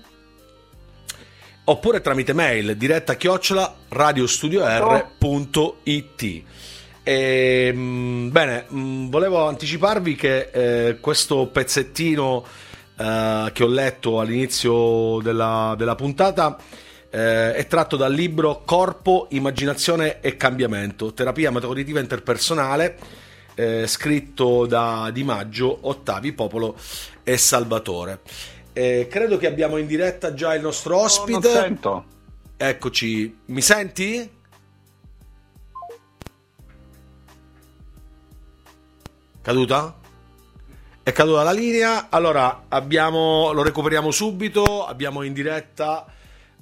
oppure 1.65 2.01
tramite 2.01 2.33
mail 2.33 2.77
diretta 2.77 3.15
chiocciola 3.15 3.73
radiostudior.it 3.89 6.43
e, 7.05 7.71
mm, 7.73 8.31
bene 8.31 8.67
mm, 8.73 9.09
volevo 9.09 9.47
anticiparvi 9.47 10.17
che 10.17 10.51
eh, 10.53 10.99
questo 11.01 11.47
pezzettino 11.47 12.45
eh, 12.97 13.51
che 13.53 13.63
ho 13.63 13.69
letto 13.69 14.19
all'inizio 14.19 15.21
della, 15.23 15.75
della 15.77 15.95
puntata 15.95 16.59
eh, 17.15 17.55
è 17.55 17.67
tratto 17.67 17.97
dal 17.97 18.13
libro 18.13 18.63
Corpo, 18.65 19.27
Immaginazione 19.33 20.21
e 20.23 20.39
Cambiamento, 20.39 21.13
terapia 21.13 21.51
metacognitiva 21.51 22.01
interpersonale, 22.01 22.99
eh, 23.55 23.87
scritto 23.87 24.65
da 24.65 25.11
Di 25.13 25.23
Maggio, 25.23 25.77
Ottavi, 25.83 26.33
Popolo 26.33 26.75
e 27.23 27.37
Salvatore. 27.37 28.21
Eh, 28.73 29.09
credo 29.11 29.37
che 29.37 29.47
abbiamo 29.47 29.77
in 29.77 29.87
diretta 29.87 30.33
già 30.33 30.55
il 30.55 30.63
nostro 30.63 30.97
ospite. 30.97 31.49
No, 31.49 31.53
non 31.53 31.63
sento. 31.63 32.05
Eccoci, 32.57 33.41
mi 33.47 33.61
senti? 33.61 34.31
Caduta? 39.43 39.99
È 41.03 41.13
caduta 41.13 41.43
la 41.43 41.53
linea. 41.53 42.07
Allora, 42.09 42.65
abbiamo, 42.69 43.53
lo 43.53 43.63
recuperiamo 43.63 44.11
subito. 44.11 44.87
Abbiamo 44.87 45.23
in 45.25 45.35
diretta 45.35 46.07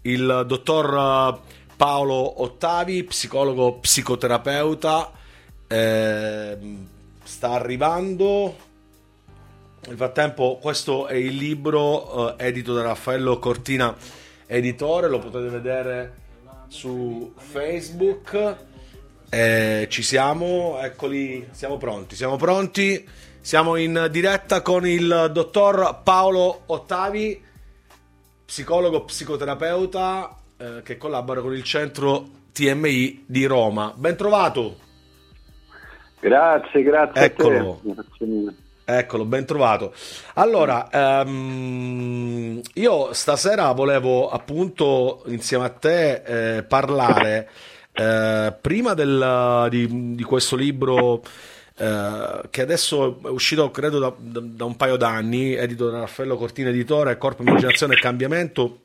il 0.03 0.44
dottor 0.47 1.41
Paolo 1.77 2.43
Ottavi, 2.43 3.05
psicologo 3.05 3.75
psicoterapeuta, 3.75 5.11
eh, 5.66 6.59
sta 7.22 7.50
arrivando. 7.50 8.69
Nel 9.87 9.97
frattempo, 9.97 10.59
questo 10.61 11.06
è 11.06 11.15
il 11.15 11.37
libro 11.37 12.37
eh, 12.37 12.47
edito 12.47 12.75
da 12.75 12.83
Raffaello 12.83 13.38
Cortina, 13.38 13.97
editore, 14.47 15.09
lo 15.09 15.19
potete 15.19 15.49
vedere 15.49 16.15
su 16.69 17.32
Facebook. 17.37 18.56
Eh, 19.31 19.87
ci 19.88 20.03
siamo, 20.03 20.78
eccoli, 20.81 21.49
siamo 21.53 21.78
pronti, 21.78 22.15
siamo 22.15 22.37
pronti. 22.37 23.09
Siamo 23.43 23.77
in 23.77 24.09
diretta 24.11 24.61
con 24.61 24.87
il 24.87 25.31
dottor 25.32 26.03
Paolo 26.03 26.65
Ottavi 26.67 27.43
psicologo 28.50 29.05
psicoterapeuta 29.05 30.37
eh, 30.56 30.83
che 30.83 30.97
collabora 30.97 31.41
con 31.41 31.55
il 31.55 31.62
centro 31.62 32.27
TMI 32.53 33.22
di 33.25 33.44
Roma. 33.44 33.94
Ben 33.94 34.16
trovato. 34.16 34.77
Grazie, 36.19 36.83
grazie. 36.83 37.22
Eccolo. 37.22 37.81
Eccolo, 38.84 39.25
ben 39.25 39.47
trovato. 39.47 39.94
Allora, 40.34 40.88
um, 41.25 42.61
io 42.75 43.12
stasera 43.12 43.71
volevo 43.71 44.28
appunto 44.28 45.22
insieme 45.27 45.67
a 45.67 45.71
te 45.71 46.56
eh, 46.56 46.62
parlare 46.65 47.49
eh, 47.93 48.53
prima 48.61 48.94
del, 48.94 49.69
di, 49.71 50.17
di 50.17 50.22
questo 50.25 50.56
libro 50.56 51.22
eh, 51.81 52.41
che 52.51 52.61
adesso 52.61 53.21
è 53.25 53.29
uscito 53.29 53.71
credo 53.71 53.99
da, 53.99 54.13
da, 54.15 54.41
da, 54.41 54.65
un 54.67 54.77
paio 54.77 54.97
d'anni, 54.97 55.55
edito 55.55 55.89
da 55.89 56.01
Raffaello 56.01 56.37
Cortina 56.37 56.69
Editore, 56.69 57.17
Corpo, 57.17 57.41
Immaginazione 57.41 57.95
e 57.95 57.99
Cambiamento, 57.99 58.81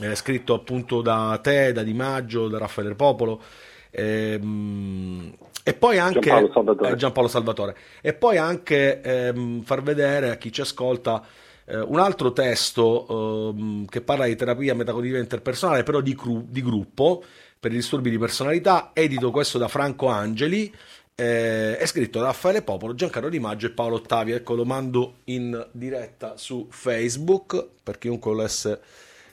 eh, 0.00 0.14
scritto 0.14 0.54
appunto 0.54 1.02
da 1.02 1.38
te, 1.42 1.72
da 1.72 1.82
Di 1.82 1.92
Maggio, 1.92 2.48
da 2.48 2.56
Raffaele 2.56 2.94
Popolo. 2.94 3.42
Ehm, 3.90 5.30
e 5.62 5.74
poi 5.74 5.98
anche 5.98 6.20
Giampaolo 6.20 6.52
Salvatore. 6.52 6.90
Eh, 6.90 6.96
Giampaolo 6.96 7.28
Salvatore. 7.28 7.76
E 8.00 8.14
poi 8.14 8.38
anche 8.38 9.02
ehm, 9.02 9.62
far 9.62 9.82
vedere 9.82 10.30
a 10.30 10.36
chi 10.36 10.50
ci 10.50 10.62
ascolta 10.62 11.22
eh, 11.66 11.76
un 11.80 11.98
altro 11.98 12.32
testo 12.32 13.50
ehm, 13.50 13.84
che 13.84 14.00
parla 14.00 14.24
di 14.24 14.36
terapia 14.36 14.74
metacognitiva 14.74 15.18
interpersonale, 15.18 15.82
però 15.82 16.00
di, 16.00 16.14
cru- 16.14 16.46
di, 16.48 16.62
gruppo 16.62 17.22
per 17.60 17.72
i 17.72 17.74
disturbi 17.74 18.08
di 18.08 18.16
personalità, 18.16 18.92
edito 18.94 19.30
questo 19.30 19.58
da 19.58 19.68
Franco 19.68 20.06
Angeli 20.06 20.72
eh, 21.18 21.78
è 21.78 21.86
scritto 21.86 22.18
da 22.18 22.26
Raffaele 22.26 22.60
Popolo, 22.60 22.94
Giancarlo 22.94 23.30
Di 23.30 23.38
Maggio 23.38 23.66
e 23.66 23.70
Paolo 23.70 23.96
Ottavio. 23.96 24.36
Ecco, 24.36 24.54
lo 24.54 24.66
mando 24.66 25.20
in 25.24 25.66
diretta 25.72 26.36
su 26.36 26.66
Facebook 26.70 27.68
per 27.82 27.96
chiunque 27.96 28.32
volesse 28.32 28.80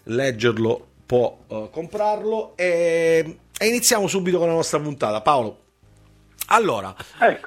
leggerlo 0.03 0.87
può 1.05 1.37
uh, 1.47 1.69
comprarlo 1.69 2.53
e, 2.55 3.37
e, 3.57 3.67
iniziamo 3.67 4.07
subito 4.07 4.37
con 4.37 4.47
la 4.47 4.53
nostra 4.53 4.79
puntata. 4.79 5.19
Paolo. 5.21 5.59
Allora, 6.47 6.95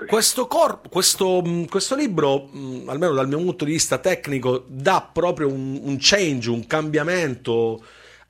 questo, 0.07 0.47
cor- 0.47 0.87
questo, 0.89 1.43
mm, 1.43 1.65
questo, 1.65 1.95
libro, 1.95 2.49
mh, 2.51 2.59
mm, 2.59 2.89
almeno 2.91 3.15
dal 3.15 3.29
mio 3.29 3.39
punto 3.39 3.65
di 3.65 3.73
vista 3.73 3.97
tecnico, 3.99 4.65
dà 4.67 5.09
proprio 5.11 5.49
un, 5.49 5.81
un 5.83 5.97
change, 5.99 6.51
un 6.51 6.67
cambiamento 6.67 7.83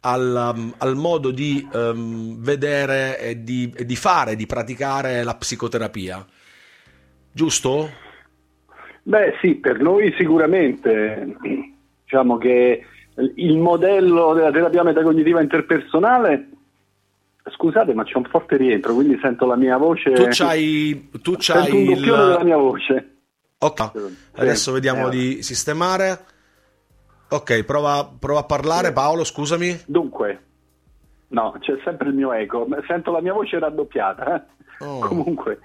al, 0.07 0.55
um, 0.55 0.75
al 0.79 0.95
modo 0.95 1.31
di 1.31 1.67
um, 1.73 2.37
vedere 2.39 3.19
e 3.19 3.43
di, 3.43 3.73
e 3.77 3.85
di 3.85 3.97
fare, 3.97 4.37
di 4.37 4.47
praticare 4.47 5.25
la 5.25 5.35
psicoterapia. 5.35 6.25
Giusto? 7.33 7.91
Beh 9.03 9.35
sì, 9.41 9.57
per 9.57 9.81
noi 9.81 10.15
sicuramente. 10.17 11.37
Diciamo 12.05 12.39
che 12.39 12.87
il 13.35 13.57
modello 13.57 14.33
della 14.35 14.51
terapia 14.53 14.85
metacognitiva 14.85 15.41
interpersonale 15.41 16.51
Scusate, 17.49 17.95
ma 17.95 18.03
c'è 18.03 18.17
un 18.17 18.25
forte 18.25 18.57
rientro, 18.57 18.93
quindi 18.93 19.17
sento 19.23 19.47
la 19.47 19.55
mia 19.55 19.77
voce. 19.77 20.11
Tu 20.11 20.27
c'hai, 20.31 21.11
tu 21.23 21.37
c'hai 21.39 21.71
un 21.71 21.93
il... 21.93 22.01
della 22.01 22.43
mia 22.43 22.57
voce. 22.57 23.19
Ok, 23.59 23.91
adesso 24.35 24.73
vediamo 24.73 25.07
eh. 25.07 25.11
di 25.11 25.43
sistemare. 25.45 26.25
Ok, 27.29 27.65
prova, 27.65 28.09
prova 28.19 28.41
a 28.41 28.45
parlare 28.45 28.93
Paolo, 28.93 29.25
scusami. 29.25 29.83
Dunque, 29.87 30.41
no, 31.29 31.57
c'è 31.59 31.77
sempre 31.85 32.09
il 32.09 32.15
mio 32.15 32.33
eco, 32.33 32.67
sento 32.87 33.11
la 33.11 33.21
mia 33.21 33.33
voce 33.33 33.59
raddoppiata. 33.59 34.35
Eh? 34.35 34.85
Oh. 34.85 35.01
Comunque, 35.01 35.59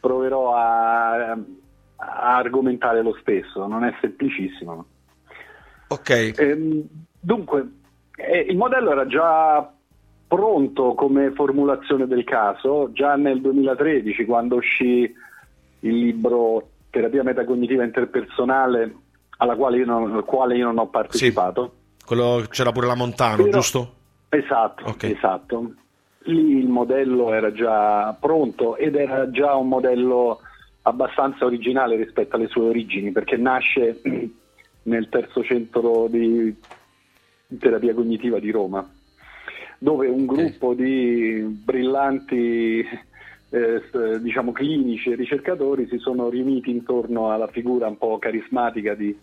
proverò 0.00 0.54
a, 0.54 1.32
a, 1.32 2.36
argomentare 2.36 3.02
lo 3.02 3.16
stesso, 3.20 3.66
non 3.66 3.84
è 3.84 3.94
semplicissimo. 4.00 4.86
Ok. 5.88 6.34
Ehm, 6.38 6.82
dunque, 7.20 7.68
eh, 8.16 8.46
il 8.48 8.56
modello 8.56 8.92
era 8.92 9.06
già 9.06 9.70
pronto 10.26 10.94
come 10.94 11.32
formulazione 11.32 12.06
del 12.06 12.24
caso, 12.24 12.90
già 12.92 13.16
nel 13.16 13.40
2013 13.40 14.24
quando 14.24 14.56
uscì 14.56 15.14
il 15.80 15.94
libro 15.94 16.70
Terapia 16.90 17.22
metacognitiva 17.22 17.84
interpersonale 17.84 18.94
alla 19.38 19.56
quale 19.56 19.78
io 19.78 19.84
non, 19.84 20.14
al 20.14 20.24
quale 20.24 20.56
io 20.56 20.66
non 20.66 20.78
ho 20.78 20.86
partecipato. 20.86 21.74
Sì. 21.98 22.04
Quello, 22.06 22.44
c'era 22.48 22.72
pure 22.72 22.86
la 22.86 22.94
Montano, 22.94 23.36
Però, 23.36 23.50
giusto? 23.50 23.92
Esatto, 24.28 24.86
okay. 24.86 25.12
esatto. 25.12 25.72
Lì 26.20 26.58
il 26.58 26.68
modello 26.68 27.32
era 27.32 27.52
già 27.52 28.16
pronto 28.18 28.76
ed 28.76 28.96
era 28.96 29.30
già 29.30 29.54
un 29.54 29.68
modello 29.68 30.40
abbastanza 30.82 31.44
originale 31.44 31.96
rispetto 31.96 32.36
alle 32.36 32.48
sue 32.48 32.68
origini, 32.68 33.12
perché 33.12 33.36
nasce 33.36 34.00
nel 34.82 35.08
terzo 35.08 35.42
centro 35.42 36.06
di 36.08 36.54
terapia 37.58 37.94
cognitiva 37.94 38.38
di 38.38 38.50
Roma, 38.50 38.88
dove 39.78 40.08
un 40.08 40.26
gruppo 40.26 40.74
di 40.74 41.42
brillanti 41.64 42.84
eh, 43.50 44.20
diciamo 44.20 44.52
clinici 44.52 45.10
e 45.10 45.14
ricercatori 45.14 45.86
si 45.88 45.98
sono 45.98 46.28
riuniti 46.28 46.70
intorno 46.70 47.30
alla 47.30 47.46
figura 47.48 47.86
un 47.86 47.96
po' 47.96 48.18
carismatica 48.18 48.94
di 48.94 49.16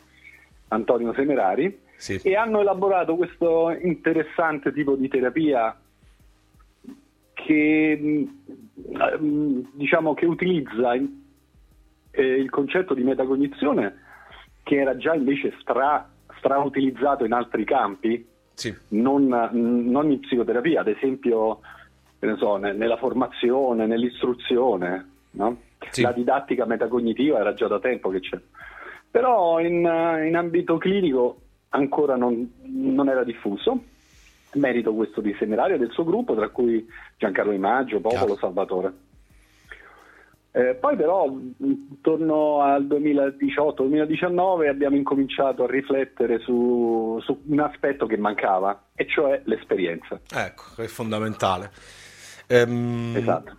Antonio 0.70 1.14
Semerari 1.14 1.80
sì. 1.98 2.20
e 2.24 2.36
hanno 2.36 2.62
elaborato 2.62 3.16
questo 3.16 3.72
interessante 3.82 4.72
tipo 4.72 4.96
di 4.96 5.08
terapia 5.08 5.78
che, 7.34 8.28
mm, 9.20 9.60
diciamo, 9.74 10.14
che 10.14 10.26
utilizza 10.26 10.94
eh, 10.94 12.22
il 12.22 12.50
concetto 12.50 12.94
di 12.94 13.04
metacognizione 13.04 14.02
che 14.64 14.80
era 14.80 14.96
già 14.96 15.14
invece 15.14 15.54
stra, 15.60 16.10
strautilizzato 16.38 17.26
in 17.26 17.34
altri 17.34 17.66
campi, 17.66 18.26
sì. 18.54 18.74
non, 18.90 19.28
non, 19.28 20.12
in 20.12 20.20
psicoterapia, 20.22 20.82
ad 20.82 20.88
esempio 20.88 21.60
so, 22.38 22.58
nella 22.58 22.98
formazione, 22.98 23.86
nell'istruzione. 23.86 25.10
No? 25.32 25.58
Sì. 25.90 26.02
La 26.02 26.12
didattica 26.12 26.66
metacognitiva 26.66 27.40
era 27.40 27.54
già 27.54 27.68
da 27.68 27.80
tempo 27.80 28.10
che 28.10 28.20
c'è. 28.20 28.40
Però 29.10 29.60
in, 29.60 29.76
in 29.78 30.36
ambito 30.36 30.78
clinico 30.78 31.40
ancora 31.70 32.16
non, 32.16 32.52
non, 32.64 33.10
era 33.10 33.24
diffuso. 33.24 33.84
Merito 34.54 34.94
questo 34.94 35.22
di 35.22 35.36
Seminario 35.38 35.76
e 35.76 35.80
del 35.80 35.92
suo 35.92 36.04
gruppo, 36.04 36.36
tra 36.36 36.50
cui 36.50 36.88
Giancarlo 37.18 37.52
Imaggio, 37.52 38.00
Popolo, 38.00 38.36
Chiaro. 38.36 38.36
Salvatore. 38.38 38.94
Eh, 40.56 40.76
poi 40.76 40.96
però 40.96 41.26
intorno 41.58 42.62
al 42.62 42.86
2018-2019 42.86 44.68
abbiamo 44.68 44.96
incominciato 44.96 45.64
a 45.64 45.68
riflettere 45.68 46.38
su, 46.40 47.20
su, 47.24 47.42
un 47.48 47.60
aspetto 47.60 48.06
che 48.06 48.18
mancava, 48.18 48.90
e 48.94 49.08
cioè 49.08 49.42
l'esperienza. 49.46 50.20
Ecco, 50.32 50.80
è 50.80 50.86
fondamentale. 50.86 51.72
Ehm, 52.48 53.16
esatto. 53.18 53.58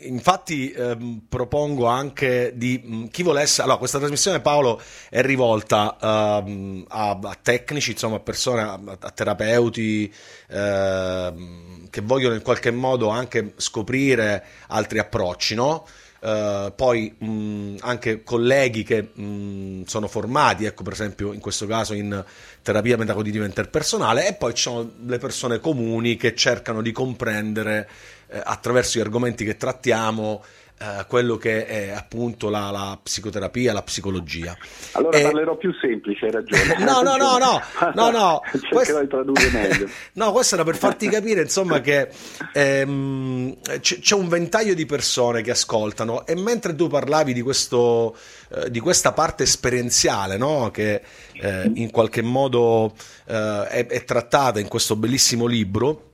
Infatti 0.00 0.70
ehm, 0.70 1.22
propongo 1.28 1.86
anche 1.86 2.52
di 2.54 2.82
mm, 2.84 3.06
chi 3.06 3.22
volesse, 3.22 3.62
allora 3.62 3.78
questa 3.78 3.98
trasmissione 3.98 4.40
Paolo 4.40 4.80
è 5.08 5.22
rivolta 5.22 5.96
ehm, 6.00 6.84
a, 6.88 7.18
a, 7.22 7.38
tecnici, 7.40 7.92
insomma 7.92 8.16
a 8.16 8.20
persone, 8.20 8.62
a, 8.62 8.78
a 8.98 9.10
terapeuti 9.10 10.12
ehm, 10.48 11.88
che 11.90 12.00
vogliono 12.02 12.34
in 12.34 12.42
qualche 12.42 12.70
modo 12.70 13.08
anche 13.08 13.54
scoprire 13.56 14.44
altri 14.68 14.98
approcci, 14.98 15.54
no? 15.54 15.86
Uh, 16.20 16.72
poi 16.74 17.14
mh, 17.16 17.76
anche 17.78 18.24
colleghi 18.24 18.82
che 18.82 19.02
mh, 19.02 19.82
sono 19.84 20.08
formati, 20.08 20.64
ecco 20.64 20.82
per 20.82 20.94
esempio 20.94 21.32
in 21.32 21.38
questo 21.38 21.64
caso 21.68 21.94
in 21.94 22.24
terapia 22.60 22.96
metacognitiva 22.96 23.44
interpersonale, 23.44 24.26
e 24.26 24.34
poi 24.34 24.52
ci 24.52 24.62
sono 24.62 24.94
le 25.06 25.18
persone 25.18 25.60
comuni 25.60 26.16
che 26.16 26.34
cercano 26.34 26.82
di 26.82 26.90
comprendere 26.90 27.88
eh, 28.28 28.40
attraverso 28.42 28.98
gli 28.98 29.02
argomenti 29.02 29.44
che 29.44 29.56
trattiamo 29.56 30.42
eh, 30.80 31.06
quello 31.08 31.36
che 31.36 31.66
è 31.66 31.88
appunto 31.90 32.48
la, 32.48 32.70
la, 32.70 32.96
psicoterapia, 33.02 33.72
la 33.72 33.82
psicologia. 33.82 34.56
Allora 34.92 35.18
e... 35.18 35.22
parlerò 35.22 35.56
più 35.56 35.72
semplice, 35.72 36.26
hai 36.26 36.30
ragione. 36.30 36.78
no, 36.84 37.02
no, 37.02 37.16
no, 37.16 37.36
no, 37.36 37.60
no, 37.94 38.10
no. 38.10 38.40
Cercherò 38.44 38.68
questo... 38.76 39.00
di 39.00 39.08
tradurre 39.08 39.50
meglio. 39.50 39.88
no, 40.14 40.30
questo 40.30 40.54
era 40.54 40.62
per 40.62 40.76
farti 40.76 41.08
capire, 41.08 41.42
insomma, 41.42 41.80
che 41.80 42.08
ehm, 42.52 43.56
c- 43.80 43.98
c'è 43.98 44.14
un 44.14 44.28
ventaglio 44.28 44.74
di 44.74 44.86
persone 44.86 45.42
che 45.42 45.50
ascoltano 45.50 46.24
e 46.24 46.36
mentre 46.36 46.76
tu 46.76 46.86
parlavi 46.86 47.32
di, 47.32 47.42
questo, 47.42 48.16
eh, 48.50 48.70
di 48.70 48.78
questa 48.78 49.12
parte 49.12 49.42
esperienziale, 49.42 50.36
no? 50.36 50.70
che 50.70 51.02
eh, 51.40 51.70
in 51.74 51.90
qualche 51.90 52.22
modo 52.22 52.94
eh, 53.26 53.66
è, 53.66 53.86
è 53.86 54.04
trattata 54.04 54.60
in 54.60 54.68
questo 54.68 54.94
bellissimo 54.94 55.46
libro, 55.46 56.07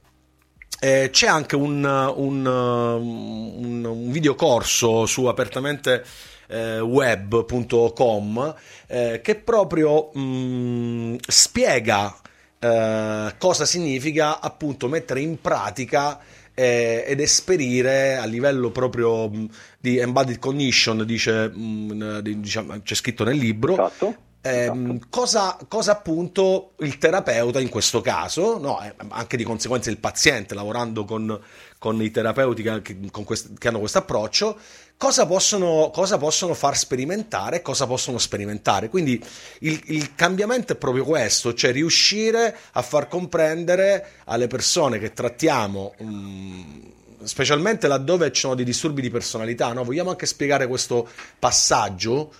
eh, 0.84 1.08
c'è 1.10 1.26
anche 1.26 1.56
un, 1.56 1.82
un, 1.82 2.44
un, 2.44 3.84
un 3.86 4.10
videocorso 4.10 5.06
su 5.06 5.24
apertamente 5.24 6.04
eh, 6.46 6.78
web.com 6.78 8.54
eh, 8.88 9.20
che 9.22 9.34
proprio 9.36 10.10
mh, 10.12 10.20
mm, 10.20 11.14
spiega 11.26 12.14
eh, 12.58 13.34
cosa 13.38 13.64
significa 13.64 14.40
appunto 14.40 14.86
mettere 14.86 15.20
in 15.20 15.40
pratica 15.40 16.20
eh, 16.52 17.02
ed 17.06 17.18
esperire 17.18 18.16
a 18.16 18.26
livello 18.26 18.70
proprio 18.70 19.30
mm, 19.30 19.46
di 19.80 19.96
embodied 19.96 20.38
cognition, 20.38 21.02
dice, 21.06 21.48
mh, 21.48 21.94
mm, 21.94 22.18
diciamo, 22.18 22.82
c'è 22.82 22.94
scritto 22.94 23.24
nel 23.24 23.38
libro, 23.38 23.72
esatto. 23.72 24.16
Eh, 24.46 24.98
cosa, 25.08 25.56
cosa, 25.68 25.92
appunto 25.92 26.72
il 26.80 26.98
terapeuta 26.98 27.60
in 27.60 27.70
questo 27.70 28.02
caso, 28.02 28.58
no, 28.58 28.78
eh, 28.82 28.92
anche 29.08 29.38
di 29.38 29.42
conseguenza 29.42 29.88
il 29.88 29.96
paziente 29.96 30.54
lavorando 30.54 31.06
con, 31.06 31.40
con 31.78 32.02
i 32.02 32.10
terapeuti 32.10 32.62
che, 32.62 32.98
con 33.10 33.24
quest, 33.24 33.56
che 33.56 33.68
hanno 33.68 33.78
questo 33.78 33.96
approccio, 33.96 34.58
cosa 34.98 35.24
possono, 35.24 35.90
cosa 35.90 36.18
possono, 36.18 36.52
far 36.52 36.76
sperimentare 36.76 37.56
e 37.56 37.62
cosa 37.62 37.86
possono 37.86 38.18
sperimentare. 38.18 38.90
Quindi 38.90 39.18
il, 39.60 39.80
il, 39.86 40.14
cambiamento 40.14 40.74
è 40.74 40.76
proprio 40.76 41.04
questo, 41.04 41.54
cioè 41.54 41.72
riuscire 41.72 42.54
a 42.72 42.82
far 42.82 43.08
comprendere 43.08 44.08
alle 44.26 44.46
persone 44.46 44.98
che 44.98 45.14
trattiamo. 45.14 45.94
Um, 46.00 46.92
specialmente 47.22 47.88
laddove 47.88 48.30
ci 48.30 48.40
sono 48.40 48.54
dei 48.54 48.66
disturbi 48.66 49.00
di 49.00 49.08
personalità, 49.08 49.72
no? 49.72 49.84
vogliamo 49.84 50.10
anche 50.10 50.26
spiegare 50.26 50.66
questo 50.66 51.08
passaggio 51.38 52.30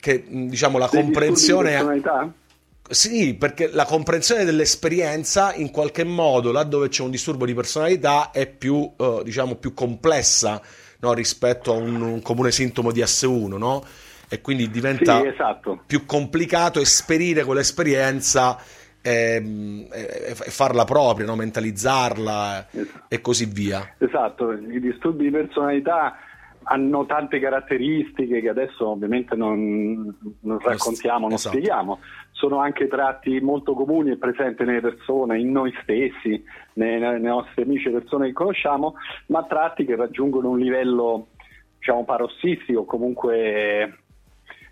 che 0.00 0.24
diciamo 0.28 0.78
la 0.78 0.88
comprensione 0.88 2.02
sì, 2.86 3.34
perché 3.34 3.70
la 3.72 3.86
comprensione 3.86 4.44
dell'esperienza 4.44 5.54
in 5.54 5.70
qualche 5.70 6.04
modo 6.04 6.52
laddove 6.52 6.88
c'è 6.88 7.02
un 7.02 7.10
disturbo 7.10 7.46
di 7.46 7.54
personalità 7.54 8.30
è 8.30 8.46
più, 8.46 8.90
eh, 8.98 9.22
diciamo, 9.24 9.54
più 9.54 9.72
complessa 9.72 10.60
no? 11.00 11.14
rispetto 11.14 11.72
a 11.72 11.76
un, 11.76 12.00
un, 12.02 12.20
comune 12.20 12.50
sintomo 12.50 12.92
di 12.92 13.00
S1, 13.00 13.56
no? 13.56 13.82
E 14.28 14.42
quindi 14.42 14.68
diventa 14.70 15.20
sì, 15.20 15.28
esatto. 15.28 15.82
più 15.86 16.04
complicato 16.04 16.78
esperire 16.78 17.44
quell'esperienza 17.44 18.58
e, 19.00 19.88
e, 19.90 20.30
e 20.30 20.34
farla 20.34 20.84
propria, 20.84 21.24
no? 21.24 21.36
mentalizzarla 21.36 22.66
esatto. 22.70 23.04
e 23.08 23.20
così 23.22 23.46
via. 23.46 23.94
Esatto, 23.96 24.52
i 24.52 24.78
disturbi 24.78 25.24
di 25.24 25.30
personalità 25.30 26.16
hanno 26.64 27.06
tante 27.06 27.38
caratteristiche 27.38 28.40
che 28.40 28.48
adesso 28.48 28.88
ovviamente 28.88 29.34
non, 29.36 30.14
non 30.40 30.58
raccontiamo, 30.58 31.26
non 31.26 31.34
esatto. 31.34 31.56
spieghiamo, 31.56 32.00
sono 32.32 32.58
anche 32.58 32.88
tratti 32.88 33.40
molto 33.40 33.74
comuni 33.74 34.10
e 34.10 34.18
presenti 34.18 34.64
nelle 34.64 34.80
persone, 34.80 35.38
in 35.38 35.50
noi 35.52 35.72
stessi, 35.82 36.42
nei, 36.74 36.98
nei 36.98 37.20
nostri 37.20 37.62
amici 37.62 37.88
e 37.88 37.92
persone 37.92 38.26
che 38.28 38.32
conosciamo, 38.32 38.94
ma 39.26 39.44
tratti 39.44 39.84
che 39.84 39.96
raggiungono 39.96 40.50
un 40.50 40.58
livello 40.58 41.28
diciamo 41.78 42.04
parossistico, 42.04 42.84
comunque 42.84 43.98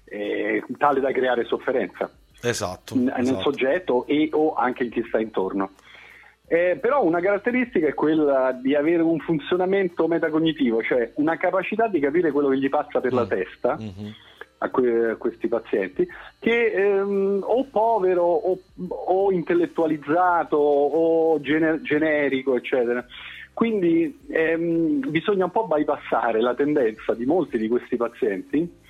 eh, 0.05 0.65
tale 0.79 1.01
da 1.01 1.13
creare 1.13 1.45
sofferenza 1.45 2.11
esatto, 2.43 2.95
nel 2.97 3.13
esatto. 3.17 3.41
soggetto 3.41 4.07
e 4.07 4.29
o 4.33 4.55
anche 4.55 4.85
in 4.85 4.91
chi 4.91 5.03
sta 5.07 5.19
intorno. 5.21 5.71
Eh, 6.53 6.77
però 6.79 7.03
una 7.03 7.21
caratteristica 7.21 7.87
è 7.87 7.95
quella 7.95 8.53
di 8.53 8.75
avere 8.75 9.01
un 9.01 9.19
funzionamento 9.21 10.07
metacognitivo, 10.07 10.83
cioè 10.83 11.13
una 11.15 11.39
capacità 11.39 11.89
di 11.89 11.99
capire 11.99 12.31
quello 12.31 12.51
che 12.51 12.59
gli 12.59 12.69
passa 12.69 13.01
per 13.01 13.15
la 13.15 13.25
mm. 13.25 13.29
testa 13.29 13.79
mm-hmm. 13.81 14.11
a, 14.59 14.69
que- 14.69 15.11
a, 15.13 15.17
questi 15.17 15.49
pazienti, 15.49 16.07
che 16.39 16.73
ehm, 16.73 17.43
o 17.43 17.65
povero 17.71 18.25
o, 18.25 18.59
o 18.89 19.33
intellettualizzato 19.33 20.59
o 20.59 21.41
gener- 21.41 21.81
generico, 21.81 22.55
eccetera. 22.55 23.03
Quindi 23.55 24.21
ehm, 24.29 25.09
bisogna 25.09 25.47
un 25.47 25.53
po' 25.53 25.67
bypassare 25.67 26.43
la 26.43 26.55
tendenza 26.55 27.15
di 27.15 27.25
molti 27.25 27.57
di 27.57 27.69
questi 27.69 27.97
pazienti 27.97 28.81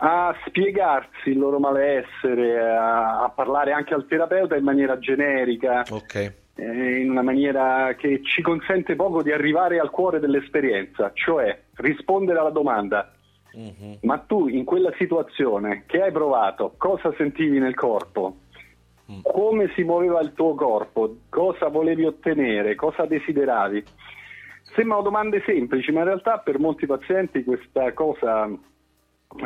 a 0.00 0.34
spiegarsi 0.48 1.30
il 1.30 1.38
loro 1.38 1.60
malessere, 1.60 2.58
a, 2.58 3.22
a 3.22 3.28
parlare 3.28 3.70
anche 3.70 3.94
al 3.94 4.04
terapeuta 4.08 4.56
in 4.56 4.64
maniera 4.64 4.98
generica. 4.98 5.84
Okay 5.88 6.46
eh, 6.58 7.00
in 7.00 7.10
una 7.10 7.22
maniera 7.22 7.94
che 7.94 8.20
ci 8.24 8.42
consente 8.42 8.96
poco 8.96 9.22
di 9.22 9.30
arrivare 9.30 9.78
al 9.78 9.90
cuore 9.90 10.18
dell'esperienza, 10.18 11.12
cioè 11.14 11.56
rispondere 11.74 12.40
alla 12.40 12.50
domanda. 12.50 13.12
Mm-hmm. 13.56 13.92
Ma 14.02 14.18
tu 14.18 14.48
in 14.48 14.64
quella 14.64 14.92
situazione 14.98 15.84
che 15.86 16.02
hai 16.02 16.10
provato, 16.10 16.74
cosa 16.76 17.14
sentivi 17.16 17.60
nel 17.60 17.74
corpo? 17.74 18.38
Mm. 19.10 19.20
Come 19.22 19.70
si 19.74 19.84
muoveva 19.84 20.20
il 20.20 20.32
tuo 20.34 20.54
corpo? 20.54 21.18
Cosa 21.28 21.68
volevi 21.68 22.04
ottenere? 22.04 22.74
Cosa 22.74 23.06
desideravi? 23.06 23.84
Sembrano 24.74 25.02
domande 25.02 25.42
semplici, 25.46 25.92
ma 25.92 26.00
in 26.00 26.06
realtà 26.06 26.38
per 26.38 26.58
molti 26.58 26.86
pazienti 26.86 27.44
questa 27.44 27.92
cosa, 27.94 28.50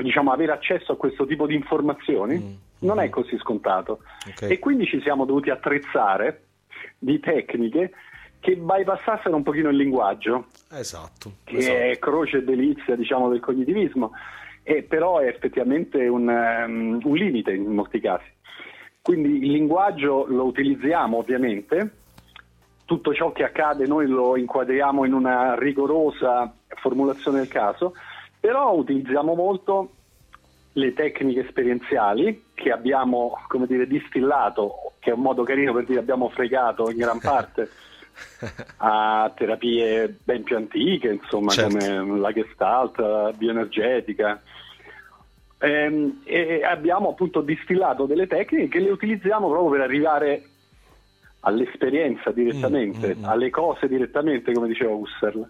diciamo, 0.03 0.33
avere 0.33 0.53
accesso 0.53 0.93
a 0.93 0.97
questo 0.97 1.27
tipo 1.27 1.47
di 1.47 1.55
informazioni 1.55 2.39
mm 2.39 2.71
non 2.83 2.99
è 2.99 3.09
così 3.09 3.39
scontato. 3.39 4.01
Okay. 4.29 4.51
E 4.51 4.59
quindi 4.59 4.87
ci 4.87 5.01
siamo 5.03 5.25
dovuti 5.25 5.51
attrezzare 5.51 6.47
di 6.99 7.21
tecniche 7.21 7.93
che 8.41 8.57
bypassassero 8.57 9.37
un 9.37 9.45
pochino 9.45 9.69
il 9.69 9.77
linguaggio. 9.77 10.47
Esatto. 10.73 11.35
Che 11.45 11.57
esatto. 11.57 11.77
è 11.79 11.99
croce 11.99 12.39
e 12.39 12.43
delizia, 12.45 12.97
diciamo, 12.97 13.29
del 13.29 13.39
cognitivismo, 13.39 14.11
e 14.65 14.83
però 14.83 15.19
è 15.19 15.29
effettivamente 15.29 16.07
un, 16.09 16.29
um, 16.29 17.01
un 17.03 17.15
limite 17.15 17.53
in 17.53 17.73
molti 17.73 18.01
casi. 18.01 18.27
Quindi 19.01 19.45
il 19.45 19.51
linguaggio 19.53 20.27
lo 20.27 20.45
utilizziamo 20.45 21.19
ovviamente, 21.19 21.91
tutto 22.85 23.15
ciò 23.15 23.33
che 23.33 23.45
accade 23.45 23.87
noi 23.87 24.07
lo 24.07 24.37
inquadriamo 24.37 25.05
in 25.05 25.13
una 25.13 25.57
rigorosa 25.57 26.53
formulazione 26.69 27.39
del 27.39 27.49
caso, 27.49 27.95
però 28.39 28.75
utilizziamo 28.75 29.35
molto 29.35 29.91
le 30.75 30.93
tecniche 30.95 31.41
esperienziali 31.41 32.45
che 32.55 32.71
abbiamo, 32.71 33.39
come 33.49 33.67
dire, 33.67 33.87
distillato, 33.87 34.93
che 34.99 35.11
è 35.11 35.15
un 35.15 35.21
modo 35.21 35.43
carino 35.43 35.73
per 35.73 35.85
dire 35.85 36.01
abbiamo 36.01 36.29
fregato 36.31 36.91
in 36.91 36.97
gran 36.97 37.19
parte 37.21 37.69
a 38.79 39.33
terapie 39.35 40.17
ben 40.23 40.43
più 40.43 40.57
antiche, 40.57 41.09
insomma, 41.09 41.51
certo. 41.51 41.77
come 41.77 42.19
la 42.19 42.33
Gestalt, 42.33 42.99
la 42.99 43.33
bioenergetica. 43.37 44.41
Ehm, 45.59 46.23
e 46.25 46.65
abbiamo 46.65 47.11
appunto 47.11 47.41
distillato 47.41 48.07
delle 48.07 48.27
tecniche 48.27 48.69
che 48.69 48.81
le 48.81 48.91
utilizziamo 48.91 49.49
proprio 49.49 49.71
per 49.71 49.81
arrivare 49.81 50.43
all'esperienza 51.41 52.31
direttamente, 52.31 53.15
mm, 53.15 53.19
mm, 53.19 53.23
mm. 53.23 53.29
alle 53.29 53.51
cose 53.51 53.89
direttamente, 53.89 54.53
come 54.53 54.69
diceva 54.69 54.93
Husserl. 54.93 55.49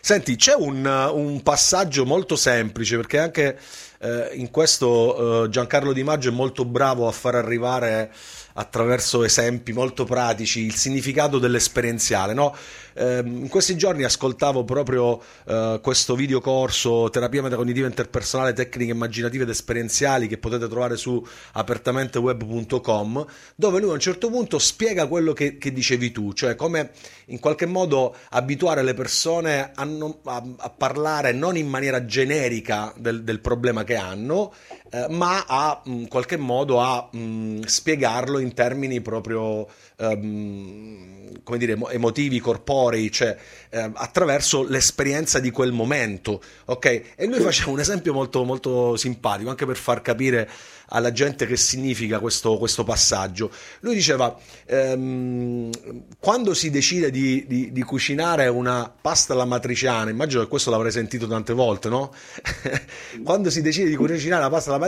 Senti, 0.00 0.36
c'è 0.36 0.54
un, 0.54 0.84
un, 0.84 1.42
passaggio 1.42 2.04
molto 2.04 2.36
semplice 2.36 2.96
perché 2.96 3.18
anche 3.18 3.58
eh, 3.98 4.30
in 4.34 4.50
questo 4.50 5.44
eh, 5.44 5.48
Giancarlo 5.48 5.92
Di 5.92 6.02
Maggio 6.02 6.28
è 6.28 6.32
molto 6.32 6.64
bravo 6.64 7.08
a 7.08 7.12
far 7.12 7.34
arrivare 7.34 8.10
attraverso 8.54 9.24
esempi 9.24 9.72
molto 9.72 10.04
pratici 10.04 10.60
il 10.60 10.74
significato 10.74 11.38
dell'esperienziale. 11.38 12.34
No? 12.34 12.54
Eh, 12.94 13.22
in 13.24 13.48
questi 13.48 13.76
giorni 13.76 14.04
ascoltavo 14.04 14.64
proprio 14.64 15.20
eh, 15.46 15.80
questo 15.82 16.14
videocorso 16.14 17.10
Terapia 17.10 17.42
metacognitiva 17.42 17.86
interpersonale, 17.86 18.52
tecniche 18.52 18.92
immaginative 18.92 19.42
ed 19.42 19.48
esperienziali 19.48 20.28
che 20.28 20.38
potete 20.38 20.68
trovare 20.68 20.96
su 20.96 21.24
apertamenteweb.com, 21.52 23.26
dove 23.56 23.80
lui 23.80 23.90
a 23.90 23.94
un 23.94 24.00
certo 24.00 24.30
punto 24.30 24.58
spiega 24.58 25.06
quello 25.06 25.32
che, 25.32 25.58
che 25.58 25.72
dicevi 25.72 26.12
tu, 26.12 26.32
cioè 26.32 26.54
come 26.54 26.92
in 27.26 27.40
qualche 27.40 27.66
modo 27.66 28.14
abituare 28.30 28.82
le 28.82 28.94
persone 28.94 29.72
a, 29.74 29.84
non, 29.84 30.18
a, 30.24 30.42
a 30.58 30.70
parlare 30.70 31.32
non 31.32 31.56
in 31.56 31.68
maniera 31.68 32.04
generica 32.04 32.92
del, 32.96 33.24
del 33.24 33.40
problema 33.40 33.82
che 33.82 33.93
hanno, 33.96 34.52
eh, 34.94 35.06
ma 35.10 35.44
a 35.44 35.80
in 35.86 36.06
qualche 36.06 36.36
modo 36.36 36.80
a 36.80 37.08
mh, 37.10 37.62
spiegarlo 37.64 38.38
in 38.38 38.54
termini 38.54 39.00
proprio 39.00 39.66
um, 39.96 41.14
come 41.42 41.58
dire, 41.58 41.76
emotivi, 41.90 42.38
corporei, 42.38 43.10
cioè 43.10 43.36
eh, 43.70 43.90
attraverso 43.94 44.62
l'esperienza 44.62 45.40
di 45.40 45.50
quel 45.50 45.72
momento. 45.72 46.40
Ok? 46.66 47.02
E 47.16 47.26
lui 47.26 47.40
faceva 47.40 47.70
un 47.70 47.80
esempio 47.80 48.12
molto, 48.12 48.44
molto 48.44 48.96
simpatico, 48.96 49.50
anche 49.50 49.66
per 49.66 49.76
far 49.76 50.00
capire 50.00 50.48
alla 50.88 51.12
gente 51.12 51.46
che 51.46 51.56
significa 51.56 52.18
questo, 52.18 52.56
questo 52.58 52.84
passaggio. 52.84 53.50
Lui 53.80 53.94
diceva: 53.94 54.36
ehm, 54.66 55.70
quando 56.18 56.54
si 56.54 56.70
decide 56.70 57.10
di, 57.10 57.44
di, 57.46 57.72
di, 57.72 57.82
cucinare 57.82 58.48
una 58.48 58.92
pasta 59.00 59.32
alla 59.32 59.44
matriciana, 59.44 60.10
immagino 60.10 60.42
che 60.42 60.48
questo 60.48 60.70
l'avrei 60.70 60.92
sentito 60.92 61.26
tante 61.26 61.52
volte, 61.52 61.88
no? 61.88 62.12
quando 63.24 63.50
si 63.50 63.60
decide 63.62 63.88
di 63.88 63.96
cucinare 63.96 64.42
la 64.42 64.50
pasta 64.50 64.70
alla 64.70 64.78
matriciana, 64.78 64.83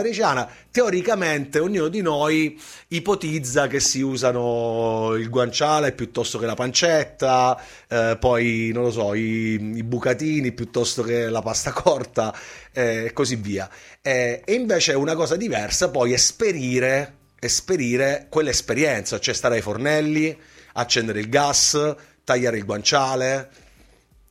teoricamente 0.71 1.59
ognuno 1.59 1.87
di 1.87 2.01
noi 2.01 2.59
ipotizza 2.89 3.67
che 3.67 3.79
si 3.79 4.01
usano 4.01 5.13
il 5.15 5.29
guanciale 5.29 5.91
piuttosto 5.91 6.37
che 6.37 6.45
la 6.45 6.55
pancetta, 6.55 7.59
eh, 7.87 8.17
poi 8.19 8.71
non 8.73 8.83
lo 8.83 8.91
so, 8.91 9.13
i, 9.13 9.75
i, 9.75 9.83
bucatini 9.83 10.51
piuttosto 10.51 11.03
che 11.03 11.29
la 11.29 11.41
pasta 11.41 11.71
corta 11.71 12.33
eh, 12.71 13.05
e 13.05 13.13
così 13.13 13.35
via. 13.35 13.69
Eh, 14.01 14.41
e 14.45 14.53
invece 14.53 14.91
è 14.93 14.95
una 14.95 15.15
cosa 15.15 15.35
diversa 15.35 15.89
poi 15.89 16.13
esperire, 16.13 17.15
esperire 17.39 18.27
quell'esperienza, 18.29 19.19
cioè 19.19 19.33
stare 19.33 19.55
ai 19.55 19.61
fornelli, 19.61 20.37
accendere 20.73 21.19
il 21.19 21.29
gas, 21.29 21.95
tagliare 22.23 22.57
il 22.57 22.65
guanciale. 22.65 23.49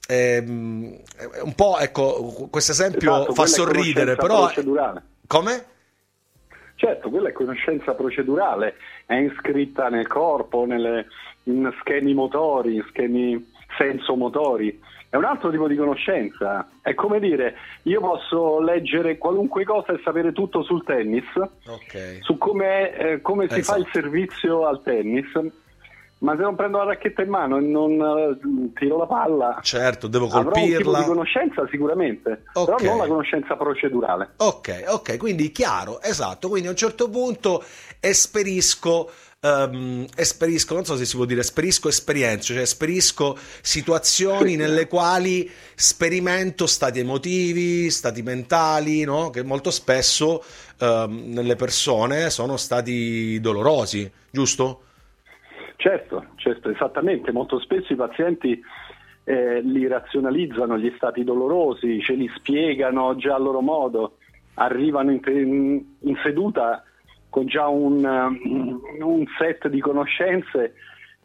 Ehm, 0.08 0.96
un 1.42 1.54
po', 1.54 1.78
ecco, 1.78 2.49
questo 2.50 2.73
esempio 2.73 3.16
esatto, 3.16 3.35
fa 3.35 3.46
sorridere, 3.46 4.14
però... 4.14 4.44
Procedurale. 4.44 5.02
Come? 5.26 5.64
Certo, 6.76 7.09
quella 7.09 7.30
è 7.30 7.33
conoscenza 7.33 7.95
procedurale, 7.95 8.76
è 9.06 9.14
iscritta 9.14 9.88
nel 9.88 10.06
corpo, 10.06 10.66
nelle, 10.66 11.06
in 11.45 11.73
schemi 11.80 12.12
motori, 12.12 12.76
in 12.76 12.85
schemi 12.88 13.52
sensomotori. 13.78 14.78
È 15.09 15.16
un 15.16 15.25
altro 15.25 15.50
tipo 15.50 15.68
di 15.68 15.76
conoscenza. 15.76 16.68
È 16.83 16.92
come 16.95 17.18
dire, 17.18 17.56
io 17.85 18.00
posso 18.00 18.61
leggere 18.61 19.16
qualunque 19.16 19.64
cosa 19.64 19.95
e 19.95 20.00
sapere 20.04 20.33
tutto 20.33 20.62
sul 20.62 20.85
tennis, 20.85 21.25
okay. 21.66 22.21
su 22.21 22.37
come, 22.37 22.95
eh, 22.95 23.21
come 23.23 23.49
si 23.49 23.62
fa 23.62 23.76
il 23.76 23.83
esatto. 23.83 23.99
servizio 23.99 24.66
al 24.66 24.83
tennis, 24.83 25.30
ma 26.18 26.35
se 26.35 26.42
non 26.42 26.56
prendo 26.56 26.78
la 26.78 26.85
racchetta 26.85 27.23
in 27.23 27.28
mano 27.28 27.58
e 27.58 27.61
non 27.61 28.00
uh, 28.00 28.73
tiro 28.73 28.96
la 28.96 29.06
palla, 29.06 29.58
certo, 29.62 30.06
devo 30.06 30.28
colpirla. 30.28 30.99
Avrò 30.99 31.00
di 31.00 31.04
conoscenza 31.04 31.66
sicuramente, 31.70 32.44
okay. 32.54 32.76
però 32.76 32.90
non 32.90 32.99
la 32.99 33.06
conoscenza 33.06 33.56
procedurale. 33.56 34.30
Ok, 34.37 34.85
ok, 34.88 35.16
quindi 35.18 35.52
chiaro, 35.52 36.00
esatto. 36.00 36.49
Quindi 36.49 36.68
a 36.68 36.70
un 36.70 36.76
certo 36.76 37.11
punto 37.11 37.62
esperisco 38.00 39.11
um, 39.40 40.06
esperisco, 40.16 40.75
non 40.75 40.85
so 40.85 40.96
se 40.96 41.04
si 41.04 41.16
può 41.16 41.25
dire, 41.25 41.40
esperisco 41.40 41.88
esperienze, 41.88 42.54
cioè 42.54 42.62
esperisco 42.62 43.37
situazioni 43.61 44.56
nelle 44.56 44.87
quali 44.87 45.50
sperimento 45.75 46.66
stati 46.66 47.00
emotivi, 47.00 47.90
stati 47.90 48.23
mentali, 48.23 49.04
no? 49.04 49.30
che 49.30 49.42
molto 49.42 49.70
spesso 49.70 50.42
um, 50.80 51.25
nelle 51.26 51.56
persone 51.56 52.30
sono 52.30 52.56
stati 52.56 53.38
dolorosi, 53.40 54.11
giusto? 54.30 54.80
Certo, 55.76 56.25
certo, 56.37 56.71
esattamente. 56.71 57.33
Molto 57.33 57.59
spesso 57.59 57.92
i 57.92 57.97
pazienti 57.97 58.61
eh, 59.25 59.61
li 59.61 59.87
razionalizzano 59.87 60.78
gli 60.78 60.92
stati 60.97 61.25
dolorosi, 61.25 62.00
ce 62.00 62.14
li 62.14 62.30
spiegano 62.35 63.16
già 63.16 63.35
a 63.35 63.38
loro 63.38 63.61
modo, 63.61 64.16
arrivano 64.54 65.11
in, 65.11 65.21
in, 65.26 65.85
in 66.00 66.16
seduta 66.23 66.83
con 67.28 67.47
già 67.47 67.66
un, 67.66 68.04
un, 69.00 69.25
set 69.38 69.68
di 69.68 69.80
conoscenze 69.80 70.75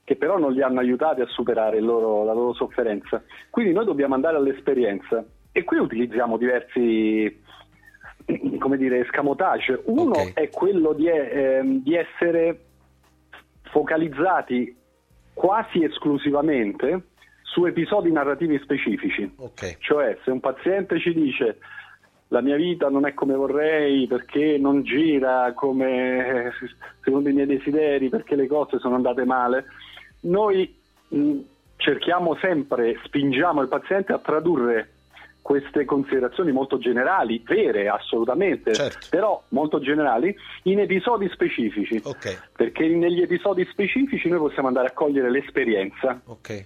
che 0.03 0.15
però 0.15 0.37
non 0.37 0.51
li 0.51 0.61
hanno 0.61 0.79
aiutati 0.79 1.21
a 1.21 1.27
superare 1.27 1.79
loro, 1.79 2.25
la 2.25 2.33
loro 2.33 2.53
sofferenza. 2.53 3.23
Quindi 3.49 3.71
noi 3.71 3.85
dobbiamo 3.85 4.15
andare 4.15 4.35
all'esperienza 4.35 5.23
e 5.51 5.63
qui 5.63 5.77
utilizziamo 5.77 6.37
diversi 6.37 7.39
come 8.59 8.77
dire, 8.77 8.99
escamotage. 8.99 9.81
Uno 9.85 10.11
okay. 10.11 10.31
è 10.33 10.49
quello 10.49 10.93
di, 10.93 11.07
eh, 11.07 11.61
di 11.63 11.95
essere 11.95 12.59
focalizzati 13.71 14.75
quasi 15.33 15.83
esclusivamente 15.83 17.07
su 17.41 17.65
episodi 17.65 18.11
narrativi 18.11 18.59
specifici. 18.59 19.29
Okay. 19.35 19.75
Cioè, 19.79 20.17
se 20.23 20.31
un 20.31 20.39
paziente 20.39 20.99
ci 20.99 21.13
dice 21.13 21.57
la 22.29 22.41
mia 22.41 22.55
vita 22.55 22.89
non 22.89 23.05
è 23.05 23.13
come 23.13 23.35
vorrei 23.35 24.07
perché 24.07 24.57
non 24.57 24.83
gira 24.83 25.51
come 25.53 26.51
secondo 27.03 27.27
i 27.27 27.33
miei 27.33 27.45
desideri, 27.45 28.07
perché 28.07 28.35
le 28.35 28.47
cose 28.47 28.79
sono 28.79 28.95
andate 28.95 29.25
male, 29.25 29.65
noi 30.21 30.73
mh, 31.09 31.37
cerchiamo 31.75 32.35
sempre, 32.35 32.97
spingiamo 33.03 33.61
il 33.61 33.67
paziente 33.67 34.13
a 34.13 34.19
tradurre 34.19 34.89
queste 35.41 35.85
considerazioni 35.85 36.51
molto 36.51 36.77
generali, 36.77 37.43
vere 37.45 37.89
assolutamente, 37.89 38.73
certo. 38.73 39.07
però 39.09 39.41
molto 39.49 39.79
generali, 39.79 40.35
in 40.63 40.79
episodi 40.79 41.29
specifici. 41.33 41.99
Okay. 42.03 42.37
Perché 42.55 42.87
negli 42.87 43.21
episodi 43.21 43.67
specifici 43.71 44.29
noi 44.29 44.39
possiamo 44.39 44.67
andare 44.67 44.87
a 44.87 44.91
cogliere 44.91 45.29
l'esperienza. 45.29 46.21
Okay. 46.25 46.65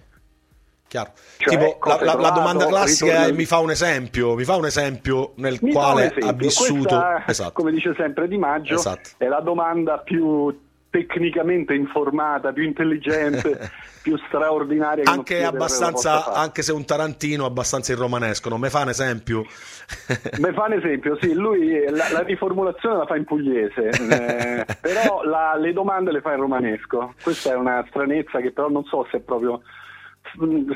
Chiaro. 0.88 1.14
Cioè, 1.38 1.58
tipo, 1.58 1.80
la, 1.88 2.04
la, 2.04 2.14
la, 2.14 2.30
domanda 2.30 2.68
classica 2.68 3.12
ritorno... 3.12 3.28
è 3.28 3.32
mi 3.32 3.46
fa 3.46 3.58
un 3.58 3.72
esempio, 3.72 4.36
mi 4.36 4.44
fa 4.44 4.56
un 4.56 4.66
esempio 4.66 5.34
nel 5.38 5.58
mi 5.62 5.72
quale 5.72 6.06
esempio. 6.06 6.28
ha 6.28 6.34
vissuto... 6.34 6.82
Questa, 6.82 7.24
esatto. 7.28 7.52
Come 7.54 7.72
dice 7.72 7.94
sempre 7.98 8.28
Di 8.28 8.38
Maggio, 8.38 8.76
esatto. 8.76 9.10
è 9.18 9.28
la 9.28 9.42
domanda 9.42 9.98
più 9.98 10.56
tecnicamente 10.96 11.74
informata, 11.74 12.54
più 12.54 12.64
intelligente, 12.64 13.70
più 14.02 14.18
straordinaria. 14.28 15.04
Che 15.04 15.10
anche, 15.10 15.44
abbastanza, 15.44 16.32
anche 16.34 16.62
se 16.62 16.72
un 16.72 16.86
Tarantino 16.86 17.46
abbastanza 17.46 17.92
in 17.92 18.00
romanesco, 18.00 18.48
non 18.48 18.62
mi 18.62 18.70
fa 18.70 18.84
un 18.84 18.90
esempio? 18.90 19.42
mi 20.40 20.54
fa 20.54 20.66
un 20.66 20.74
esempio, 20.74 21.18
sì, 21.20 21.34
lui 21.34 21.84
la, 21.90 22.12
la 22.12 22.22
riformulazione 22.22 22.98
la 22.98 23.06
fa 23.06 23.18
in 23.18 23.26
pugliese, 23.26 23.90
eh, 23.90 24.66
però 24.80 25.24
la, 25.24 25.56
le 25.58 25.74
domande 25.74 26.12
le 26.12 26.22
fa 26.22 26.32
in 26.32 26.40
romanesco. 26.40 27.14
Questa 27.22 27.52
è 27.52 27.56
una 27.56 27.84
stranezza 27.90 28.40
che 28.40 28.52
però 28.52 28.70
non 28.70 28.86
so 28.86 29.06
se 29.12 29.18
è 29.18 29.20
proprio 29.20 29.62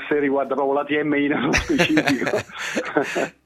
se 0.07 0.19
riguarda 0.19 0.55
proprio 0.55 0.73
la 0.73 0.85
TMI 0.85 1.27
nello 1.27 1.51
specifico. 1.53 2.37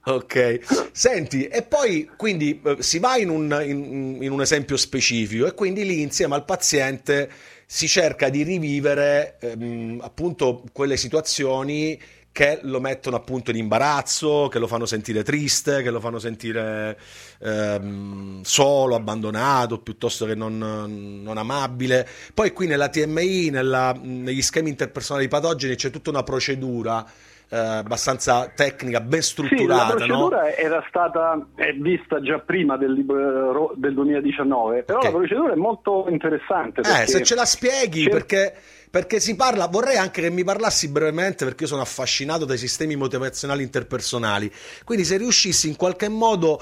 ok, 0.06 0.90
senti, 0.92 1.48
e 1.48 1.64
poi 1.64 2.10
quindi 2.16 2.62
eh, 2.64 2.78
si 2.80 3.00
va 3.00 3.18
in 3.18 3.30
un, 3.30 3.64
in, 3.66 4.18
in 4.22 4.32
un 4.32 4.42
esempio 4.42 4.78
specifico 4.78 5.46
e 5.48 5.54
quindi 5.54 5.86
lì 5.86 6.02
insieme 6.02 6.36
al 6.36 6.46
paziente 6.46 7.30
si 7.66 7.88
cerca 7.88 8.30
di 8.30 8.44
rivivere 8.44 9.38
ehm, 9.40 10.00
appunto 10.04 10.64
quelle 10.72 10.98
situazioni 10.98 12.00
che 12.34 12.60
lo 12.64 12.82
mettono 12.82 13.16
appunto 13.16 13.52
in 13.52 13.58
imbarazzo, 13.58 14.48
che 14.52 14.58
lo 14.58 14.66
fanno 14.66 14.88
sentire 14.88 15.24
triste, 15.24 15.84
che 15.84 15.92
lo 15.92 16.00
fanno 16.00 16.18
sentire 16.18 16.98
ehm, 17.40 18.42
solo, 18.42 18.96
abbandonato, 18.96 19.78
piuttosto 19.78 20.26
che 20.26 20.34
non, 20.34 20.58
non, 20.58 21.38
amabile. 21.38 22.08
Poi 22.34 22.52
qui 22.52 22.66
nella 22.66 22.90
TMI, 22.90 23.52
nella, 23.52 23.96
negli 24.02 24.42
schemi 24.42 24.70
interpersonali 24.70 25.28
patogeni, 25.28 25.76
c'è 25.76 25.92
tutta 25.92 26.10
una 26.10 26.24
procedura 26.24 27.06
eh, 27.50 27.58
abbastanza 27.58 28.52
tecnica, 28.56 29.02
ben 29.02 29.22
strutturata. 29.22 29.84
Sì, 29.84 29.90
la 29.90 29.96
procedura 29.96 30.42
no? 30.42 30.48
era 30.48 30.86
stata 30.88 31.46
vista 31.80 32.22
già 32.22 32.40
prima 32.40 32.78
del, 32.78 32.94
libro, 32.94 33.74
del 33.76 33.94
2019, 33.94 34.84
però 34.84 35.00
okay. 35.00 35.12
la 35.12 35.18
procedura 35.18 35.54
è 35.54 35.58
molto 35.58 36.06
interessante. 36.10 36.82
Eh, 36.82 37.08
se 37.08 37.24
ce 37.24 37.36
la 37.36 37.46
spieghi, 37.46 38.10
perché 38.10 38.54
perché 38.94 39.20
si 39.20 39.36
parla, 39.36 39.66
vorrei 39.66 39.98
anche 39.98 40.22
che 40.22 40.30
mi 40.30 40.44
parlassi 40.44 40.88
brevemente 40.88 41.46
perché 41.46 41.64
io 41.64 41.70
sono 41.70 41.82
affascinato 41.82 42.46
dai 42.46 42.60
sistemi 42.60 42.96
motivazionali 42.96 43.64
interpersonali, 43.64 44.52
quindi 44.86 45.04
se 45.04 45.18
riuscissi 45.18 45.68
in 45.68 45.76
qualche 45.76 46.10
modo, 46.10 46.62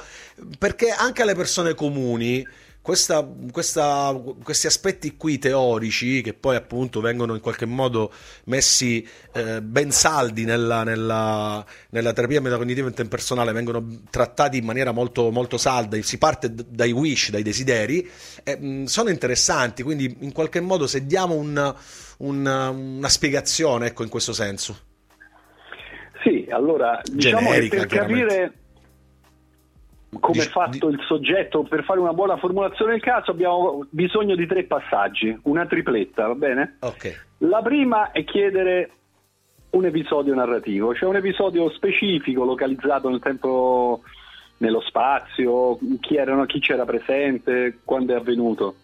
perché 0.57 0.91
anche 0.91 1.23
alle 1.23 1.35
persone 1.35 1.73
comuni 1.75 2.47
questa, 2.81 3.27
questa, 3.51 4.19
questi 4.41 4.65
aspetti 4.65 5.15
qui 5.15 5.38
teorici, 5.38 6.21
che 6.21 6.33
poi 6.33 6.55
appunto 6.55 7.00
vengono 7.00 7.35
in 7.35 7.39
qualche 7.39 7.67
modo 7.67 8.11
messi 8.45 9.07
eh, 9.33 9.61
ben 9.61 9.91
saldi 9.91 10.45
nella, 10.45 10.83
nella, 10.83 11.63
nella, 11.91 12.13
terapia 12.13 12.41
metacognitiva 12.41 12.88
interpersonale, 12.88 13.51
vengono 13.51 14.01
trattati 14.09 14.57
in 14.57 14.65
maniera 14.65 14.91
molto, 14.91 15.29
molto 15.29 15.57
salda, 15.57 16.01
si 16.01 16.17
parte 16.17 16.53
d- 16.53 16.65
dai 16.67 16.91
wish, 16.91 17.29
dai 17.29 17.43
desideri, 17.43 18.09
eh, 18.43 18.57
mh, 18.57 18.85
sono 18.85 19.09
interessanti, 19.09 19.83
quindi 19.83 20.17
in 20.21 20.31
qualche 20.31 20.59
modo 20.59 20.88
se 20.88 21.05
diamo 21.05 21.35
un, 21.35 21.75
un, 22.17 22.45
una 22.97 23.09
spiegazione 23.09 23.88
ecco, 23.88 24.01
in 24.01 24.09
questo 24.09 24.33
senso. 24.33 24.89
Sì, 26.23 26.47
allora 26.50 27.00
diciamo 27.03 27.50
Generica, 27.50 27.77
per 27.77 27.88
capire 27.88 28.53
come 30.19 30.43
è 30.43 30.47
fatto 30.47 30.89
il 30.89 30.99
soggetto 31.05 31.63
per 31.63 31.83
fare 31.83 31.99
una 31.99 32.13
buona 32.13 32.35
formulazione 32.37 32.91
del 32.91 33.01
caso 33.01 33.31
abbiamo 33.31 33.85
bisogno 33.89 34.35
di 34.35 34.45
tre 34.45 34.63
passaggi, 34.63 35.37
una 35.43 35.65
tripletta, 35.65 36.27
va 36.27 36.35
bene? 36.35 36.77
Okay. 36.79 37.15
La 37.39 37.61
prima 37.61 38.11
è 38.11 38.23
chiedere 38.25 38.91
un 39.71 39.85
episodio 39.85 40.33
narrativo, 40.35 40.93
cioè 40.93 41.07
un 41.07 41.15
episodio 41.15 41.69
specifico, 41.71 42.43
localizzato 42.43 43.09
nel 43.09 43.21
tempo, 43.21 44.01
nello 44.57 44.81
spazio, 44.81 45.79
chi, 46.01 46.17
erano, 46.17 46.45
chi 46.45 46.59
c'era 46.59 46.83
presente, 46.83 47.79
quando 47.85 48.13
è 48.13 48.17
avvenuto. 48.17 48.75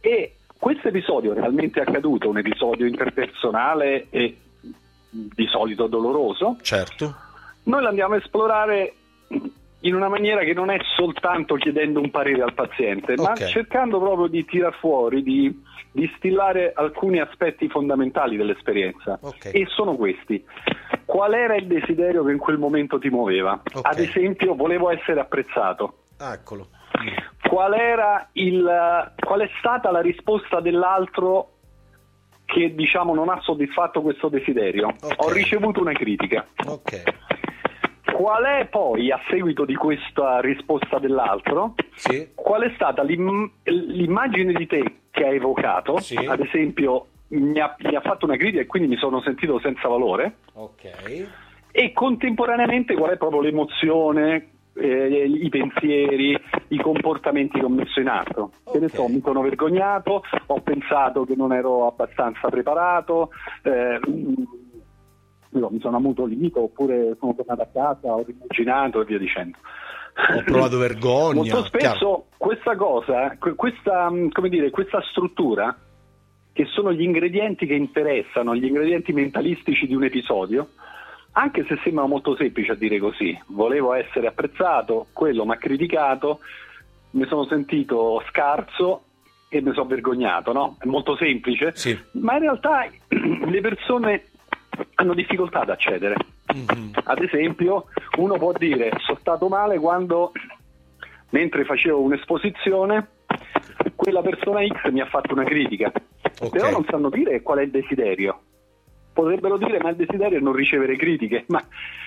E 0.00 0.36
questo 0.56 0.88
episodio 0.88 1.32
realmente 1.32 1.80
accaduto, 1.80 2.28
un 2.28 2.38
episodio 2.38 2.86
interpersonale 2.86 4.06
e 4.10 4.36
di 5.10 5.46
solito 5.48 5.88
doloroso. 5.88 6.56
Certo. 6.62 7.14
Noi 7.64 7.82
lo 7.82 7.88
andiamo 7.88 8.14
a 8.14 8.18
esplorare 8.18 8.94
in 9.80 9.94
una 9.94 10.08
maniera 10.08 10.42
che 10.42 10.54
non 10.54 10.70
è 10.70 10.78
soltanto 10.96 11.54
chiedendo 11.54 12.00
un 12.00 12.10
parere 12.10 12.42
al 12.42 12.54
paziente, 12.54 13.12
okay. 13.12 13.24
ma 13.24 13.34
cercando 13.34 14.00
proprio 14.00 14.26
di 14.26 14.44
tirar 14.44 14.74
fuori, 14.74 15.22
di 15.22 15.62
distillare 15.92 16.72
alcuni 16.74 17.20
aspetti 17.20 17.68
fondamentali 17.68 18.36
dell'esperienza. 18.36 19.18
Okay. 19.20 19.52
E 19.52 19.66
sono 19.68 19.94
questi. 19.94 20.44
Qual 21.04 21.32
era 21.32 21.54
il 21.54 21.66
desiderio 21.66 22.24
che 22.24 22.32
in 22.32 22.38
quel 22.38 22.58
momento 22.58 22.98
ti 22.98 23.08
muoveva? 23.08 23.60
Okay. 23.64 23.92
Ad 23.92 23.98
esempio, 24.00 24.54
volevo 24.54 24.90
essere 24.90 25.20
apprezzato. 25.20 25.98
Eccolo. 26.18 26.68
Qual, 27.48 27.74
il, 28.32 29.12
qual 29.24 29.40
è 29.40 29.50
stata 29.58 29.90
la 29.92 30.00
risposta 30.00 30.60
dell'altro 30.60 31.52
che 32.44 32.74
diciamo 32.74 33.14
non 33.14 33.28
ha 33.28 33.40
soddisfatto 33.40 34.02
questo 34.02 34.28
desiderio? 34.28 34.94
Ho 35.18 35.30
ricevuto 35.30 35.80
una 35.80 35.92
critica. 35.92 36.44
Ok 36.66 37.26
Qual 38.18 38.42
è 38.42 38.66
poi, 38.66 39.12
a 39.12 39.20
seguito 39.28 39.64
di 39.64 39.76
questa 39.76 40.40
risposta 40.40 40.98
dell'altro, 40.98 41.74
sì. 41.94 42.30
qual 42.34 42.62
è 42.62 42.72
stata 42.74 43.04
l'im- 43.04 43.48
l'immagine 43.62 44.54
di 44.54 44.66
te 44.66 44.94
che 45.12 45.24
ha 45.24 45.32
evocato? 45.32 46.00
Sì. 46.00 46.16
Ad 46.16 46.40
esempio, 46.40 47.06
mi 47.28 47.60
ha, 47.60 47.76
mi 47.78 47.94
ha, 47.94 48.00
fatto 48.00 48.24
una 48.24 48.34
critica 48.34 48.62
e 48.62 48.66
quindi 48.66 48.88
mi 48.88 48.96
sono 48.96 49.20
sentito 49.20 49.60
senza 49.60 49.86
valore. 49.86 50.38
Ok. 50.54 51.28
E 51.70 51.92
contemporaneamente 51.92 52.96
qual 52.96 53.12
è 53.12 53.16
proprio 53.16 53.40
l'emozione, 53.40 54.48
eh, 54.74 55.24
i 55.24 55.48
pensieri, 55.48 56.36
i 56.68 56.78
comportamenti 56.78 57.60
che 57.60 57.64
ho 57.64 57.68
messo 57.68 58.00
in 58.00 58.08
atto. 58.08 58.50
Okay. 58.64 58.72
Che 58.72 58.78
ne 58.80 58.88
so, 58.88 59.06
mi 59.06 59.20
sono 59.20 59.42
vergognato, 59.42 60.24
ho 60.46 60.60
pensato 60.62 61.24
che 61.24 61.36
non 61.36 61.52
ero 61.52 61.86
abbastanza 61.86 62.48
preparato. 62.48 63.30
Eh, 63.62 64.00
io 65.50 65.68
mi 65.70 65.80
sono 65.80 65.96
ammutolito 65.96 66.62
oppure 66.62 67.16
sono 67.18 67.34
tornato 67.34 67.62
a 67.62 67.68
casa, 67.72 68.12
ho 68.14 68.24
rimuginato 68.24 69.00
e 69.00 69.04
via 69.04 69.18
dicendo. 69.18 69.58
Ho 70.36 70.42
provato 70.44 70.78
vergogna. 70.78 71.34
Molto 71.34 71.64
spesso 71.64 71.88
chiaro. 71.88 72.26
questa 72.36 72.76
cosa, 72.76 73.36
questa, 73.38 74.10
mm, 74.10 74.28
come 74.30 74.48
dire, 74.48 74.70
questa 74.70 75.00
struttura, 75.10 75.76
che 76.52 76.64
sono 76.66 76.92
gli 76.92 77.02
ingredienti 77.02 77.66
che 77.66 77.74
interessano, 77.74 78.54
gli 78.54 78.64
ingredienti 78.64 79.12
mentalistici 79.12 79.86
di 79.86 79.94
un 79.94 80.04
episodio, 80.04 80.70
anche 81.32 81.64
se 81.68 81.78
sembra 81.84 82.06
molto 82.06 82.34
semplice 82.34 82.72
a 82.72 82.74
dire 82.74 82.98
così, 82.98 83.38
volevo 83.46 83.94
essere 83.94 84.26
apprezzato, 84.26 85.06
quello 85.12 85.44
mi 85.44 85.52
ha 85.52 85.56
criticato, 85.56 86.40
mi 87.10 87.26
sono 87.26 87.46
sentito 87.46 88.22
scarso 88.28 89.04
e 89.48 89.62
mi 89.62 89.72
sono 89.72 89.86
vergognato, 89.86 90.52
no? 90.52 90.76
È 90.80 90.86
molto 90.86 91.16
semplice, 91.16 91.72
sì. 91.74 91.96
ma 92.12 92.34
in 92.34 92.40
realtà 92.40 92.86
le 93.08 93.60
persone 93.60 94.24
hanno 94.94 95.14
difficoltà 95.14 95.60
ad 95.60 95.70
accedere. 95.70 96.16
Mm-hmm. 96.54 96.90
Ad 97.04 97.22
esempio, 97.22 97.86
uno 98.16 98.36
può 98.38 98.52
dire 98.52 98.92
sono 98.98 99.18
stato 99.18 99.48
male 99.48 99.78
quando 99.78 100.32
mentre 101.30 101.64
facevo 101.64 102.00
un'esposizione 102.00 103.08
quella 103.94 104.22
persona 104.22 104.66
X 104.66 104.90
mi 104.90 105.00
ha 105.00 105.06
fatto 105.06 105.34
una 105.34 105.44
critica, 105.44 105.92
okay. 105.92 106.48
però 106.50 106.70
non 106.70 106.84
sanno 106.88 107.10
dire 107.10 107.42
qual 107.42 107.58
è 107.58 107.62
il 107.62 107.70
desiderio. 107.70 108.40
Potrebbero 109.12 109.58
dire 109.58 109.80
ma 109.80 109.90
il 109.90 109.96
desiderio 109.96 110.38
è 110.38 110.40
non 110.40 110.52
ricevere 110.52 110.96
critiche, 110.96 111.44
ma 111.48 111.62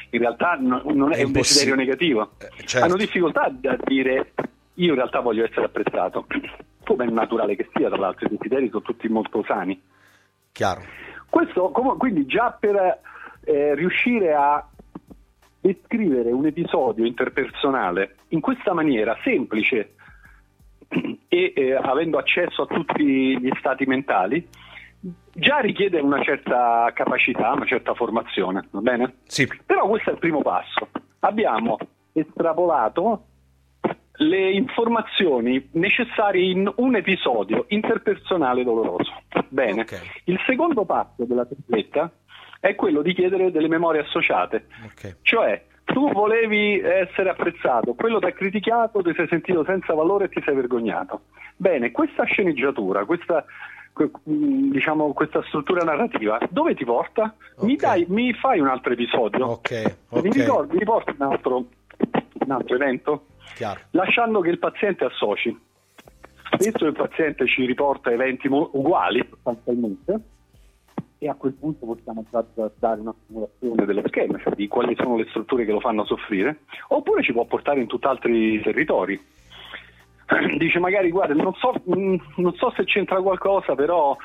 in 0.09 0.19
realtà 0.19 0.57
no, 0.59 0.81
non 0.85 1.13
è, 1.13 1.17
è 1.17 1.23
un 1.23 1.31
desiderio 1.33 1.75
negativo. 1.75 2.31
Eh, 2.39 2.65
certo. 2.65 2.85
Hanno 2.85 2.95
difficoltà 2.95 3.43
a 3.43 3.77
dire 3.83 4.33
io 4.75 4.89
in 4.89 4.95
realtà 4.95 5.19
voglio 5.19 5.43
essere 5.43 5.65
apprezzato, 5.65 6.25
come 6.83 7.05
è 7.05 7.09
naturale 7.09 7.55
che 7.55 7.69
sia, 7.73 7.89
tra 7.89 7.97
l'altro 7.97 8.27
i 8.27 8.37
desideri 8.37 8.69
sono 8.69 8.81
tutti 8.81 9.07
molto 9.09 9.43
sani. 9.45 9.79
Chiaro. 10.51 10.81
Questo, 11.31 11.69
quindi 11.97 12.25
già 12.25 12.51
per 12.51 12.99
eh, 13.45 13.73
riuscire 13.73 14.33
a 14.33 14.67
descrivere 15.61 16.29
un 16.33 16.45
episodio 16.45 17.05
interpersonale 17.05 18.17
in 18.29 18.41
questa 18.41 18.73
maniera 18.73 19.15
semplice 19.23 19.93
e 21.29 21.53
eh, 21.55 21.73
avendo 21.73 22.17
accesso 22.17 22.63
a 22.63 22.65
tutti 22.65 23.39
gli 23.39 23.49
stati 23.59 23.85
mentali, 23.85 24.45
già 25.31 25.59
richiede 25.59 26.01
una 26.01 26.21
certa 26.21 26.91
capacità, 26.93 27.53
una 27.53 27.65
certa 27.65 27.93
formazione, 27.93 28.67
va 28.69 28.81
bene? 28.81 29.13
Sì. 29.23 29.47
Però 29.65 29.87
questo 29.87 30.09
è 30.09 30.13
il 30.13 30.19
primo 30.19 30.41
passo. 30.41 30.89
Abbiamo 31.19 31.77
estrapolato 32.11 33.27
le 34.21 34.51
informazioni 34.51 35.69
necessarie 35.71 36.51
in 36.51 36.71
un 36.75 36.95
episodio 36.95 37.65
interpersonale 37.69 38.63
doloroso. 38.63 39.23
Bene, 39.47 39.81
okay. 39.81 39.99
il 40.25 40.39
secondo 40.45 40.85
passo 40.85 41.25
della 41.25 41.45
tripletta 41.45 42.11
è 42.59 42.75
quello 42.75 43.01
di 43.01 43.13
chiedere 43.13 43.51
delle 43.51 43.67
memorie 43.67 44.01
associate, 44.01 44.67
okay. 44.85 45.15
cioè 45.23 45.63
tu 45.83 46.11
volevi 46.11 46.79
essere 46.79 47.29
apprezzato, 47.29 47.95
quello 47.95 48.19
ti 48.19 48.27
ha 48.27 48.31
criticato, 48.31 49.01
ti 49.01 49.11
sei 49.15 49.27
sentito 49.27 49.63
senza 49.65 49.93
valore 49.93 50.25
e 50.25 50.29
ti 50.29 50.41
sei 50.45 50.53
vergognato. 50.55 51.21
Bene, 51.57 51.91
questa 51.91 52.23
sceneggiatura, 52.23 53.05
questa, 53.05 53.43
diciamo, 54.23 55.11
questa 55.13 55.41
struttura 55.47 55.83
narrativa, 55.83 56.37
dove 56.49 56.75
ti 56.75 56.85
porta? 56.85 57.33
Okay. 57.55 57.67
Mi, 57.67 57.75
dai, 57.75 58.05
mi, 58.07 58.33
fai 58.33 58.59
un 58.59 58.67
altro 58.67 58.93
episodio? 58.93 59.47
Mi, 60.11 60.29
ricordi, 60.29 60.77
mi 60.77 60.85
porti 60.85 61.15
un 61.17 61.25
altro, 61.25 61.65
un 62.33 62.51
altro 62.51 62.75
evento? 62.75 63.25
Chiaro. 63.55 63.79
lasciando 63.91 64.41
che 64.41 64.49
il 64.49 64.59
paziente 64.59 65.05
associ. 65.05 65.57
Spesso 66.53 66.85
il 66.85 66.93
paziente 66.93 67.47
ci 67.47 67.65
riporta 67.65 68.11
eventi 68.11 68.47
uguali 68.47 69.25
sostanzialmente 69.29 70.19
e 71.23 71.29
a 71.29 71.35
quel 71.35 71.53
punto 71.53 71.85
possiamo 71.85 72.25
già 72.31 72.43
dare 72.79 72.99
una 72.99 73.13
simulazione 73.27 73.85
dello 73.85 74.01
schema, 74.07 74.39
cioè 74.39 74.55
di 74.55 74.67
quali 74.67 74.95
sono 74.95 75.17
le 75.17 75.27
strutture 75.29 75.65
che 75.65 75.71
lo 75.71 75.79
fanno 75.79 76.03
soffrire, 76.03 76.61
oppure 76.87 77.21
ci 77.21 77.31
può 77.31 77.45
portare 77.45 77.79
in 77.79 77.85
tutt'altri 77.85 78.59
territori. 78.61 79.19
Dice 80.57 80.79
magari, 80.79 81.11
guarda, 81.11 81.35
non 81.35 81.53
so, 81.53 81.73
mm, 81.95 82.15
non 82.37 82.55
so 82.55 82.73
se 82.75 82.85
c'entra 82.85 83.21
qualcosa, 83.21 83.75
però 83.75 84.17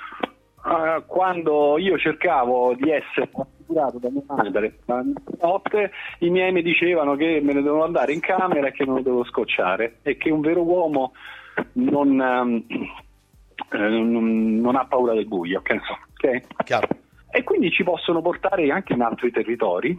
uh, 0.66 1.07
quando 1.07 1.79
io 1.79 1.96
cercavo 1.96 2.74
di 2.74 2.90
essere 2.90 3.31
raffigurato 3.33 3.98
da 3.98 4.11
mia 4.11 4.22
madre 4.26 4.79
la 4.87 5.02
notte, 5.40 5.92
i 6.20 6.31
miei 6.31 6.52
mi 6.52 6.62
dicevano 6.62 7.14
che 7.14 7.40
me 7.42 7.52
ne 7.52 7.62
dovevo 7.62 7.85
andare 7.85 8.12
in 8.12 8.20
camera 8.20 8.68
e 8.68 8.72
che 8.72 8.85
non 8.85 8.96
lo 8.96 9.02
devo 9.02 9.24
scocciare 9.24 9.98
e 10.02 10.16
che 10.16 10.31
un 10.31 10.40
vero 10.40 10.62
uomo 10.62 11.12
non, 11.74 12.18
um, 12.18 12.64
eh, 13.72 13.79
non, 13.79 14.61
non 14.61 14.76
ha 14.76 14.85
paura 14.87 15.14
del 15.14 15.26
buio, 15.26 15.62
che 15.62 15.81
okay? 16.12 16.42
E 17.31 17.44
quindi 17.44 17.70
ci 17.70 17.85
possono 17.85 18.22
portare 18.22 18.70
anche 18.70 18.94
in 18.94 19.02
altri 19.02 19.31
territori, 19.31 19.98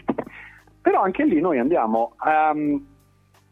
però 0.81 1.01
anche 1.01 1.23
lì 1.23 1.39
noi 1.39 1.59
andiamo 1.59 2.13
a, 2.17 2.51
um, 2.51 2.83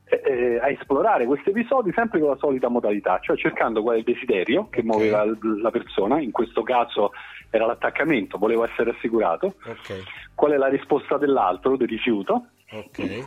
eh, 0.07 0.59
a 0.61 0.69
esplorare 0.69 1.25
questi 1.25 1.49
episodi 1.49 1.91
sempre 1.93 2.19
con 2.19 2.29
la 2.29 2.37
solita 2.37 2.67
modalità, 2.67 3.19
cioè 3.21 3.35
cercando 3.35 3.81
qual 3.81 3.95
è 3.95 3.99
il 3.99 4.03
desiderio 4.03 4.67
che 4.69 4.79
okay. 4.79 4.89
muoveva 4.89 5.25
la 5.61 5.71
persona, 5.71 6.21
in 6.21 6.31
questo 6.31 6.63
caso 6.63 7.11
era 7.49 7.65
l'attaccamento, 7.65 8.37
volevo 8.37 8.65
essere 8.65 8.91
assicurato, 8.91 9.55
okay. 9.65 10.03
qual 10.33 10.51
è 10.51 10.57
la 10.57 10.67
risposta 10.67 11.17
dell'altro, 11.17 11.77
del 11.77 11.87
rifiuto. 11.87 12.47
Okay 12.69 13.25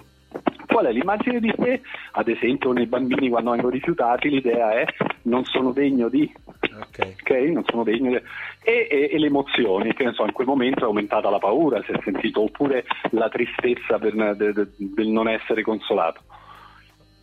Qual 0.67 0.85
è 0.85 0.93
l'immagine 0.93 1.41
di 1.41 1.53
sé? 1.59 1.81
Ad 2.13 2.29
esempio 2.29 2.73
nei 2.73 2.87
bambini 2.87 3.31
quando 3.31 3.53
vengono 3.53 3.73
rifiutati 3.73 4.29
l'idea 4.29 4.73
è 4.73 4.85
non 5.23 5.45
sono 5.45 5.73
degno 5.73 6.09
di, 6.09 6.31
ok, 6.45 7.17
okay? 7.21 7.51
non 7.51 7.65
sono 7.65 7.83
degno 7.83 8.11
di... 8.11 8.17
E, 8.63 8.87
e, 8.91 9.09
e, 9.11 9.19
le 9.19 9.27
emozioni, 9.27 9.95
che 9.95 10.05
ne 10.05 10.13
so, 10.13 10.25
in 10.25 10.33
quel 10.33 10.47
momento 10.47 10.81
è 10.81 10.85
aumentata 10.85 11.31
la 11.31 11.39
paura, 11.39 11.83
si 11.83 11.93
è 11.93 11.99
sentito, 12.05 12.43
oppure 12.43 12.85
la 13.11 13.31
tristezza 13.31 13.99
per, 13.99 14.15
de, 14.37 14.53
de, 14.53 14.69
del 14.77 15.09
non 15.09 15.29
essere 15.29 15.63
consolato. 15.63 16.21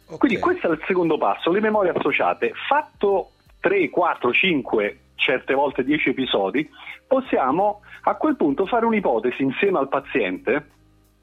Okay. 0.06 0.18
Quindi 0.18 0.40
questo 0.40 0.68
è 0.68 0.72
il 0.72 0.84
secondo 0.86 1.18
passo, 1.18 1.52
le 1.52 1.60
memorie 1.60 1.92
associate. 1.92 2.52
Fatto 2.68 3.32
3, 3.60 3.90
4, 3.90 4.32
5, 4.32 5.00
certe 5.16 5.54
volte 5.54 5.84
10 5.84 6.10
episodi, 6.10 6.70
possiamo 7.08 7.82
a 8.04 8.16
quel 8.16 8.36
punto 8.36 8.66
fare 8.66 8.86
un'ipotesi 8.86 9.42
insieme 9.42 9.80
al 9.80 9.90
paziente 9.90 10.70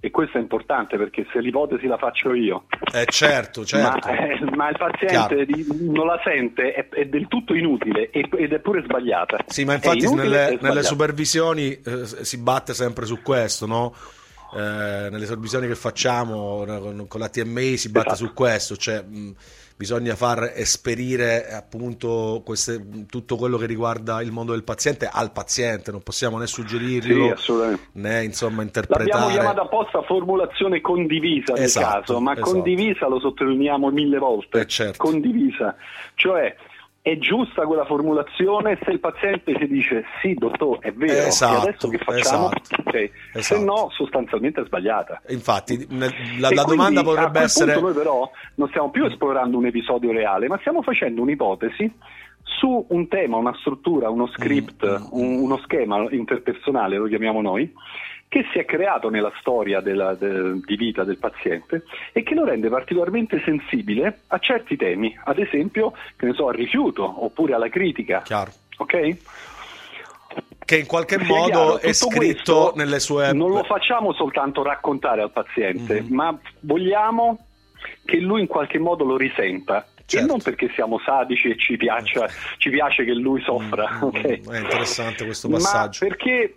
e 0.05 0.11
questo 0.11 0.37
è 0.37 0.41
importante 0.41 0.97
perché 0.97 1.25
se 1.33 1.39
l'ipotesi 1.39 1.87
la 1.87 1.97
faccio 1.97 2.35
io, 2.35 2.65
eh 2.93 3.07
certo, 3.07 3.65
certo. 3.65 4.09
Ma, 4.09 4.19
eh, 4.19 4.57
ma 4.57 4.69
il 4.69 4.77
paziente 4.77 5.47
di, 5.47 5.65
non 5.89 6.07
la 6.07 6.21
sente, 6.25 6.73
è, 6.73 6.89
è, 6.89 7.05
del 7.05 7.29
tutto 7.29 7.55
inutile 7.55 8.11
ed 8.11 8.53
è 8.53 8.59
pure 8.59 8.83
sbagliata. 8.83 9.45
Sì, 9.47 9.65
ma 9.65 9.75
infatti 9.75 10.13
nelle, 10.13 10.59
nelle, 10.61 10.83
supervisioni 10.83 11.81
eh, 11.81 12.05
si 12.05 12.37
batte 12.39 12.75
sempre 12.75 13.07
su 13.07 13.23
questo, 13.23 13.67
no? 13.67 13.95
Eh, 14.55 15.09
nelle 15.11 15.25
supervisioni 15.25 15.67
che 15.67 15.75
facciamo 15.75 16.65
con, 16.67 17.07
con 17.09 17.21
la 17.21 17.29
TMI 17.29 17.79
si 17.79 17.91
batte 17.91 18.13
esatto. 18.13 18.27
su 18.27 18.35
questo, 18.35 18.77
cioè 18.77 19.03
mh, 19.03 19.35
bisogna 19.77 20.15
far 20.15 20.53
esperire 20.55 21.51
appunto 21.51 22.43
queste, 22.45 23.07
tutto 23.09 23.37
quello 23.37 23.57
che 23.57 23.65
riguarda 23.65 24.21
il 24.21 24.31
mondo 24.31 24.53
del 24.53 24.63
paziente 24.63 25.09
al 25.11 25.33
paziente, 25.33 25.91
non 25.91 26.03
possiamo 26.03 26.37
né 26.37 26.47
suggerirlo 26.47 27.35
sì, 27.37 27.53
né 27.93 28.25
insomma 28.25 28.63
interpretare. 28.63 29.09
L'abbiamo 29.09 29.31
chiamata 29.31 29.63
apposta 29.63 30.03
formulazione 30.03 30.83
condivisa 30.83 31.57
esatto, 31.57 31.87
caso, 31.87 32.21
ma 32.21 32.33
esatto. 32.33 32.51
condivisa 32.51 33.09
lo 33.09 33.21
sottolineiamo 33.21 33.89
mille 33.91 34.19
volte, 34.19 34.61
eh 34.61 34.67
certo. 34.67 35.03
condivisa, 35.03 35.75
cioè 36.15 36.55
è 37.03 37.19
giusta 37.19 37.67
quella 37.67 37.85
formulazione 37.85 38.79
se 38.85 38.93
il 38.93 39.01
paziente 39.01 39.57
si 39.59 39.67
dice 39.67 40.05
sì 40.21 40.35
dottore 40.35 40.89
è 40.89 40.93
vero 40.93 41.27
esatto, 41.27 41.67
e 41.67 41.69
adesso 41.69 41.89
che 41.89 41.99
facciamo 41.99 42.53
esatto, 42.53 42.81
okay. 42.89 43.11
esatto. 43.33 43.61
se 43.61 43.65
no 43.65 43.89
sostanzialmente 43.91 44.61
è 44.61 44.65
sbagliata 44.65 45.21
infatti 45.29 45.85
la, 45.91 46.09
la 46.39 46.63
domanda 46.65 47.03
potrebbe 47.03 47.41
essere 47.41 47.81
noi 47.81 47.93
però 47.93 48.31
non 48.55 48.69
stiamo 48.69 48.91
più 48.91 49.05
esplorando 49.05 49.59
un 49.59 49.67
episodio 49.67 50.13
reale 50.13 50.47
ma 50.47 50.59
stiamo 50.59 50.81
facendo 50.81 51.23
un'ipotesi 51.23 51.93
su 52.45 52.85
un 52.89 53.09
tema, 53.09 53.37
una 53.37 53.55
struttura, 53.59 54.11
uno 54.11 54.27
script, 54.27 54.87
mm, 54.87 55.03
mm, 55.03 55.07
un, 55.11 55.43
uno 55.43 55.59
schema 55.59 56.07
interpersonale, 56.11 56.97
lo 56.97 57.07
chiamiamo 57.07 57.41
noi, 57.41 57.73
che 58.33 58.47
si 58.51 58.59
è 58.59 58.65
creato 58.65 59.11
nella 59.11 59.31
storia 59.41 59.81
della, 59.81 60.15
de, 60.15 60.59
di 60.65 60.77
vita 60.77 61.05
del 61.05 61.19
paziente 61.19 61.85
e 62.13 62.23
che 62.23 62.35
lo 62.35 62.47
rende 62.47 62.71
particolarmente 62.71 63.43
sensibile 63.45 64.21
a 64.29 64.39
certi 64.39 64.75
temi, 64.75 65.15
ad 65.25 65.39
esempio 65.39 65.93
che 66.17 66.25
ne 66.25 66.33
so, 66.33 66.49
al 66.49 66.55
rifiuto 66.55 67.25
oppure 67.27 67.53
alla 67.53 67.69
critica. 67.69 68.23
Chiaro. 68.23 68.51
Ok? 68.79 69.17
Che 70.65 70.79
in 70.79 70.87
qualche 70.87 71.19
Sia 71.19 71.27
modo 71.27 71.51
chiaro, 71.51 71.81
è 71.81 71.93
scritto 71.93 72.73
nelle 72.75 73.01
sue... 73.01 73.35
Non 73.35 73.51
lo 73.51 73.65
facciamo 73.65 74.15
soltanto 74.15 74.63
raccontare 74.63 75.21
al 75.21 75.31
paziente, 75.31 76.01
mm-hmm. 76.01 76.15
ma 76.15 76.35
vogliamo 76.61 77.39
che 78.07 78.17
lui 78.17 78.41
in 78.41 78.47
qualche 78.47 78.79
modo 78.79 79.05
lo 79.05 79.19
risenta. 79.19 79.87
Certo. 80.07 80.25
E 80.25 80.27
non 80.27 80.41
perché 80.41 80.71
siamo 80.75 80.99
sadici 81.05 81.51
e 81.51 81.59
ci, 81.59 81.77
piaccia, 81.77 82.27
ci 82.57 82.71
piace 82.71 83.05
che 83.05 83.13
lui 83.13 83.43
soffra. 83.43 83.91
Mm-hmm. 83.91 84.03
Okay? 84.05 84.41
È 84.41 84.59
interessante 84.59 85.27
questo 85.27 85.51
passaggio. 85.51 86.07
Ma 86.07 86.09
perché 86.09 86.57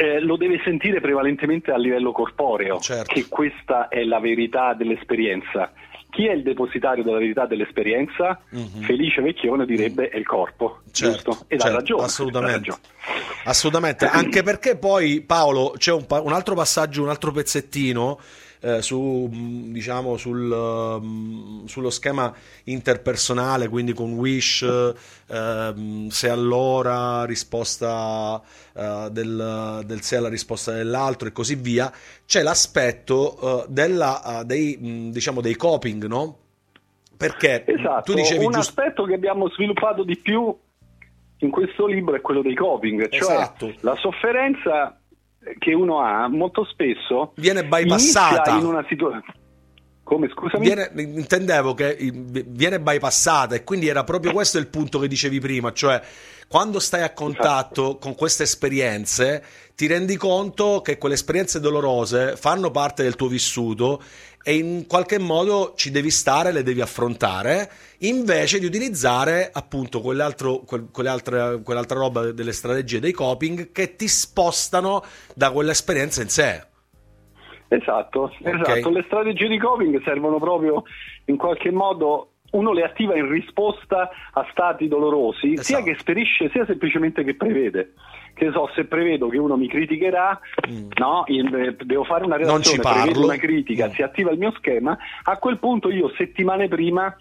eh, 0.00 0.18
lo 0.20 0.38
deve 0.38 0.58
sentire 0.64 0.98
prevalentemente 0.98 1.72
a 1.72 1.76
livello 1.76 2.10
corporeo, 2.10 2.78
certo. 2.78 3.12
che 3.12 3.26
questa 3.28 3.88
è 3.88 4.02
la 4.02 4.18
verità 4.18 4.72
dell'esperienza. 4.72 5.72
Chi 6.08 6.26
è 6.26 6.32
il 6.32 6.42
depositario 6.42 7.04
della 7.04 7.18
verità 7.18 7.44
dell'esperienza? 7.44 8.40
Mm-hmm. 8.56 8.82
Felice 8.82 9.20
Vecchione 9.20 9.66
direbbe 9.66 10.08
è 10.08 10.16
il 10.16 10.26
corpo, 10.26 10.80
certo, 10.90 11.30
giusto? 11.30 11.44
Ed 11.48 11.60
certo, 11.60 11.66
ha 11.66 11.78
ragione. 11.78 12.02
Assolutamente. 12.02 12.78
assolutamente. 13.44 14.06
Anche 14.06 14.42
perché 14.42 14.76
poi 14.76 15.20
Paolo 15.20 15.74
c'è 15.76 15.92
un, 15.92 16.06
pa- 16.06 16.22
un 16.22 16.32
altro 16.32 16.54
passaggio, 16.54 17.02
un 17.02 17.10
altro 17.10 17.30
pezzettino 17.30 18.18
eh, 18.60 18.82
su, 18.82 19.30
mm, 19.32 19.72
diciamo, 19.72 20.16
sul, 20.16 20.50
um, 20.50 21.64
sullo 21.66 21.90
schema 21.90 22.32
interpersonale, 22.64 23.68
quindi 23.68 23.92
con 23.92 24.12
Wish, 24.12 24.62
eh, 24.62 26.06
se 26.08 26.28
allora, 26.28 27.24
risposta 27.24 28.40
eh, 28.74 29.08
del, 29.10 29.82
del, 29.84 30.00
se 30.02 30.16
alla 30.16 30.28
risposta 30.28 30.72
dell'altro 30.72 31.28
e 31.28 31.32
così 31.32 31.54
via, 31.54 31.92
c'è 32.26 32.42
l'aspetto 32.42 33.64
eh, 33.64 33.66
della, 33.68 34.42
dei, 34.44 34.78
mm, 34.80 35.10
diciamo, 35.10 35.40
dei 35.40 35.56
coping, 35.56 36.06
no? 36.06 36.36
Perché 37.16 37.64
esatto, 37.66 38.12
tu 38.12 38.14
dicevi 38.14 38.44
un 38.44 38.52
giusto... 38.52 38.80
aspetto 38.80 39.04
che 39.04 39.14
abbiamo 39.14 39.48
sviluppato 39.50 40.04
di 40.04 40.16
più 40.16 40.56
in 41.42 41.50
questo 41.50 41.86
libro 41.86 42.14
è 42.14 42.20
quello 42.20 42.42
dei 42.42 42.54
coping, 42.54 43.08
cioè 43.08 43.34
esatto. 43.34 43.72
la 43.80 43.94
sofferenza 43.96 44.99
che 45.58 45.72
uno 45.72 46.00
ha 46.00 46.28
molto 46.28 46.64
spesso 46.64 47.32
viene 47.36 47.64
bypassata 47.64 48.56
in 48.56 48.64
una 48.64 48.84
situazione 48.88 49.38
come 50.10 50.28
scusami? 50.28 50.64
Viene, 50.64 50.90
intendevo 50.96 51.72
che 51.72 51.96
viene 52.00 52.80
bypassata 52.80 53.54
e 53.54 53.62
quindi 53.62 53.86
era 53.86 54.02
proprio 54.02 54.32
questo 54.32 54.58
il 54.58 54.66
punto 54.66 54.98
che 54.98 55.06
dicevi 55.06 55.38
prima, 55.38 55.72
cioè 55.72 56.02
quando 56.48 56.80
stai 56.80 57.02
a 57.02 57.12
contatto 57.12 57.82
esatto. 57.82 57.98
con 57.98 58.16
queste 58.16 58.42
esperienze 58.42 59.40
ti 59.76 59.86
rendi 59.86 60.16
conto 60.16 60.80
che 60.82 60.98
quelle 60.98 61.14
esperienze 61.14 61.60
dolorose 61.60 62.36
fanno 62.36 62.72
parte 62.72 63.04
del 63.04 63.14
tuo 63.14 63.28
vissuto 63.28 64.02
e 64.42 64.54
in 64.54 64.86
qualche 64.86 65.18
modo 65.18 65.74
ci 65.76 65.90
devi 65.90 66.10
stare, 66.10 66.52
le 66.52 66.62
devi 66.62 66.80
affrontare, 66.80 67.70
invece 67.98 68.58
di 68.58 68.66
utilizzare 68.66 69.50
appunto 69.52 70.00
quell'altro, 70.00 70.62
quell'altra, 70.90 71.58
quell'altra 71.58 71.98
roba 71.98 72.32
delle 72.32 72.52
strategie 72.52 73.00
dei 73.00 73.12
coping 73.12 73.72
che 73.72 73.96
ti 73.96 74.08
spostano 74.08 75.02
da 75.34 75.50
quell'esperienza 75.50 76.22
in 76.22 76.28
sé. 76.28 76.68
Esatto, 77.68 78.32
okay. 78.40 78.60
esatto. 78.60 78.90
Le 78.90 79.02
strategie 79.06 79.46
di 79.46 79.58
coping 79.58 80.02
servono 80.02 80.38
proprio 80.38 80.82
in 81.26 81.36
qualche 81.36 81.70
modo 81.70 82.32
uno 82.52 82.72
le 82.72 82.82
attiva 82.82 83.16
in 83.16 83.28
risposta 83.28 84.10
a 84.32 84.46
stati 84.50 84.88
dolorosi, 84.88 85.52
esatto. 85.52 85.62
sia 85.62 85.82
che 85.82 85.90
esperisce 85.92 86.50
sia 86.50 86.64
semplicemente 86.64 87.22
che 87.22 87.36
prevede 87.36 87.92
che 88.46 88.52
so, 88.52 88.70
se 88.74 88.84
prevedo 88.86 89.28
che 89.28 89.38
uno 89.38 89.56
mi 89.56 89.68
criticherà, 89.68 90.40
mm. 90.68 90.90
no, 90.98 91.26
eh, 91.26 91.76
devo 91.84 92.04
fare 92.04 92.24
una 92.24 92.36
reazione, 92.36 92.80
prevedo 92.80 93.24
una 93.24 93.36
critica, 93.36 93.88
mm. 93.88 93.90
si 93.90 94.02
attiva 94.02 94.30
il 94.30 94.38
mio 94.38 94.52
schema, 94.52 94.96
a 95.24 95.36
quel 95.36 95.58
punto 95.58 95.90
io 95.90 96.10
settimane 96.16 96.66
prima 96.68 97.14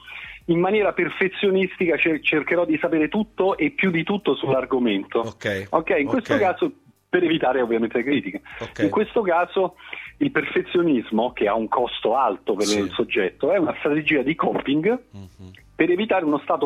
in 0.45 0.59
maniera 0.59 0.93
perfezionistica 0.93 1.95
cercherò 1.97 2.65
di 2.65 2.77
sapere 2.81 3.07
tutto 3.07 3.55
e 3.57 3.71
più 3.71 3.91
di 3.91 4.03
tutto 4.03 4.33
sull'argomento. 4.35 5.19
Ok, 5.19 5.67
okay 5.69 6.01
in 6.01 6.07
questo 6.07 6.33
okay. 6.33 6.45
caso 6.45 6.71
per 7.07 7.23
evitare 7.23 7.61
ovviamente 7.61 7.97
le 7.97 8.03
critiche. 8.03 8.41
Okay. 8.59 8.85
In 8.85 8.91
questo 8.91 9.21
caso 9.21 9.75
il 10.17 10.31
perfezionismo, 10.31 11.33
che 11.33 11.47
ha 11.47 11.53
un 11.53 11.67
costo 11.67 12.15
alto 12.15 12.53
per 12.53 12.65
sì. 12.65 12.79
il 12.79 12.91
soggetto, 12.91 13.51
è 13.51 13.57
una 13.57 13.75
strategia 13.79 14.21
di 14.21 14.35
coping 14.35 14.87
mm-hmm. 14.87 15.51
per 15.75 15.91
evitare 15.91 16.25
uno 16.25 16.39
stato 16.39 16.65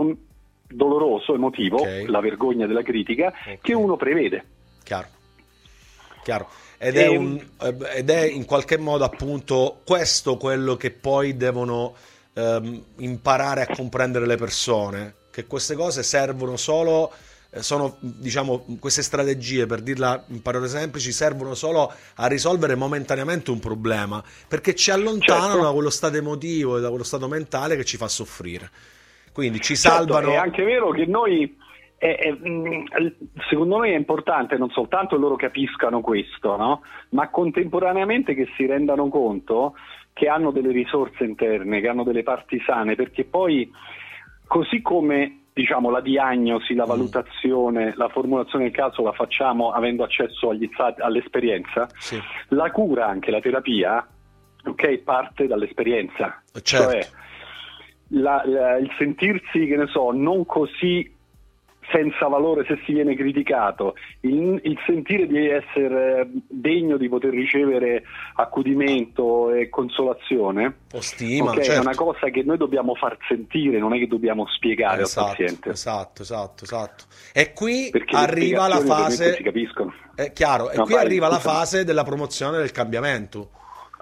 doloroso, 0.74 1.34
emotivo, 1.34 1.82
okay. 1.82 2.06
la 2.06 2.20
vergogna 2.20 2.66
della 2.68 2.84
critica, 2.84 3.28
okay. 3.28 3.60
che 3.62 3.74
uno 3.74 3.96
prevede. 3.96 4.46
Chiaro. 4.84 5.08
Chiaro. 6.24 6.48
Ed, 6.78 6.98
e... 6.98 7.04
è 7.04 7.08
un, 7.08 7.42
eh, 7.62 7.76
ed, 7.96 8.10
è 8.10 8.24
in 8.24 8.46
qualche 8.46 8.78
modo 8.78 9.04
appunto 9.04 9.82
questo 9.86 10.38
quello 10.38 10.76
che 10.76 10.92
poi 10.92 11.38
devono 11.38 11.96
ehm, 12.34 12.84
imparare 12.98 13.62
a 13.62 13.76
comprendere 13.76 14.26
le 14.26 14.38
persone, 14.38 15.16
che 15.32 15.46
queste 15.46 15.76
cose 15.76 16.04
servono 16.04 16.58
solo 16.58 17.12
eh, 17.56 17.62
sono 17.62 17.98
diciamo 18.00 18.66
queste 18.80 19.04
strategie 19.04 19.68
per 19.68 19.82
dirla 19.82 20.24
in 20.30 20.42
parole 20.42 20.68
semplici 20.68 21.12
servono 21.12 21.54
solo 21.54 21.94
a 22.16 22.26
risolvere 22.26 22.74
momentaneamente 22.74 23.52
un 23.52 23.60
problema 23.60 24.24
perché 24.48 24.74
ci 24.74 24.90
allontanano 24.90 25.52
certo. 25.52 25.64
da 25.64 25.72
quello 25.72 25.90
stato 25.92 26.18
emotivo 26.18 26.78
e 26.78 26.82
da 26.82 26.90
quello 26.90 27.04
stato 27.04 27.28
mentale 27.28 27.76
che 27.76 27.86
ci 27.86 27.98
fa 27.98 28.08
soffrire 28.08 28.72
quindi 29.34 29.60
ci 29.60 29.76
salvano. 29.76 30.28
Certo, 30.28 30.32
è 30.32 30.36
anche 30.36 30.64
vero 30.64 30.92
che 30.92 31.06
noi 31.06 31.58
mm, 32.06 32.86
secondo 33.50 33.80
me 33.80 33.94
è 33.94 33.98
importante 33.98 34.58
non 34.58 34.70
soltanto 34.70 35.18
loro 35.18 35.36
capiscano 35.36 36.02
questo, 36.02 36.56
no? 36.56 36.82
ma 37.10 37.30
contemporaneamente 37.30 38.36
che 38.36 38.48
si 38.56 38.66
rendano 38.66 39.10
conto 39.10 39.76
che 40.14 40.28
hanno 40.28 40.52
delle 40.52 40.72
risorse 40.72 41.24
interne, 41.24 41.82
che 41.82 41.88
hanno 41.88 42.04
delle 42.04 42.24
parti 42.24 42.62
sane, 42.66 42.96
perché 42.96 43.24
poi 43.24 43.70
così 44.46 44.82
come 44.82 45.40
diciamo, 45.54 45.90
la 45.90 46.02
diagnosi, 46.02 46.74
la 46.74 46.86
mm. 46.86 46.88
valutazione, 46.88 47.94
la 47.96 48.10
formulazione 48.10 48.66
del 48.66 48.74
caso 48.74 49.04
la 49.04 49.12
facciamo 49.12 49.72
avendo 49.72 50.04
accesso 50.04 50.50
agli, 50.50 50.70
all'esperienza, 50.98 51.88
sì. 51.98 52.20
la 52.50 52.72
cura, 52.72 53.08
anche 53.08 53.32
la 53.32 53.40
terapia, 53.40 54.06
okay, 54.66 54.98
parte 55.00 55.48
dall'esperienza. 55.48 56.42
Certo. 56.62 56.92
Cioè, 56.92 57.08
la, 58.14 58.44
la, 58.46 58.78
il 58.78 58.92
sentirsi, 58.98 59.66
che 59.66 59.76
ne 59.76 59.88
so, 59.88 60.12
non 60.12 60.46
così 60.46 61.12
senza 61.92 62.28
valore 62.28 62.66
se 62.66 62.80
si 62.86 62.94
viene 62.94 63.16
criticato, 63.16 63.96
il, 64.22 64.60
il, 64.64 64.78
sentire 64.86 65.28
di 65.28 65.48
essere 65.48 66.30
degno 66.48 66.98
di 66.98 67.10
poter 67.10 67.32
ricevere 67.32 68.04
accudimento 68.36 69.52
e 69.52 69.70
consolazione 69.70 70.78
o 70.94 71.02
stima, 71.02 71.52
okay, 71.52 71.64
certo. 71.64 71.82
è 71.82 71.84
una 71.84 71.96
cosa 71.96 72.30
che 72.30 72.44
noi 72.44 72.58
dobbiamo 72.58 72.96
far 72.96 73.18
sentire, 73.28 73.80
non 73.80 73.94
è 73.94 74.00
che 74.00 74.08
dobbiamo 74.08 74.48
spiegare 74.48 75.02
esatto, 75.02 75.28
al 75.28 75.36
paziente. 75.36 75.70
Esatto, 75.70 76.22
esatto, 76.22 76.64
esatto. 76.64 77.04
E 77.34 77.54
qui 77.54 77.90
Perché 77.92 78.16
arriva 78.16 78.68
la 78.68 78.80
fase... 78.80 79.34
Si 79.36 79.44
capiscono. 79.44 79.94
È 80.16 80.32
chiaro, 80.32 80.72
e 80.72 80.78
no, 80.78 80.84
qui 80.84 80.94
vai, 80.94 81.06
arriva 81.06 81.28
la 81.28 81.40
fase 81.40 81.84
della 81.84 82.04
promozione 82.04 82.58
del 82.58 82.72
cambiamento. 82.72 83.50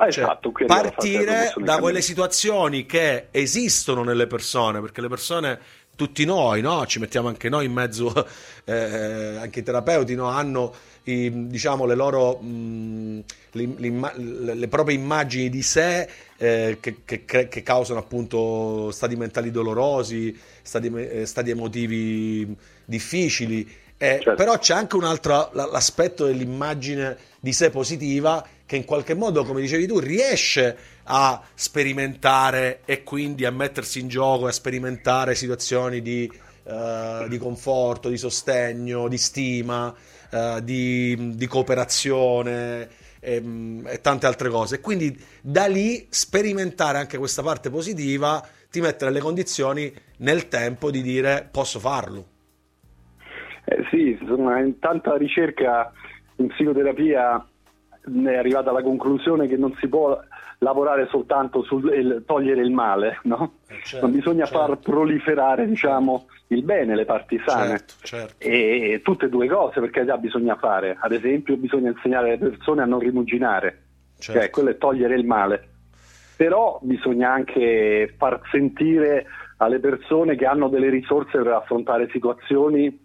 Ah, 0.02 0.10
cioè, 0.10 0.24
esatto, 0.24 0.52
partire 0.66 1.54
da 1.58 1.78
quelle 1.78 2.02
situazioni 2.02 2.88
che 2.88 3.28
esistono 3.30 4.04
nelle 4.04 4.26
persone, 4.26 4.82
perché 4.82 5.00
le 5.00 5.08
persone 5.08 5.60
tutti 5.96 6.26
noi, 6.26 6.62
no? 6.62 6.88
ci 6.88 6.98
mettiamo 6.98 7.28
anche 7.28 7.50
noi 7.50 7.66
in 7.66 7.72
mezzo, 7.72 8.12
eh, 8.66 9.38
anche 9.40 9.60
i 9.60 9.64
terapeuti 9.64 10.16
no? 10.16 10.28
hanno 10.28 10.74
i, 11.04 11.48
diciamo, 11.48 11.86
le 11.86 11.94
loro 11.94 12.38
mh, 12.38 13.24
le, 13.52 14.56
le, 14.56 14.68
proprie 14.68 14.96
immagini 14.96 15.50
di 15.50 15.62
sé 15.62 16.10
eh, 16.38 16.78
che, 16.80 17.02
che, 17.06 17.26
che, 17.26 17.62
causano 17.62 18.00
appunto 18.00 18.90
stati 18.90 19.16
mentali 19.16 19.52
dolorosi, 19.52 20.36
stati, 20.64 20.92
eh, 20.96 21.28
stati 21.28 21.52
emotivi 21.52 22.56
difficili. 22.86 23.80
Eh, 23.98 24.20
certo. 24.24 24.34
Però 24.34 24.58
c'è 24.58 24.74
anche 24.74 24.96
un 24.96 25.04
altro 25.04 25.52
l'aspetto 25.54 26.26
dell'immagine 26.26 27.16
di 27.40 27.54
sé 27.54 27.70
positiva 27.70 28.44
che 28.72 28.78
in 28.78 28.86
qualche 28.86 29.16
modo, 29.16 29.44
come 29.44 29.60
dicevi 29.60 29.86
tu, 29.86 30.00
riesce 30.00 30.78
a 31.04 31.42
sperimentare 31.54 32.84
e 32.86 33.04
quindi 33.04 33.44
a 33.44 33.52
mettersi 33.52 34.00
in 34.00 34.08
gioco 34.08 34.46
e 34.46 34.52
a 34.52 34.54
sperimentare 34.54 35.36
situazioni 35.36 36.02
di, 36.02 36.32
uh, 36.64 37.28
di 37.28 37.38
conforto, 37.38 38.08
di 38.08 38.16
sostegno, 38.16 39.10
di 39.10 39.18
stima, 39.18 39.94
uh, 40.32 40.62
di, 40.62 41.36
di, 41.36 41.48
cooperazione 41.48 42.88
e, 43.20 43.44
e, 43.88 44.00
tante 44.00 44.26
altre 44.26 44.48
cose. 44.48 44.80
quindi 44.80 45.22
da 45.42 45.68
lì 45.68 46.08
sperimentare 46.10 46.98
anche 46.98 47.18
questa 47.18 47.44
parte 47.44 47.70
positiva 47.70 48.42
ti 48.70 48.80
mette 48.80 49.04
nelle 49.04 49.20
condizioni 49.20 49.94
nel 50.20 50.48
tempo 50.48 50.92
di 50.92 51.02
dire 51.02 51.46
posso 51.52 51.78
farlo. 51.78 52.26
Eh 53.66 53.86
sì, 53.90 54.18
insomma, 54.18 54.60
in 54.60 54.80
tanta 54.80 55.18
ricerca 55.18 55.92
in 56.38 56.48
psicoterapia 56.48 57.46
è 58.04 58.36
arrivata 58.36 58.70
alla 58.70 58.82
conclusione 58.82 59.48
che 59.48 59.58
non 59.58 59.76
si 59.80 59.88
può 59.88 60.20
lavorare 60.60 61.08
soltanto 61.10 61.64
sul 61.64 62.24
togliere 62.26 62.62
il 62.62 62.72
male, 62.72 63.20
no? 63.24 63.54
Eh, 63.68 63.80
certo, 63.84 64.06
non 64.06 64.16
bisogna 64.16 64.46
certo. 64.46 64.60
far 64.60 64.80
proliferare 64.80 65.68
diciamo, 65.68 66.28
il 66.48 66.64
bene, 66.64 66.96
le 66.96 67.06
parti 67.06 67.42
sane. 67.46 67.78
Certo, 67.78 67.94
certo. 68.02 68.36
e 68.38 69.02
tutte 69.04 69.26
e 69.26 69.30
due 69.30 69.48
cose 69.48 69.80
perché 69.80 70.06
già 70.06 70.18
bisogna 70.18 70.56
fare. 70.56 70.98
Ad 71.00 71.12
esempio 71.12 71.58
bisogna 71.58 71.90
insegnare 71.90 72.30
alle 72.30 72.38
persone 72.38 72.82
a 72.82 72.86
non 72.86 73.00
rimuginare, 73.00 73.82
cioè 74.20 74.36
certo. 74.36 74.52
quello 74.52 74.70
è 74.70 74.78
togliere 74.78 75.16
il 75.16 75.26
male. 75.26 75.68
Però 76.36 76.80
bisogna 76.82 77.32
anche 77.32 78.14
far 78.18 78.42
sentire 78.52 79.26
alle 79.58 79.80
persone 79.80 80.36
che 80.36 80.46
hanno 80.46 80.70
delle 80.70 80.90
risorse 80.90 81.38
per 81.38 81.54
affrontare 81.54 82.10
situazioni 82.12 83.01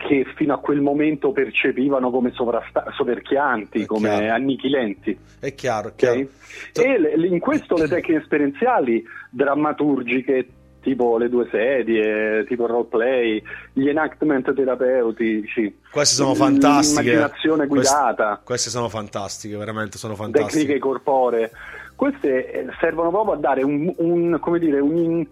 che 0.00 0.24
fino 0.34 0.54
a 0.54 0.58
quel 0.58 0.80
momento 0.80 1.30
percepivano 1.30 2.10
come 2.10 2.32
sovrasta- 2.32 2.86
soverchianti, 2.96 3.84
come 3.84 4.30
annichilenti. 4.30 5.16
È 5.38 5.54
chiaro, 5.54 5.88
è 5.88 5.94
chiaro. 5.94 6.20
Okay? 6.20 6.28
E 6.72 6.98
le, 6.98 7.26
in 7.26 7.38
questo 7.38 7.76
le 7.76 7.86
tecniche 7.86 8.22
esperienziali, 8.22 9.04
drammaturgiche, 9.28 10.48
tipo 10.80 11.18
le 11.18 11.28
due 11.28 11.46
sedie, 11.50 12.46
tipo 12.46 12.64
il 12.64 12.70
roleplay, 12.70 13.42
gli 13.74 13.88
enactment 13.88 14.54
terapeutici. 14.54 15.78
Queste 15.92 16.14
sono 16.14 16.34
fantastiche. 16.34 17.02
L'immaginazione 17.02 17.66
guidata. 17.66 18.24
Queste, 18.24 18.44
queste, 18.44 18.70
sono 18.70 18.88
fantastiche, 18.88 19.56
veramente 19.58 19.98
sono 19.98 20.14
fantastiche. 20.14 20.60
Tecniche 20.60 20.78
corporee. 20.78 21.50
Queste 21.94 22.50
eh, 22.50 22.66
servono 22.80 23.10
proprio 23.10 23.34
a 23.34 23.36
dare 23.36 23.62
un, 23.62 23.92
un 23.98 24.38
come 24.40 24.58
dire, 24.58 24.80
un 24.80 25.26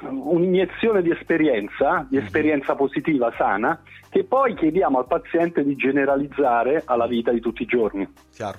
un'iniezione 0.00 1.02
di 1.02 1.10
esperienza, 1.10 2.06
di 2.08 2.18
mhm. 2.18 2.24
esperienza 2.24 2.74
positiva, 2.74 3.32
sana, 3.36 3.80
che 4.10 4.24
poi 4.24 4.54
chiediamo 4.54 4.98
al 4.98 5.06
paziente 5.06 5.64
di 5.64 5.74
generalizzare 5.76 6.82
alla 6.84 7.06
vita 7.06 7.32
di 7.32 7.40
tutti 7.40 7.62
i 7.62 7.66
giorni. 7.66 8.06
Chiaro. 8.32 8.58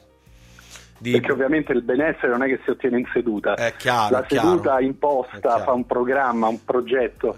Di... 0.98 1.12
Perché 1.12 1.32
ovviamente 1.32 1.74
il 1.74 1.84
benessere 1.84 2.30
non 2.30 2.44
è 2.44 2.48
che 2.48 2.60
si 2.64 2.70
ottiene 2.70 3.00
in 3.00 3.06
seduta. 3.12 3.54
È 3.56 3.74
chiaro, 3.78 4.16
La 4.18 4.26
seduta 4.28 4.80
imposta, 4.80 5.60
fa 5.60 5.74
un 5.74 5.86
programma, 5.86 6.48
un 6.48 6.64
progetto. 6.64 7.36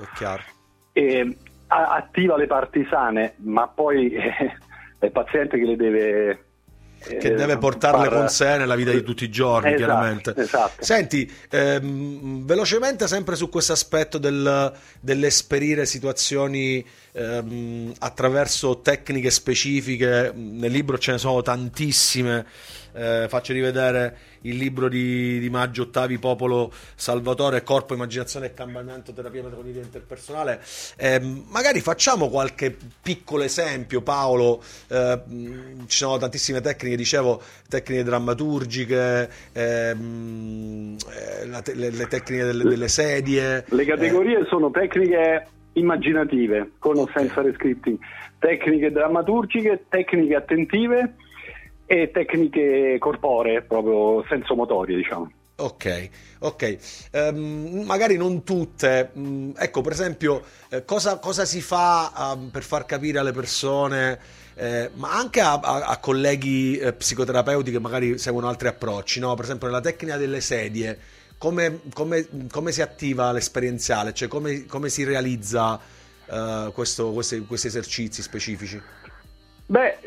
E 0.93 1.37
attiva 1.67 2.37
le 2.37 2.47
parti 2.47 2.87
sane, 2.89 3.33
ma 3.37 3.67
poi 3.67 4.13
è 4.99 5.05
il 5.05 5.11
paziente 5.11 5.57
che 5.57 5.65
le 5.65 5.75
deve 5.75 6.46
che 6.99 7.33
deve 7.33 7.53
eh, 7.53 7.57
portarle 7.57 8.09
con 8.09 8.29
sé 8.29 8.57
nella 8.57 8.75
vita 8.75 8.91
di 8.91 9.03
tutti 9.03 9.23
i 9.23 9.29
giorni, 9.29 9.73
esatto, 9.73 9.83
chiaramente. 9.83 10.33
Esatto. 10.35 10.83
Senti, 10.83 11.31
ehm, 11.49 12.45
velocemente 12.45 13.07
sempre 13.07 13.35
su 13.35 13.49
questo 13.49 13.73
aspetto 13.73 14.17
del, 14.17 14.73
dell'esperire 14.99 15.85
situazioni 15.85 16.85
ehm, 17.13 17.93
attraverso 17.99 18.81
tecniche 18.81 19.31
specifiche, 19.31 20.31
nel 20.35 20.71
libro 20.71 20.97
ce 20.97 21.13
ne 21.13 21.17
sono 21.17 21.41
tantissime, 21.41 22.45
eh, 22.97 23.27
faccio 23.27 23.53
rivedere 23.53 24.17
il 24.41 24.55
libro 24.55 24.89
di, 24.89 25.39
di, 25.39 25.49
Maggio 25.49 25.83
Ottavi, 25.83 26.17
Popolo 26.17 26.71
Salvatore, 26.95 27.63
Corpo, 27.63 27.93
Immaginazione 27.93 28.47
e 28.47 28.53
Cambiamento, 28.53 29.13
Terapia 29.13 29.43
Metacognitiva 29.43 29.83
Interpersonale. 29.83 30.59
Eh, 30.97 31.19
magari 31.47 31.79
facciamo 31.81 32.29
qualche 32.29 32.75
piccolo 33.01 33.43
esempio, 33.43 34.01
Paolo. 34.01 34.61
Eh, 34.87 35.21
ci 35.85 35.97
sono 35.97 36.17
tantissime 36.17 36.61
tecniche, 36.61 36.95
dicevo, 36.95 37.41
tecniche 37.69 38.03
drammaturgiche, 38.03 39.29
ehm, 39.53 40.97
eh, 41.09 41.73
le, 41.75 41.89
le, 41.91 42.07
tecniche 42.07 42.43
delle, 42.43 42.63
delle, 42.63 42.87
sedie. 42.87 43.65
Le 43.67 43.85
categorie 43.85 44.45
sono 44.49 44.71
tecniche 44.71 45.47
immaginative, 45.73 46.71
con 46.79 46.97
o 46.97 47.07
senza 47.13 47.41
rescripting, 47.41 47.97
tecniche 48.39 48.91
drammaturgiche, 48.91 49.85
tecniche 49.89 50.35
attentive 50.35 51.13
e 51.87 52.11
tecniche 52.11 52.97
corporee, 52.99 53.63
proprio 53.63 54.23
sensomotorie, 54.27 54.97
diciamo. 54.97 55.31
Ok, 55.59 56.09
ok, 56.39 56.77
um, 57.13 57.81
magari 57.83 58.15
non 58.15 58.43
tutte. 58.43 59.09
Um, 59.13 59.53
ecco, 59.57 59.81
per 59.81 59.93
esempio, 59.93 60.43
eh, 60.69 60.85
cosa, 60.85 61.17
cosa, 61.17 61.45
si 61.45 61.61
fa 61.61 62.35
um, 62.35 62.49
per 62.49 62.61
far 62.61 62.85
capire 62.85 63.17
alle 63.17 63.31
persone, 63.31 64.19
eh, 64.53 64.91
ma 64.93 65.17
anche 65.17 65.41
a, 65.41 65.53
a, 65.53 65.85
a 65.85 65.97
colleghi 65.97 66.77
eh, 66.77 66.93
psicoterapeuti 66.93 67.71
che 67.71 67.79
magari 67.79 68.19
seguono 68.19 68.47
altri 68.47 68.67
approcci, 68.67 69.19
no? 69.19 69.33
Per 69.33 69.45
esempio, 69.45 69.65
nella 69.65 69.81
tecnica 69.81 70.17
delle 70.17 70.41
sedie, 70.41 70.99
come, 71.39 71.79
come, 71.91 72.27
come 72.51 72.71
si 72.71 72.83
attiva 72.83 73.31
l'esperienziale, 73.31 74.13
cioè 74.13 74.27
come, 74.27 74.65
come 74.67 74.89
si 74.89 75.03
realizza 75.03 75.79
uh, 76.27 76.71
questo, 76.71 77.13
questi, 77.13 77.39
questi 77.47 77.65
esercizi 77.65 78.21
specifici? 78.21 78.79
Beh, 79.69 79.97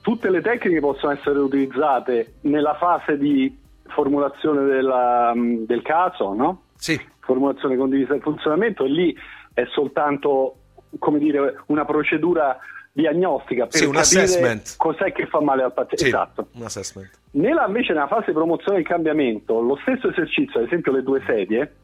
tutte 0.00 0.30
le 0.30 0.40
tecniche 0.40 0.80
possono 0.80 1.12
essere 1.12 1.38
utilizzate 1.38 2.36
nella 2.42 2.74
fase 2.74 3.18
di 3.18 3.54
formulazione 3.88 4.64
della, 4.64 5.32
del 5.36 5.82
caso, 5.82 6.32
no? 6.32 6.62
Sì. 6.76 6.98
Formulazione 7.20 7.76
condivisa 7.76 8.12
del 8.12 8.22
funzionamento 8.22 8.84
e 8.84 8.88
lì 8.88 9.16
è 9.52 9.64
soltanto, 9.72 10.56
come 10.98 11.18
dire, 11.18 11.62
una 11.66 11.84
procedura 11.84 12.58
diagnostica 12.92 13.66
per 13.66 13.78
sì, 13.78 13.84
un 13.84 13.96
assessment. 13.96 14.76
cos'è 14.78 15.12
che 15.12 15.26
fa 15.26 15.42
male 15.42 15.62
al 15.62 15.74
paziente. 15.74 16.04
Sì, 16.04 16.06
esatto. 16.06 16.48
Un 16.52 16.62
assessment. 16.62 17.10
Nella, 17.32 17.66
invece 17.66 17.92
nella 17.92 18.06
fase 18.06 18.26
di 18.28 18.32
promozione 18.32 18.78
del 18.78 18.86
cambiamento, 18.86 19.60
lo 19.60 19.76
stesso 19.82 20.08
esercizio, 20.08 20.60
ad 20.60 20.66
esempio 20.66 20.92
le 20.92 21.02
due 21.02 21.22
sedie, 21.26 21.74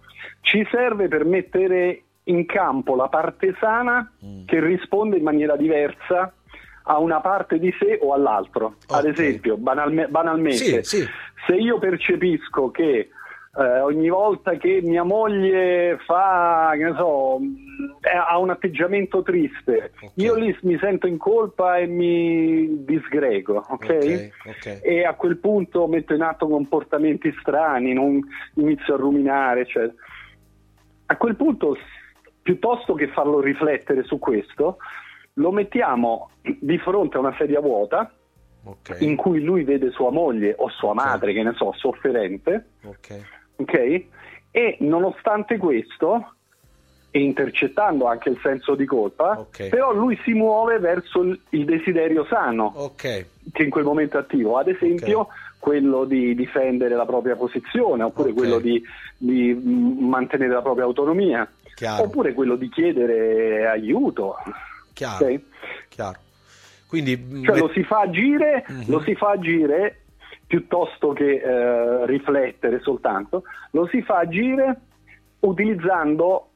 ci 0.41 0.67
serve 0.71 1.09
per 1.09 1.27
mettere 1.27 2.03
in 2.25 2.47
campo 2.47 2.95
la 2.95 3.09
parte 3.09 3.55
sana 3.61 4.11
mm. 4.25 4.47
che 4.47 4.61
risponde 4.61 5.19
in 5.19 5.23
maniera 5.23 5.57
diversa 5.57 6.33
a 6.85 6.99
una 6.99 7.21
parte 7.21 7.59
di 7.59 7.73
sé 7.79 7.99
o 8.01 8.12
all'altro. 8.12 8.77
Okay. 8.87 8.99
Ad 8.99 9.07
esempio, 9.07 9.57
banalme- 9.57 10.09
banalmente, 10.09 10.83
sì, 10.85 11.01
sì. 11.01 11.09
se 11.47 11.55
io 11.55 11.79
percepisco 11.79 12.71
che 12.71 13.11
eh, 13.55 13.81
ogni 13.81 14.09
volta 14.09 14.53
che 14.53 14.81
mia 14.83 15.03
moglie 15.03 15.99
fa, 16.07 16.71
che 16.73 16.85
ne 16.85 16.95
so, 16.97 17.38
ha 18.01 18.38
un 18.38 18.51
atteggiamento 18.51 19.23
triste, 19.23 19.92
okay. 19.95 20.11
io 20.14 20.35
lì 20.35 20.57
mi 20.62 20.79
sento 20.79 21.07
in 21.07 21.18
colpa 21.18 21.77
e 21.77 21.87
mi 21.87 22.85
disgrego, 22.85 23.64
ok? 23.68 23.85
okay, 23.85 24.33
okay. 24.47 24.81
E 24.83 25.05
a 25.05 25.14
quel 25.14 25.37
punto 25.37 25.87
metto 25.87 26.14
in 26.14 26.23
atto 26.23 26.49
comportamenti 26.49 27.35
strani, 27.40 27.92
non 27.92 28.21
inizio 28.55 28.95
a 28.95 28.99
ruminare, 28.99 29.66
cioè. 29.66 29.90
A 31.07 31.16
quel 31.18 31.37
punto, 31.37 31.77
piuttosto 32.40 32.95
che 32.95 33.09
farlo 33.09 33.40
riflettere 33.40 34.03
su 34.05 34.18
questo, 34.18 34.79
lo 35.35 35.51
mettiamo 35.53 36.31
di 36.42 36.79
fronte 36.79 37.16
a 37.16 37.21
una 37.21 37.35
sedia 37.38 37.61
vuota 37.61 38.11
okay. 38.64 39.05
in 39.07 39.16
cui 39.16 39.40
lui 39.42 39.64
vede 39.64 39.90
sua 39.90 40.11
moglie 40.11 40.55
o 40.59 40.68
sua 40.71 40.95
madre, 40.95 41.33
che 41.33 41.42
ne 41.42 41.53
so, 41.55 41.73
sofferente. 41.77 42.66
Okay. 42.83 43.23
ok? 43.57 44.05
E 44.51 44.77
nonostante 44.81 45.57
questo, 45.57 46.35
e 47.11 47.21
intercettando 47.21 48.07
anche 48.07 48.29
il 48.29 48.38
senso 48.42 48.75
di 48.75 48.85
colpa, 48.85 49.38
okay. 49.38 49.68
però 49.68 49.92
lui 49.92 50.18
si 50.25 50.33
muove 50.33 50.79
verso 50.79 51.21
il, 51.23 51.64
desiderio 51.64 52.25
sano 52.25 52.73
okay. 52.75 53.27
che 53.53 53.62
in 53.62 53.71
quel 53.71 53.85
momento 53.85 54.18
è 54.18 54.21
attivo. 54.21 54.59
Ad 54.59 54.68
esempio, 54.68 55.21
okay. 55.21 55.37
quello 55.59 56.05
di 56.05 56.35
difendere 56.35 56.95
la 56.95 57.07
propria 57.07 57.37
posizione, 57.37 58.03
oppure 58.03 58.33
quello 58.33 58.59
di, 58.59 58.83
di, 59.16 59.55
mantenere 59.55 60.53
la 60.53 60.62
propria 60.62 60.85
autonomia, 60.85 61.51
Chiaro. 61.75 62.05
oppure 62.05 62.33
quello 62.33 62.57
di 62.57 62.68
chiedere 62.68 63.66
aiuto. 63.66 64.37
Chiaro. 64.93 65.41
Chiaro. 65.89 66.19
Quindi, 66.87 67.43
cioè, 67.45 67.59
lo 67.59 67.71
si 67.73 67.83
fa 67.85 68.01
agire, 68.01 68.67
mm-hmm. 68.71 68.91
lo 68.91 69.01
si 69.01 69.15
fa 69.15 69.31
agire 69.31 70.03
piuttosto 70.47 71.15
che 71.15 71.41
eh, 71.43 72.07
riflettere 72.07 72.81
soltanto, 72.81 73.45
lo 73.71 73.87
si 73.87 74.03
fa 74.03 74.19
agire 74.19 74.81
utilizzando 75.41 76.49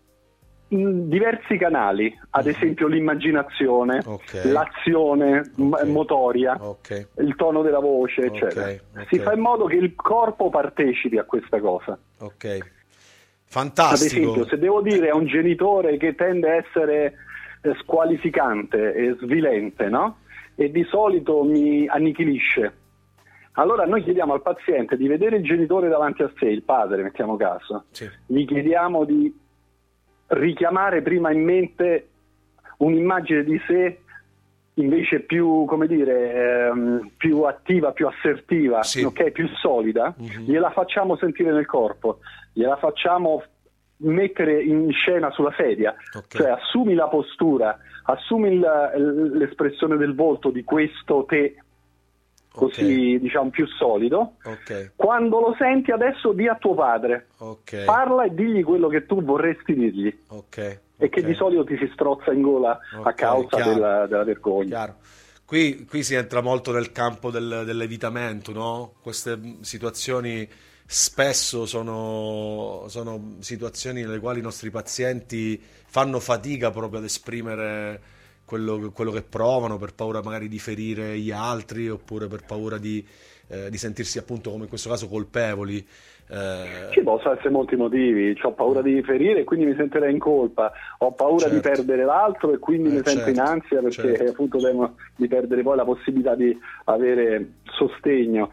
diversi 0.68 1.56
canali, 1.56 2.14
ad 2.30 2.44
mm-hmm. 2.44 2.54
esempio 2.54 2.86
l'immaginazione, 2.88 4.02
okay. 4.04 4.50
l'azione 4.50 5.50
okay. 5.56 5.90
motoria, 5.90 6.56
okay. 6.60 7.06
il 7.18 7.34
tono 7.36 7.62
della 7.62 7.78
voce, 7.78 8.26
eccetera. 8.26 8.68
Si 9.08 9.18
fa 9.18 9.32
in 9.32 9.40
modo 9.40 9.64
che 9.66 9.76
il 9.76 9.94
corpo 9.94 10.50
partecipi 10.50 11.16
a 11.16 11.24
questa 11.24 11.60
cosa. 11.60 11.96
Ok, 12.18 12.58
fantastico. 13.44 13.94
Ad 13.94 14.22
esempio, 14.22 14.46
se 14.46 14.58
devo 14.58 14.82
dire 14.82 15.08
a 15.08 15.16
un 15.16 15.26
genitore 15.26 15.96
che 15.96 16.14
tende 16.14 16.50
a 16.50 16.54
essere 16.56 17.14
squalificante 17.74 18.94
e 18.94 19.16
svilente, 19.20 19.88
no? 19.88 20.18
e 20.56 20.70
di 20.70 20.84
solito 20.84 21.44
mi 21.44 21.86
annichilisce. 21.86 22.84
Allora 23.52 23.86
noi 23.86 24.02
chiediamo 24.02 24.32
al 24.32 24.42
paziente 24.42 24.96
di 24.96 25.06
vedere 25.06 25.36
il 25.36 25.44
genitore 25.44 25.88
davanti 25.88 26.22
a 26.22 26.32
sé, 26.38 26.46
il 26.46 26.62
padre, 26.62 27.02
mettiamo 27.02 27.36
caso, 27.36 27.84
sì. 27.90 28.08
gli 28.26 28.44
chiediamo 28.44 29.04
di 29.04 29.32
richiamare 30.28 31.02
prima 31.02 31.30
in 31.30 31.44
mente 31.44 32.08
un'immagine 32.78 33.44
di 33.44 33.60
sé 33.66 34.00
invece 34.74 35.20
più, 35.20 35.64
come 35.64 35.86
dire, 35.86 36.66
ehm, 36.68 37.10
più 37.16 37.42
attiva, 37.42 37.92
più 37.92 38.06
assertiva, 38.06 38.82
sì. 38.82 39.04
okay? 39.04 39.30
più 39.30 39.48
solida, 39.48 40.14
mm-hmm. 40.20 40.44
gliela 40.44 40.70
facciamo 40.70 41.16
sentire 41.16 41.50
nel 41.50 41.64
corpo, 41.64 42.18
gliela 42.52 42.76
facciamo 42.76 43.42
mettere 43.98 44.62
in 44.62 44.90
scena 44.92 45.30
sulla 45.30 45.54
sedia, 45.56 45.94
okay. 46.14 46.40
cioè 46.40 46.50
assumi 46.50 46.94
la 46.94 47.08
postura, 47.08 47.78
assumi 48.04 48.52
il, 48.52 49.32
l'espressione 49.34 49.96
del 49.96 50.14
volto 50.14 50.50
di 50.50 50.64
questo 50.64 51.24
te 51.26 51.56
così 52.56 52.82
okay. 52.82 53.20
diciamo 53.20 53.50
più 53.50 53.66
solido. 53.66 54.36
Okay. 54.42 54.92
Quando 54.96 55.40
lo 55.40 55.54
senti 55.58 55.92
adesso 55.92 56.32
di 56.32 56.48
a 56.48 56.56
tuo 56.56 56.74
padre, 56.74 57.28
okay. 57.38 57.84
parla 57.84 58.24
e 58.24 58.34
digli 58.34 58.64
quello 58.64 58.88
che 58.88 59.04
tu 59.04 59.22
vorresti 59.22 59.74
dirgli. 59.74 60.18
E 60.96 61.10
che 61.10 61.22
di 61.22 61.34
solito 61.34 61.64
ti 61.64 61.76
si 61.76 61.90
strozza 61.92 62.32
in 62.32 62.40
gola 62.40 62.78
a 63.02 63.12
causa 63.12 63.62
della, 63.62 64.06
della, 64.06 64.24
vergogna. 64.24 64.96
Qui, 65.44 65.84
qui, 65.84 66.02
si 66.02 66.14
entra 66.14 66.40
molto 66.40 66.72
nel 66.72 66.90
campo 66.90 67.30
del, 67.30 67.64
dell'evitamento, 67.66 68.52
no? 68.52 68.94
Queste 69.02 69.38
situazioni 69.60 70.48
spesso 70.86 71.66
sono, 71.66 72.84
sono, 72.86 73.36
situazioni 73.40 74.02
nelle 74.02 74.20
quali 74.20 74.38
i 74.38 74.42
nostri 74.42 74.70
pazienti 74.70 75.60
fanno 75.60 76.20
fatica 76.20 76.70
proprio 76.70 77.00
ad 77.00 77.04
esprimere 77.04 78.00
quello, 78.44 78.92
quello, 78.94 79.10
che 79.10 79.22
provano 79.22 79.78
per 79.78 79.94
paura 79.94 80.22
magari 80.22 80.46
di 80.46 80.60
ferire 80.60 81.18
gli 81.18 81.32
altri 81.32 81.90
oppure 81.90 82.28
per 82.28 82.44
paura 82.46 82.78
di, 82.78 83.04
eh, 83.48 83.68
di 83.68 83.76
sentirsi 83.76 84.18
appunto 84.18 84.50
come 84.50 84.62
in 84.62 84.68
questo 84.68 84.88
caso 84.88 85.08
colpevoli. 85.08 85.84
Eh... 86.28 86.90
Ci 86.92 87.02
possono 87.02 87.34
essere 87.34 87.50
molti 87.50 87.74
motivi, 87.74 88.36
ho 88.40 88.52
paura 88.52 88.80
di 88.82 89.02
ferire 89.02 89.40
e 89.40 89.44
quindi 89.44 89.66
mi 89.66 89.74
sentirei 89.76 90.12
in 90.12 90.20
colpa, 90.20 90.72
ho 90.98 91.12
paura 91.12 91.48
certo. 91.48 91.54
di 91.54 91.60
perdere 91.60 92.04
l'altro 92.04 92.52
e 92.52 92.58
quindi 92.58 92.88
eh, 92.88 92.92
mi 92.92 93.02
sento 93.02 93.10
certo. 93.10 93.30
in 93.30 93.40
ansia 93.40 93.80
perché 93.80 94.16
certo. 94.16 94.30
appunto 94.30 94.58
temo 94.58 94.94
di 95.16 95.26
perdere 95.26 95.62
poi 95.62 95.76
la 95.76 95.84
possibilità 95.84 96.36
di 96.36 96.56
avere 96.84 97.54
sostegno 97.64 98.52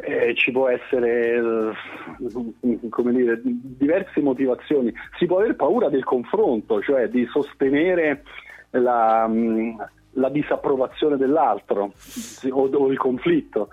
eh, 0.00 0.34
ci 0.34 0.52
può 0.52 0.68
essere 0.68 1.36
eh, 1.36 2.82
dire, 3.10 3.40
diverse 3.42 4.20
motivazioni. 4.20 4.92
Si 5.18 5.26
può 5.26 5.38
avere 5.38 5.54
paura 5.54 5.88
del 5.88 6.04
confronto, 6.04 6.80
cioè 6.80 7.08
di 7.08 7.26
sostenere 7.26 8.22
la, 8.70 9.26
mm, 9.28 9.78
la 10.12 10.28
disapprovazione 10.28 11.16
dell'altro 11.16 11.92
o, 12.50 12.68
o 12.70 12.90
il 12.90 12.98
conflitto. 12.98 13.68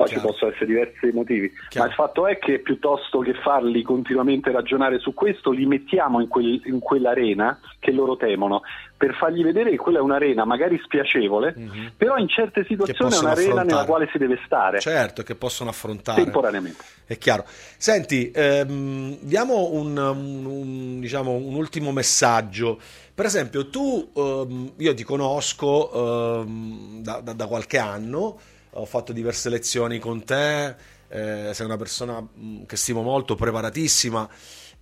No, 0.00 0.06
ci 0.06 0.18
possono 0.18 0.50
essere 0.50 0.66
diversi 0.66 1.10
motivi, 1.12 1.52
Chiaro. 1.68 1.86
ma 1.86 1.92
il 1.92 1.94
fatto 1.94 2.26
è 2.26 2.38
che 2.38 2.60
piuttosto 2.60 3.18
che 3.18 3.34
farli 3.34 3.82
continuamente 3.82 4.50
ragionare 4.50 4.98
su 4.98 5.12
questo, 5.12 5.50
li 5.50 5.66
mettiamo 5.66 6.20
in, 6.20 6.28
quel, 6.28 6.62
in 6.64 6.78
quell'arena 6.78 7.60
che 7.78 7.90
loro 7.90 8.16
temono, 8.16 8.62
per 8.96 9.14
fargli 9.14 9.42
vedere 9.42 9.70
che 9.70 9.76
quella 9.76 9.98
è 9.98 10.00
un'arena 10.00 10.46
magari 10.46 10.80
spiacevole, 10.82 11.54
mm-hmm. 11.58 11.86
però 11.98 12.16
in 12.16 12.28
certe 12.28 12.64
situazioni 12.64 13.12
è 13.12 13.18
un'arena 13.18 13.32
affrontare. 13.32 13.66
nella 13.66 13.84
quale 13.84 14.08
si 14.10 14.16
deve 14.16 14.40
stare. 14.44 14.80
Certo, 14.80 15.22
che 15.22 15.34
possono 15.34 15.68
affrontare. 15.68 16.22
Temporaneamente. 16.22 16.82
È 17.04 17.18
chiaro. 17.18 17.44
Senti, 17.46 18.30
ehm, 18.30 19.18
diamo 19.20 19.70
un, 19.72 19.98
un, 19.98 20.44
un, 20.46 21.00
diciamo, 21.00 21.32
un, 21.32 21.54
ultimo 21.54 21.92
messaggio. 21.92 22.78
Per 23.14 23.26
esempio, 23.26 23.68
tu, 23.68 24.10
ehm, 24.14 24.72
io 24.76 24.94
ti 24.94 25.02
conosco 25.02 26.42
ehm, 26.42 27.02
da, 27.02 27.20
da, 27.20 27.32
da 27.34 27.46
qualche 27.46 27.78
anno, 27.78 28.38
ho 28.72 28.84
fatto 28.84 29.12
diverse 29.12 29.48
lezioni 29.48 29.98
con 29.98 30.24
te, 30.24 30.74
eh, 31.08 31.50
sei 31.52 31.66
una 31.66 31.76
persona 31.76 32.20
mm, 32.20 32.64
che 32.64 32.76
stimo 32.76 33.02
molto, 33.02 33.34
preparatissima. 33.34 34.28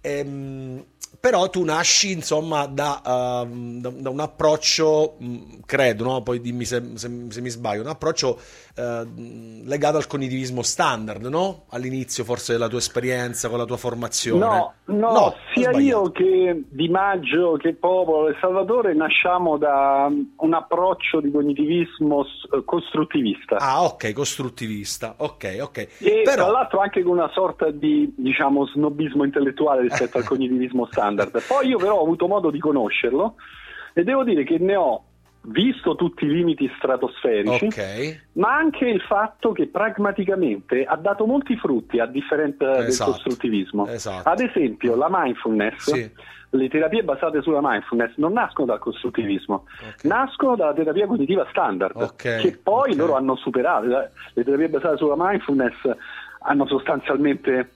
Ehm, 0.00 0.84
però 1.20 1.48
tu 1.48 1.64
nasci 1.64 2.12
insomma 2.12 2.66
da, 2.66 3.00
uh, 3.04 3.80
da, 3.80 3.90
da 3.90 4.10
un 4.10 4.20
approccio, 4.20 5.16
mh, 5.18 5.26
mm, 5.26 5.42
credo, 5.66 6.04
no? 6.04 6.22
poi 6.22 6.40
dimmi 6.40 6.64
se, 6.64 6.82
se, 6.94 7.10
se, 7.28 7.40
mi 7.40 7.48
sbaglio, 7.48 7.80
un 7.80 7.88
approccio 7.88 8.38
uh, 8.76 9.62
legato 9.64 9.96
al 9.96 10.06
cognitivismo 10.06 10.62
standard, 10.62 11.24
no? 11.24 11.64
All'inizio 11.70 12.22
forse 12.22 12.52
della 12.52 12.68
tua 12.68 12.78
esperienza 12.78 13.48
con 13.48 13.58
la 13.58 13.64
tua 13.64 13.76
formazione. 13.76 14.44
No, 14.44 14.74
no, 14.84 15.12
no 15.12 15.34
sia 15.54 15.70
io 15.72 16.10
che 16.12 16.62
Di 16.68 16.88
Maggio 16.88 17.56
che 17.58 17.74
Popolo 17.74 18.28
e 18.28 18.36
Salvatore 18.40 18.94
nasciamo 18.94 19.56
da 19.58 20.08
un 20.36 20.54
approccio 20.54 21.20
di 21.20 21.30
cognitivismo 21.30 22.24
costruttivista. 22.64 23.56
Ah, 23.56 23.82
ok, 23.82 24.12
costruttivista, 24.12 25.14
ok, 25.16 25.58
ok. 25.60 25.78
E 25.98 26.22
Però... 26.24 26.44
tra 26.44 26.50
l'altro 26.50 26.78
anche 26.80 27.02
con 27.02 27.16
una 27.16 27.30
sorta 27.32 27.70
di, 27.70 28.12
diciamo, 28.16 28.66
snobismo 28.66 29.24
intellettuale 29.24 29.82
rispetto 29.82 30.18
al 30.18 30.24
cognitivismo 30.28 30.86
standard 30.86 30.97
standard. 30.98 31.42
Poi 31.46 31.68
io 31.68 31.78
però 31.78 31.98
ho 31.98 32.02
avuto 32.02 32.26
modo 32.26 32.50
di 32.50 32.58
conoscerlo 32.58 33.36
e 33.94 34.04
devo 34.04 34.24
dire 34.24 34.44
che 34.44 34.58
ne 34.58 34.76
ho 34.76 35.04
visto 35.40 35.94
tutti 35.94 36.24
i 36.24 36.28
limiti 36.28 36.70
stratosferici, 36.76 37.66
okay. 37.66 38.20
ma 38.32 38.56
anche 38.56 38.86
il 38.86 39.00
fatto 39.00 39.52
che 39.52 39.68
pragmaticamente 39.68 40.84
ha 40.84 40.96
dato 40.96 41.26
molti 41.26 41.56
frutti 41.56 41.98
a 42.00 42.06
differenza 42.06 42.84
esatto. 42.84 43.10
del 43.10 43.20
costruttivismo. 43.22 43.86
Esatto. 43.86 44.28
Ad 44.28 44.40
esempio, 44.40 44.94
la 44.94 45.08
mindfulness, 45.08 45.90
sì. 45.90 46.10
le 46.50 46.68
terapie 46.68 47.02
basate 47.02 47.40
sulla 47.40 47.60
mindfulness 47.62 48.14
non 48.16 48.32
nascono 48.32 48.66
dal 48.66 48.78
costruttivismo, 48.78 49.64
okay. 49.76 50.10
nascono 50.10 50.56
dalla 50.56 50.74
terapia 50.74 51.06
cognitiva 51.06 51.46
standard, 51.50 51.96
okay. 51.96 52.42
che 52.42 52.58
poi 52.62 52.94
loro 52.94 53.14
hanno 53.14 53.36
superato. 53.36 53.86
Le 53.86 54.44
terapie 54.44 54.68
basate 54.68 54.96
sulla 54.98 55.16
mindfulness 55.16 55.76
hanno 56.40 56.66
sostanzialmente 56.66 57.72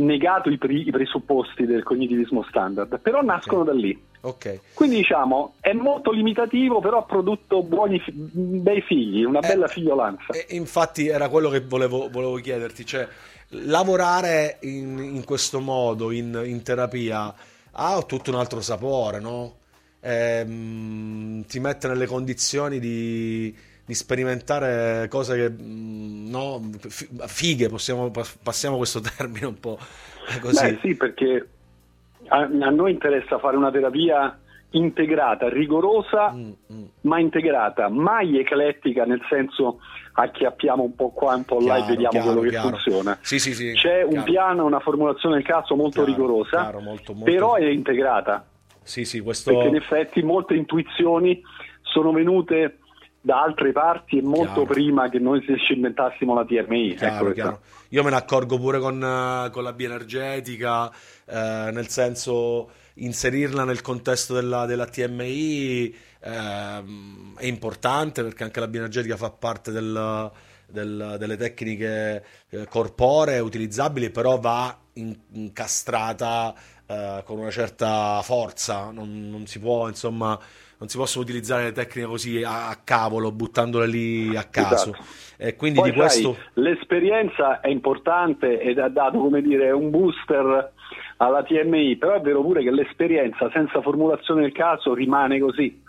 negato 0.00 0.50
i, 0.50 0.58
pre- 0.58 0.74
i, 0.74 0.90
presupposti 0.90 1.64
del 1.66 1.82
cognitivismo 1.82 2.44
standard, 2.48 2.98
però 3.00 3.22
nascono 3.22 3.62
okay. 3.62 3.74
da 3.74 3.80
lì. 3.80 4.02
Okay. 4.22 4.60
Quindi 4.74 4.96
diciamo 4.96 5.54
è 5.60 5.72
molto 5.72 6.10
limitativo, 6.10 6.80
però 6.80 6.98
ha 6.98 7.02
prodotto 7.04 7.62
buoni, 7.62 8.02
bei 8.06 8.82
figli, 8.82 9.24
una 9.24 9.40
eh, 9.40 9.48
bella 9.48 9.66
figliolanza. 9.66 10.32
Eh, 10.32 10.56
infatti 10.56 11.08
era 11.08 11.28
quello 11.28 11.48
che 11.48 11.60
volevo, 11.60 12.08
volevo 12.10 12.34
chiederti, 12.36 12.84
cioè 12.84 13.08
lavorare 13.50 14.58
in, 14.62 14.98
in 14.98 15.24
questo 15.24 15.60
modo 15.60 16.10
in, 16.10 16.40
in, 16.44 16.62
terapia 16.62 17.34
ha 17.72 18.02
tutto 18.02 18.30
un 18.30 18.36
altro 18.36 18.60
sapore, 18.60 19.20
no? 19.20 19.56
Eh, 20.00 21.44
ti 21.46 21.60
mette 21.60 21.88
nelle 21.88 22.06
condizioni 22.06 22.78
di 22.78 23.54
di 23.90 23.96
sperimentare 23.96 25.08
cose 25.08 25.34
che, 25.34 25.50
mm, 25.50 26.30
no, 26.30 26.62
fighe, 27.26 27.68
possiamo, 27.68 28.12
passiamo 28.40 28.76
questo 28.76 29.00
termine 29.16 29.46
un 29.46 29.58
po' 29.58 29.78
così. 30.40 30.64
Beh 30.64 30.78
sì, 30.80 30.94
perché 30.94 31.48
a, 32.28 32.38
a 32.38 32.70
noi 32.70 32.92
interessa 32.92 33.40
fare 33.40 33.56
una 33.56 33.72
terapia 33.72 34.38
integrata, 34.70 35.48
rigorosa, 35.48 36.30
mm, 36.30 36.50
mm. 36.72 36.84
ma 37.00 37.18
integrata, 37.18 37.88
mai 37.88 38.38
eclettica 38.38 39.04
nel 39.04 39.22
senso 39.28 39.80
acchiappiamo 40.12 40.84
un 40.84 40.94
po' 40.94 41.10
qua, 41.10 41.34
un 41.34 41.44
po' 41.44 41.58
là 41.58 41.78
e 41.78 41.88
vediamo 41.88 42.10
chiaro, 42.10 42.26
quello 42.26 42.40
che 42.42 42.50
chiaro. 42.50 42.68
funziona. 42.68 43.18
Sì, 43.22 43.40
sì, 43.40 43.54
sì, 43.54 43.72
C'è 43.72 44.04
chiaro. 44.04 44.08
un 44.08 44.22
piano, 44.22 44.64
una 44.66 44.78
formulazione 44.78 45.34
del 45.34 45.44
caso 45.44 45.74
molto 45.74 46.04
rigorosa, 46.04 46.70
molto, 46.80 47.12
molto... 47.12 47.24
però 47.24 47.54
è 47.54 47.66
integrata. 47.66 48.46
Sì, 48.84 49.04
sì, 49.04 49.18
questo... 49.18 49.50
Perché 49.50 49.66
in 49.66 49.74
effetti 49.74 50.22
molte 50.22 50.54
intuizioni 50.54 51.42
sono 51.82 52.12
venute 52.12 52.78
da 53.20 53.42
altre 53.42 53.72
parti 53.72 54.18
e 54.18 54.22
molto 54.22 54.64
prima 54.64 55.08
che 55.10 55.18
noi 55.18 55.42
ci 55.42 55.74
inventassimo 55.74 56.34
la 56.34 56.44
TMI. 56.44 56.94
Chiaro, 56.94 57.28
ecco 57.28 57.60
Io 57.90 58.02
me 58.02 58.10
ne 58.10 58.16
accorgo 58.16 58.58
pure 58.58 58.78
con, 58.78 58.98
con 59.52 59.62
la 59.62 59.72
bioenergetica, 59.72 60.90
eh, 61.26 61.70
nel 61.72 61.88
senso 61.88 62.70
inserirla 62.94 63.64
nel 63.64 63.82
contesto 63.82 64.34
della, 64.34 64.66
della 64.66 64.86
TMI 64.86 65.94
eh, 66.20 66.84
è 67.36 67.46
importante 67.46 68.22
perché 68.22 68.44
anche 68.44 68.60
la 68.60 68.68
bioenergetica 68.68 69.16
fa 69.16 69.30
parte 69.30 69.70
del, 69.70 70.30
del, 70.66 71.16
delle 71.18 71.36
tecniche 71.36 72.24
eh, 72.48 72.66
corporee 72.66 73.38
utilizzabili, 73.38 74.10
però 74.10 74.38
va 74.38 74.76
incastrata 74.94 76.54
eh, 76.86 77.22
con 77.24 77.38
una 77.38 77.50
certa 77.50 78.20
forza, 78.22 78.90
non, 78.90 79.28
non, 79.30 79.46
si 79.46 79.58
può 79.58 79.88
insomma 79.88 80.38
non 80.80 80.88
si 80.88 80.96
possono 80.96 81.24
utilizzare 81.24 81.64
le 81.64 81.72
tecniche 81.72 82.08
così 82.08 82.42
a, 82.42 82.70
a 82.70 82.76
cavolo, 82.82 83.30
buttandole 83.32 83.86
lì 83.86 84.34
a 84.34 84.44
caso. 84.44 84.92
Esatto. 84.92 85.04
E 85.36 85.54
quindi 85.54 85.78
Poi, 85.78 85.90
di 85.90 85.96
questo... 85.96 86.34
Sai, 86.34 86.62
l'esperienza 86.62 87.60
è 87.60 87.68
importante 87.68 88.60
ed 88.60 88.78
ha 88.78 88.88
dato 88.88 89.18
come 89.18 89.42
dire, 89.42 89.70
un 89.72 89.90
booster 89.90 90.72
alla 91.18 91.42
TMI, 91.42 91.96
però 91.96 92.14
è 92.14 92.20
vero 92.20 92.40
pure 92.40 92.62
che 92.62 92.70
l'esperienza 92.70 93.50
senza 93.52 93.82
formulazione 93.82 94.40
del 94.40 94.52
caso 94.52 94.94
rimane 94.94 95.38
così. 95.38 95.82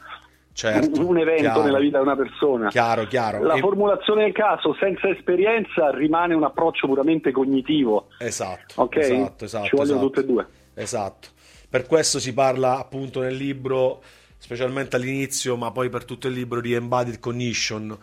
Certo, 0.54 1.08
un 1.08 1.18
evento 1.18 1.44
chiaro, 1.44 1.64
nella 1.64 1.80
vita 1.80 1.98
di 1.98 2.04
una 2.04 2.16
persona. 2.18 2.68
Chiaro, 2.68 3.06
chiaro. 3.06 3.42
La 3.42 3.56
formulazione 3.56 4.24
del 4.24 4.34
caso 4.34 4.76
senza 4.78 5.08
esperienza 5.08 5.90
rimane 5.92 6.34
un 6.34 6.44
approccio 6.44 6.88
puramente 6.88 7.32
cognitivo. 7.32 8.08
Esatto. 8.20 8.82
Ok? 8.82 8.98
Esatto, 8.98 9.46
esatto, 9.46 9.66
Ci 9.68 9.76
vogliono 9.78 10.00
esatto. 10.00 10.08
tutte 10.08 10.20
e 10.20 10.26
due. 10.26 10.48
Esatto. 10.74 11.28
Per 11.70 11.86
questo 11.88 12.20
si 12.20 12.34
parla 12.34 12.78
appunto 12.78 13.22
nel 13.22 13.36
libro, 13.36 14.02
specialmente 14.42 14.96
all'inizio, 14.96 15.56
ma 15.56 15.72
poi 15.72 15.90
per 15.90 16.04
tutto 16.04 16.28
il 16.28 16.34
libro 16.34 16.62
di 16.62 16.74
embodied 16.74 17.20
cognition, 17.20 17.96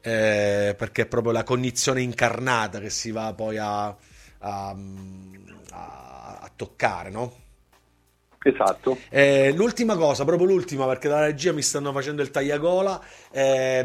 eh, 0.00 0.74
perché 0.76 1.02
è 1.02 1.06
proprio 1.06 1.32
la 1.32 1.44
cognizione 1.44 2.02
incarnata 2.02 2.80
che 2.80 2.90
si 2.90 3.12
va 3.12 3.32
poi 3.32 3.58
a, 3.58 3.86
a, 3.86 3.96
a, 4.40 6.38
a 6.40 6.50
toccare, 6.56 7.10
no? 7.10 7.42
Esatto. 8.42 8.98
Eh, 9.08 9.52
l'ultima 9.54 9.96
cosa, 9.96 10.24
proprio 10.24 10.46
l'ultima, 10.48 10.84
perché 10.86 11.08
dalla 11.08 11.26
regia 11.26 11.52
mi 11.52 11.62
stanno 11.62 11.92
facendo 11.92 12.22
il 12.22 12.30
tagliagola. 12.30 13.00
Eh, 13.34 13.84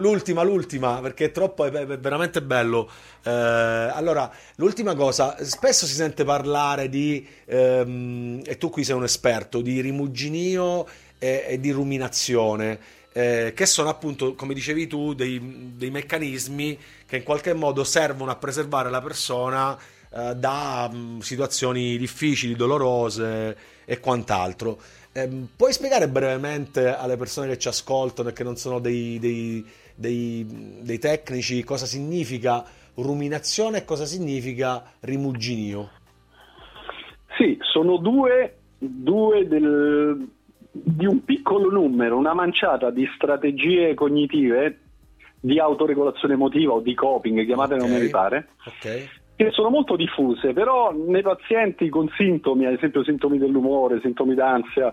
l'ultima, 0.00 0.42
l'ultima, 0.42 1.00
perché 1.00 1.26
è 1.26 1.30
troppo, 1.30 1.64
è, 1.64 1.70
è 1.70 1.98
veramente 1.98 2.42
bello. 2.42 2.90
Eh, 3.22 3.30
allora, 3.30 4.30
l'ultima 4.56 4.94
cosa, 4.94 5.42
spesso 5.42 5.86
si 5.86 5.94
sente 5.94 6.24
parlare 6.24 6.90
di, 6.90 7.26
ehm, 7.46 8.42
e 8.44 8.58
tu 8.58 8.68
qui 8.68 8.84
sei 8.84 8.96
un 8.96 9.04
esperto, 9.04 9.62
di 9.62 9.80
rimuginio 9.80 10.86
e, 11.22 11.44
e 11.46 11.60
di 11.60 11.70
ruminazione. 11.70 12.78
Eh, 13.12 13.52
che 13.54 13.66
sono 13.66 13.88
appunto, 13.88 14.34
come 14.34 14.54
dicevi 14.54 14.88
tu, 14.88 15.14
dei, 15.14 15.72
dei, 15.76 15.90
meccanismi 15.90 16.76
che 17.06 17.18
in 17.18 17.22
qualche 17.22 17.52
modo 17.52 17.84
servono 17.84 18.30
a 18.30 18.36
preservare 18.36 18.90
la 18.90 19.02
persona 19.02 19.78
eh, 20.10 20.34
da 20.34 20.90
mh, 20.90 21.20
situazioni 21.20 21.96
difficili, 21.96 22.56
dolorose 22.56 23.56
e 23.84 24.00
quant'altro. 24.00 24.80
Eh, 25.12 25.28
puoi 25.54 25.72
spiegare 25.72 26.08
brevemente 26.08 26.88
alle 26.88 27.16
persone 27.16 27.48
che 27.48 27.58
ci 27.58 27.68
ascoltano 27.68 28.30
e 28.30 28.32
che 28.32 28.42
non 28.42 28.56
sono 28.56 28.80
dei, 28.80 29.18
dei, 29.20 29.64
dei, 29.94 30.80
dei 30.80 30.98
tecnici 30.98 31.62
cosa 31.62 31.86
significa 31.86 32.64
ruminazione 32.94 33.78
e 33.78 33.84
cosa 33.84 34.06
significa 34.06 34.82
rimuginio? 35.00 35.90
Sì, 37.36 37.58
sono 37.60 37.98
due, 37.98 38.56
due 38.78 39.46
del, 39.46 40.28
di 40.72 41.06
un 41.06 41.24
piccolo 41.24 41.70
numero, 41.70 42.16
una 42.16 42.34
manciata 42.34 42.90
di 42.90 43.06
strategie 43.14 43.94
cognitive 43.94 44.78
di 45.38 45.58
autoregolazione 45.58 46.34
emotiva 46.34 46.72
o 46.72 46.80
di 46.80 46.94
coping, 46.94 47.44
chiamatele 47.44 47.80
okay. 47.80 47.90
come 47.90 48.00
vi 48.00 48.10
pare, 48.10 48.48
okay 48.64 49.08
che 49.34 49.50
sono 49.50 49.70
molto 49.70 49.96
diffuse, 49.96 50.52
però 50.52 50.92
nei 50.92 51.22
pazienti 51.22 51.88
con 51.88 52.08
sintomi, 52.16 52.66
ad 52.66 52.74
esempio 52.74 53.02
sintomi 53.02 53.38
dell'umore, 53.38 54.00
sintomi 54.00 54.34
d'ansia 54.34 54.92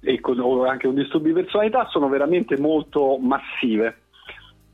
e 0.00 0.20
con, 0.20 0.38
o 0.38 0.64
anche 0.64 0.86
con 0.86 0.96
disturbi 0.96 1.28
di 1.28 1.42
personalità, 1.42 1.86
sono 1.88 2.08
veramente 2.08 2.58
molto 2.58 3.16
massive. 3.18 4.02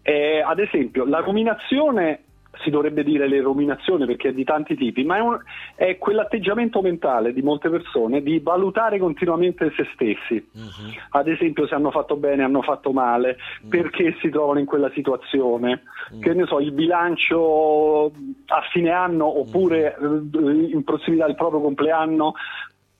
Eh, 0.03 0.43
ad 0.45 0.59
esempio, 0.59 1.05
la 1.05 1.21
ruminazione 1.21 2.23
si 2.63 2.71
dovrebbe 2.71 3.03
dire 3.03 3.27
le 3.27 3.41
ruminazioni 3.41 4.07
perché 4.07 4.29
è 4.29 4.33
di 4.33 4.45
tanti 4.45 4.77
tipi, 4.77 5.05
ma 5.05 5.17
è, 5.17 5.21
un, 5.21 5.39
è, 5.75 5.99
quell'atteggiamento 5.99 6.81
mentale 6.81 7.33
di 7.33 7.43
molte 7.43 7.69
persone 7.69 8.23
di 8.23 8.39
valutare 8.39 8.99
continuamente 8.99 9.73
se 9.77 9.87
stessi. 9.95 10.47
Uh-huh. 10.53 10.93
Ad 11.11 11.29
esempio 11.29 11.67
se 11.67 11.75
hanno 11.75 11.91
fatto 11.91 12.17
bene, 12.17 12.43
hanno 12.43 12.63
fatto 12.63 12.93
male, 12.93 13.37
uh-huh. 13.63 13.69
perché 13.69 14.17
si 14.21 14.29
trovano 14.29 14.59
in 14.59 14.67
quella 14.67 14.91
situazione, 14.93 15.83
uh-huh. 16.11 16.21
che 16.21 16.35
ne 16.35 16.47
so, 16.47 16.61
il 16.61 16.73
bilancio 16.73 18.07
a 18.07 18.61
fine 18.71 18.91
anno 18.91 19.41
oppure 19.41 19.97
in 20.01 20.83
prossimità 20.85 21.27
del 21.27 21.35
proprio 21.35 21.61
compleanno, 21.61 22.35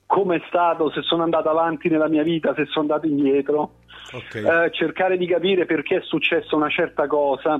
come 0.05 0.37
è 0.37 0.41
stato, 0.47 0.91
se 0.91 1.01
sono 1.01 1.23
andato 1.23 1.49
avanti 1.49 1.89
nella 1.89 2.07
mia 2.07 2.23
vita, 2.23 2.53
se 2.53 2.65
sono 2.65 2.81
andato 2.81 3.07
indietro. 3.07 3.77
Okay. 4.11 4.65
Eh, 4.65 4.71
cercare 4.71 5.17
di 5.17 5.25
capire 5.25 5.65
perché 5.65 5.97
è 5.97 6.01
successa 6.01 6.55
una 6.55 6.69
certa 6.69 7.07
cosa 7.07 7.59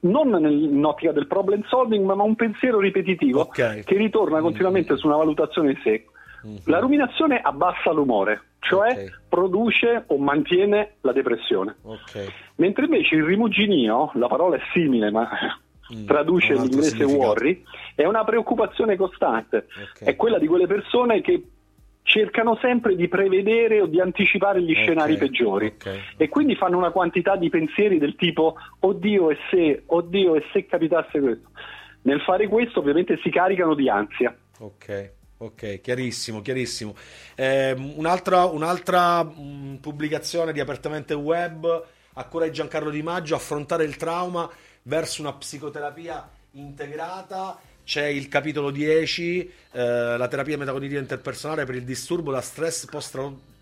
non 0.00 0.44
in 0.50 0.84
ottica 0.84 1.12
del 1.12 1.26
problem 1.26 1.62
solving, 1.66 2.04
ma 2.04 2.14
un 2.22 2.34
pensiero 2.34 2.78
ripetitivo 2.78 3.40
okay. 3.40 3.82
che 3.84 3.96
ritorna 3.96 4.38
mm. 4.38 4.42
continuamente 4.42 4.96
su 4.96 5.06
una 5.06 5.16
valutazione 5.16 5.74
di 5.74 5.80
sé. 5.82 6.04
Mm-hmm. 6.46 6.56
La 6.64 6.78
ruminazione 6.78 7.38
abbassa 7.38 7.90
l'umore, 7.92 8.42
cioè 8.60 8.92
okay. 8.92 9.10
produce 9.28 10.04
o 10.06 10.16
mantiene 10.18 10.94
la 11.02 11.12
depressione. 11.12 11.76
Okay. 11.82 12.26
Mentre 12.56 12.84
invece 12.84 13.16
il 13.16 13.24
rimuginio, 13.24 14.10
la 14.14 14.26
parola 14.26 14.56
è 14.56 14.60
simile, 14.72 15.10
ma 15.10 15.28
mm, 15.94 16.06
traduce 16.06 16.54
l'inglese 16.54 17.04
worry, 17.04 17.62
è 17.94 18.06
una 18.06 18.24
preoccupazione 18.24 18.96
costante. 18.96 19.66
È 19.98 20.16
quella 20.16 20.38
di 20.38 20.46
quelle 20.46 20.66
persone 20.66 21.20
che 21.20 21.42
cercano 22.02 22.56
sempre 22.60 22.96
di 22.96 23.08
prevedere 23.08 23.80
o 23.80 23.86
di 23.86 24.00
anticipare 24.00 24.62
gli 24.62 24.72
okay, 24.72 24.82
scenari 24.82 25.16
peggiori 25.16 25.66
okay. 25.66 26.00
e 26.16 26.28
quindi 26.28 26.56
fanno 26.56 26.76
una 26.76 26.90
quantità 26.90 27.36
di 27.36 27.48
pensieri 27.48 27.98
del 27.98 28.16
tipo 28.16 28.56
oddio 28.80 29.30
e 29.30 29.38
se, 29.50 29.82
oddio 29.86 30.34
e 30.34 30.44
se 30.52 30.66
capitasse 30.66 31.20
questo. 31.20 31.48
Nel 32.02 32.20
fare 32.22 32.48
questo 32.48 32.80
ovviamente 32.80 33.18
si 33.22 33.30
caricano 33.30 33.74
di 33.74 33.88
ansia. 33.88 34.36
Ok. 34.58 35.12
Ok, 35.42 35.80
chiarissimo, 35.80 36.42
chiarissimo. 36.42 36.94
Eh, 37.34 37.72
un'altra, 37.72 38.44
un'altra 38.44 39.24
mh, 39.24 39.32
mm, 39.40 39.74
pubblicazione 39.76 40.52
di 40.52 40.60
Apertamente 40.60 41.14
Web 41.14 41.86
a 42.12 42.24
cura 42.26 42.44
di 42.44 42.52
Giancarlo 42.52 42.90
Di 42.90 43.02
Maggio, 43.02 43.36
affrontare 43.36 43.84
il 43.84 43.96
trauma 43.96 44.50
verso 44.82 45.22
una 45.22 45.32
psicoterapia 45.32 46.28
integrata 46.52 47.58
c'è 47.90 48.06
il 48.06 48.28
capitolo 48.28 48.70
10, 48.70 49.52
eh, 49.72 50.16
la 50.16 50.28
terapia 50.28 50.56
metacognitiva 50.56 51.00
interpersonale 51.00 51.64
per 51.64 51.74
il 51.74 51.82
disturbo 51.82 52.30
da 52.30 52.40
stress 52.40 52.86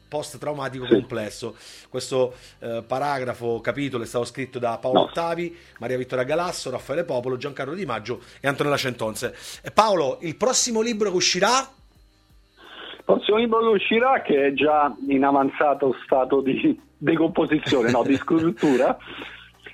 post-traumatico 0.07 0.87
complesso. 0.87 1.57
Questo 1.89 2.35
eh, 2.59 2.85
paragrafo, 2.87 3.63
capitolo 3.63 4.03
è 4.03 4.07
stato 4.07 4.27
scritto 4.27 4.59
da 4.59 4.77
Paolo 4.77 4.99
no. 4.99 5.05
Ottavi, 5.07 5.57
Maria 5.79 5.97
Vittoria 5.97 6.27
Galasso, 6.27 6.69
Raffaele 6.69 7.05
Popolo, 7.05 7.39
Giancarlo 7.39 7.73
Di 7.73 7.87
Maggio 7.87 8.21
e 8.43 8.49
Antonella 8.49 8.77
Centonze. 8.77 9.35
E 9.63 9.71
Paolo, 9.71 10.19
il 10.21 10.37
prossimo 10.37 10.83
libro 10.83 11.09
che 11.09 11.17
uscirà? 11.17 11.67
Il 12.99 13.05
prossimo 13.07 13.39
libro 13.39 13.61
che 13.61 13.77
uscirà, 13.77 14.21
che 14.21 14.49
è 14.49 14.53
già 14.53 14.95
in 15.09 15.25
avanzato 15.25 15.97
stato 16.05 16.43
di 16.43 16.79
decomposizione, 16.99 17.91
no, 17.91 18.03
di 18.03 18.17
scrittura, 18.21 18.95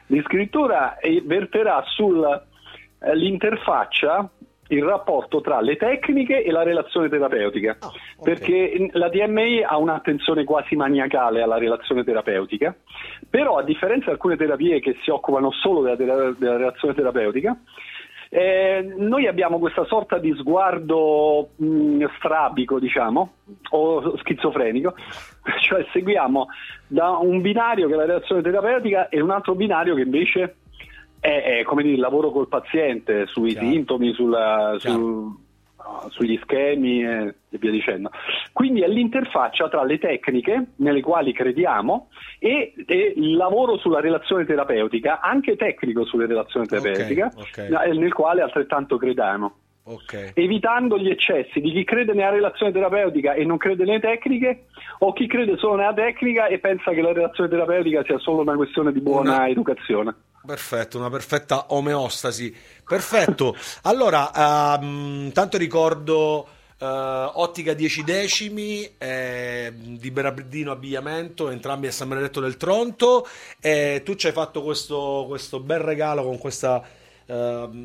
di 0.06 0.22
scrittura 0.24 0.98
e 0.98 1.20
verterà 1.26 1.82
sull'interfaccia 1.84 4.30
il 4.68 4.82
rapporto 4.82 5.40
tra 5.40 5.60
le 5.60 5.76
tecniche 5.76 6.42
e 6.42 6.50
la 6.50 6.62
relazione 6.62 7.08
terapeutica, 7.08 7.76
oh, 7.80 7.86
okay. 7.86 7.98
perché 8.22 8.88
la 8.92 9.08
DMI 9.08 9.62
ha 9.62 9.76
un'attenzione 9.76 10.44
quasi 10.44 10.74
maniacale 10.76 11.42
alla 11.42 11.58
relazione 11.58 12.04
terapeutica, 12.04 12.74
però 13.28 13.58
a 13.58 13.62
differenza 13.62 14.06
di 14.06 14.12
alcune 14.12 14.36
terapie 14.36 14.80
che 14.80 14.96
si 15.02 15.10
occupano 15.10 15.50
solo 15.50 15.82
della, 15.82 16.32
della 16.32 16.56
relazione 16.56 16.94
terapeutica, 16.94 17.56
Eh, 18.30 18.94
noi 18.96 19.28
abbiamo 19.28 19.60
questa 19.60 19.84
sorta 19.84 20.18
di 20.18 20.34
sguardo 20.36 21.50
mh, 21.54 21.66
mm, 21.66 22.04
strabico, 22.16 22.80
diciamo, 22.80 23.34
o 23.70 24.16
schizofrenico, 24.18 24.94
cioè 25.62 25.86
seguiamo 25.92 26.48
da 26.88 27.10
un 27.10 27.40
binario 27.40 27.86
che 27.86 27.92
è 27.92 27.96
la 27.96 28.06
relazione 28.06 28.42
terapeutica 28.42 29.08
e 29.08 29.20
un 29.20 29.30
altro 29.30 29.54
binario 29.54 29.94
che 29.94 30.00
invece 30.00 30.56
è, 31.24 31.60
è 31.60 31.62
come 31.62 31.82
dire, 31.82 31.94
il 31.94 32.00
lavoro 32.00 32.30
col 32.30 32.48
paziente, 32.48 33.24
sui 33.28 33.52
Chiaro. 33.52 33.66
sintomi, 33.66 34.12
sulla, 34.12 34.76
sul, 34.76 35.34
sugli 36.10 36.38
schemi 36.42 37.02
e, 37.02 37.34
via 37.48 37.70
dicendo. 37.70 38.10
Quindi 38.52 38.82
è 38.82 38.88
l'interfaccia 38.88 39.70
tra 39.70 39.84
le 39.84 39.98
tecniche 39.98 40.72
nelle 40.76 41.00
quali 41.00 41.32
crediamo 41.32 42.10
e, 42.38 42.74
e, 42.86 43.14
il 43.16 43.36
lavoro 43.36 43.78
sulla 43.78 44.00
relazione 44.00 44.44
terapeutica, 44.44 45.20
anche 45.20 45.56
tecnico 45.56 46.04
sulle 46.04 46.26
relazioni 46.26 46.66
terapeutiche, 46.66 47.30
okay, 47.34 47.72
okay. 47.72 47.96
nel 47.96 48.12
quale 48.12 48.42
altrettanto 48.42 48.98
crediamo. 48.98 49.54
Okay. 49.86 50.32
Evitando 50.34 50.98
gli 50.98 51.08
eccessi 51.08 51.60
di 51.60 51.70
chi 51.70 51.84
crede 51.84 52.12
nella 52.12 52.30
relazione 52.30 52.72
terapeutica 52.72 53.32
e 53.32 53.46
non 53.46 53.56
crede 53.56 53.84
nelle 53.84 54.00
tecniche, 54.00 54.66
o 54.98 55.14
chi 55.14 55.26
crede 55.26 55.56
solo 55.56 55.76
nella 55.76 55.94
tecnica 55.94 56.48
e 56.48 56.58
pensa 56.58 56.90
che 56.92 57.00
la 57.00 57.14
relazione 57.14 57.48
terapeutica 57.48 58.02
sia 58.04 58.18
solo 58.18 58.42
una 58.42 58.56
questione 58.56 58.92
di 58.92 59.00
buona 59.00 59.36
una... 59.36 59.48
educazione. 59.48 60.14
Perfetto, 60.44 60.98
una 60.98 61.08
perfetta 61.08 61.66
omeostasi. 61.68 62.54
Perfetto. 62.86 63.56
Allora, 63.82 64.30
um, 64.78 65.32
tanto 65.32 65.56
ricordo 65.56 66.46
uh, 66.78 66.84
Ottica 66.84 67.72
10 67.72 68.04
decimi 68.04 68.94
eh, 68.98 69.72
di 69.74 70.10
Berardino 70.10 70.70
Abbigliamento, 70.72 71.48
entrambi 71.48 71.86
a 71.86 71.92
San 71.92 72.08
Benedetto 72.10 72.40
del 72.40 72.58
Tronto. 72.58 73.26
E 73.58 74.02
tu 74.04 74.16
ci 74.16 74.26
hai 74.26 74.34
fatto 74.34 74.62
questo, 74.62 75.24
questo 75.26 75.60
bel 75.60 75.78
regalo 75.78 76.22
con 76.22 76.36
questa 76.36 76.84
uh, 77.24 77.34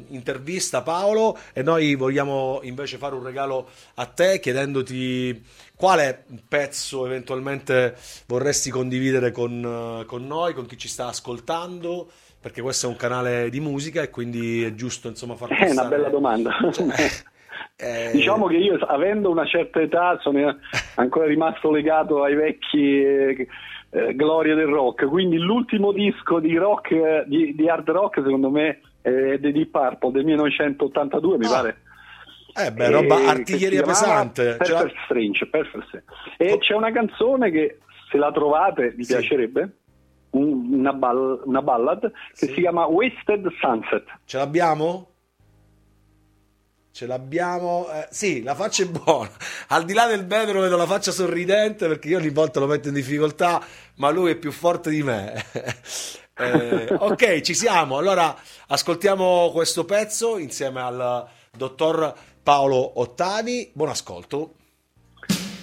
intervista, 0.10 0.82
Paolo. 0.82 1.38
E 1.54 1.64
noi 1.64 1.96
vogliamo 1.96 2.60
invece 2.64 2.98
fare 2.98 3.16
un 3.16 3.24
regalo 3.24 3.70
a 3.94 4.06
te 4.06 4.42
chiedendoti 4.42 5.42
quale 5.78 6.26
pezzo 6.46 7.06
eventualmente 7.06 7.96
vorresti 8.26 8.70
condividere 8.70 9.32
con, 9.32 10.04
con 10.06 10.28
noi, 10.28 10.54
con 10.54 10.66
chi 10.66 10.78
ci 10.78 10.90
sta 10.90 11.08
ascoltando 11.08 12.12
perché 12.42 12.62
questo 12.62 12.88
è 12.88 12.90
un 12.90 12.96
canale 12.96 13.50
di 13.50 13.60
musica 13.60 14.02
e 14.02 14.10
quindi 14.10 14.64
è 14.64 14.74
giusto 14.74 15.08
insomma 15.08 15.36
far 15.36 15.50
passare... 15.50 15.70
È 15.70 15.72
una 15.72 15.86
bella 15.86 16.10
domanda. 16.10 16.52
Cioè, 16.72 16.88
eh... 17.76 18.12
Diciamo 18.14 18.48
che 18.48 18.58
io 18.58 18.78
avendo 18.78 19.30
una 19.30 19.46
certa 19.46 19.82
età 19.82 20.18
sono 20.22 20.58
ancora 20.96 21.26
rimasto 21.26 21.72
legato 21.72 22.24
ai 22.24 22.36
vecchi 22.36 23.04
eh, 23.04 23.48
eh, 23.92 24.16
glorie 24.16 24.56
del 24.56 24.68
rock, 24.68 25.08
quindi 25.08 25.38
l'ultimo 25.38 25.92
disco 25.92 26.40
di 26.40 26.56
rock, 26.56 27.26
di, 27.26 27.56
di 27.56 27.70
hard 27.70 27.90
rock 27.90 28.22
secondo 28.22 28.50
me 28.50 28.82
è 29.02 29.38
The 29.40 29.52
Deep 29.52 29.72
Purple 29.72 30.12
del 30.12 30.26
1982 30.26 31.38
mi 31.38 31.46
ah. 31.46 31.50
pare. 31.50 31.82
Eh 32.56 32.72
beh, 32.72 32.90
roba 32.90 33.16
artiglieria 33.28 33.84
pesante. 33.84 34.56
Perfect 34.58 34.66
cioè... 34.66 34.92
Strange, 35.06 35.48
Perfect 35.48 35.88
Strange. 35.88 36.06
E 36.38 36.52
oh. 36.54 36.58
c'è 36.58 36.74
una 36.74 36.92
canzone 36.92 37.52
che 37.52 37.80
se 38.10 38.18
la 38.18 38.32
trovate 38.32 38.90
vi 38.90 39.04
sì. 39.04 39.14
piacerebbe? 39.14 39.70
Una, 40.32 40.94
ball- 40.94 41.42
una 41.46 41.62
ballad 41.62 42.02
che 42.02 42.48
sì. 42.48 42.54
si 42.54 42.62
chiama 42.62 42.86
Wasted 42.86 43.48
Sunset. 43.60 44.06
Ce 44.26 44.38
l'abbiamo? 44.38 45.08
Ce 46.92 47.06
l'abbiamo, 47.06 47.90
eh, 47.92 48.08
sì, 48.10 48.44
la 48.44 48.56
faccia 48.56 48.84
è 48.84 48.88
buona. 48.88 49.30
Al 49.68 49.86
di 49.86 49.94
là 49.94 50.08
del 50.08 50.26
vetro 50.26 50.60
vedo 50.60 50.76
la 50.76 50.86
faccia 50.86 51.12
sorridente 51.12 51.88
perché 51.88 52.10
io 52.10 52.18
ogni 52.18 52.30
volta 52.30 52.60
lo 52.60 52.68
metto 52.68 52.90
in 52.90 52.94
difficoltà, 52.94 53.64
ma 53.96 54.10
lui 54.10 54.32
è 54.32 54.36
più 54.36 54.52
forte 54.52 54.90
di 54.90 55.02
me. 55.02 55.46
eh, 56.36 56.88
ok, 57.00 57.42
ci 57.42 57.54
siamo. 57.54 57.98
Allora 57.98 58.36
ascoltiamo 58.68 59.52
questo 59.54 59.86
pezzo 59.86 60.38
insieme 60.38 60.82
al 60.82 61.28
dottor 61.56 62.14
Paolo 62.44 63.00
Ottavi. 63.00 63.72
Buon 63.74 63.90
ascolto. 63.90 64.56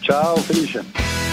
Ciao, 0.00 0.36
felice. 0.36 1.25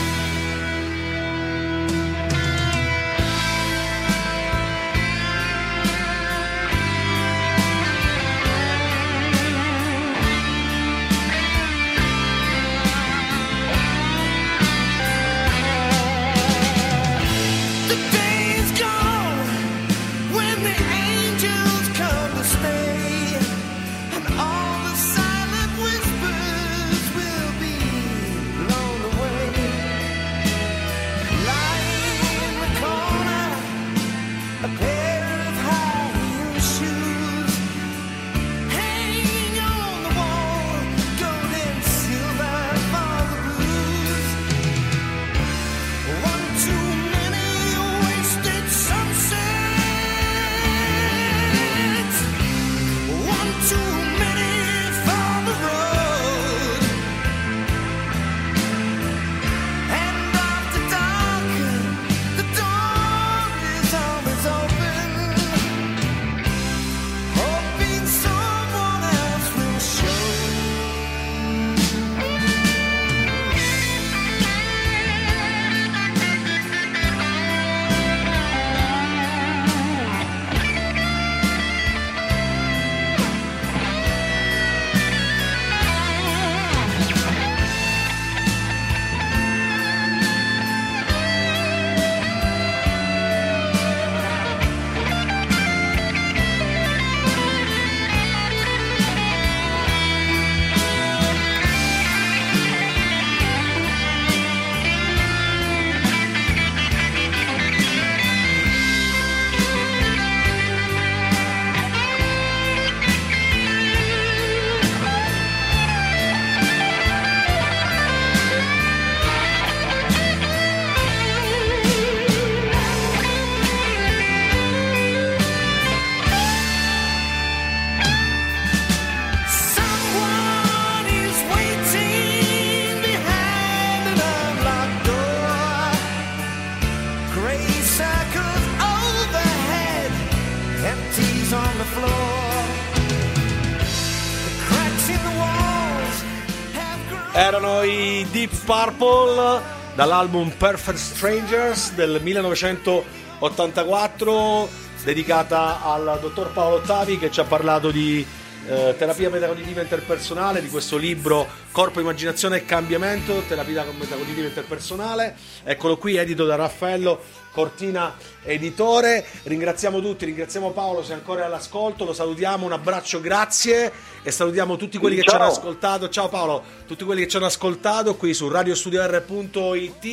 Purple 148.65 149.61
dall'album 149.95 150.51
Perfect 150.51 150.97
Strangers 150.97 151.93
del 151.93 152.19
1984 152.21 154.69
dedicata 155.03 155.83
al 155.83 156.17
dottor 156.21 156.51
Paolo 156.51 156.75
Ottavi 156.77 157.19
che 157.19 157.29
ci 157.29 157.39
ha 157.39 157.43
parlato 157.43 157.91
di 157.91 158.25
eh, 158.65 158.95
terapia 158.97 159.29
metacognitiva 159.29 159.81
interpersonale 159.81 160.61
di 160.61 160.69
questo 160.69 160.97
libro 160.97 161.47
Corpo, 161.71 161.99
Immaginazione 161.99 162.57
e 162.57 162.65
Cambiamento, 162.65 163.43
terapia 163.47 163.83
metacognitiva 163.97 164.47
interpersonale. 164.47 165.35
Eccolo 165.63 165.97
qui, 165.97 166.15
edito 166.17 166.45
da 166.45 166.55
Raffaello 166.55 167.19
Cortina 167.51 168.15
Editore. 168.43 169.25
Ringraziamo 169.43 170.01
tutti, 170.01 170.25
ringraziamo 170.25 170.71
Paolo 170.71 171.03
se 171.03 171.13
ancora 171.13 171.41
è 171.41 171.45
all'ascolto, 171.45 172.05
lo 172.05 172.13
salutiamo, 172.13 172.65
un 172.65 172.71
abbraccio, 172.71 173.19
grazie 173.21 173.91
e 174.23 174.31
salutiamo 174.31 174.75
tutti 174.75 174.97
quelli 174.97 175.15
che 175.15 175.23
Ciao. 175.23 175.31
ci 175.31 175.41
hanno 175.41 175.51
ascoltato. 175.51 176.09
Ciao 176.09 176.29
Paolo, 176.29 176.63
tutti 176.87 177.03
quelli 177.03 177.21
che 177.21 177.27
ci 177.27 177.37
hanno 177.37 177.45
ascoltato 177.45 178.15
qui 178.15 178.33
su 178.33 178.49
radiostudio.it 178.49 180.05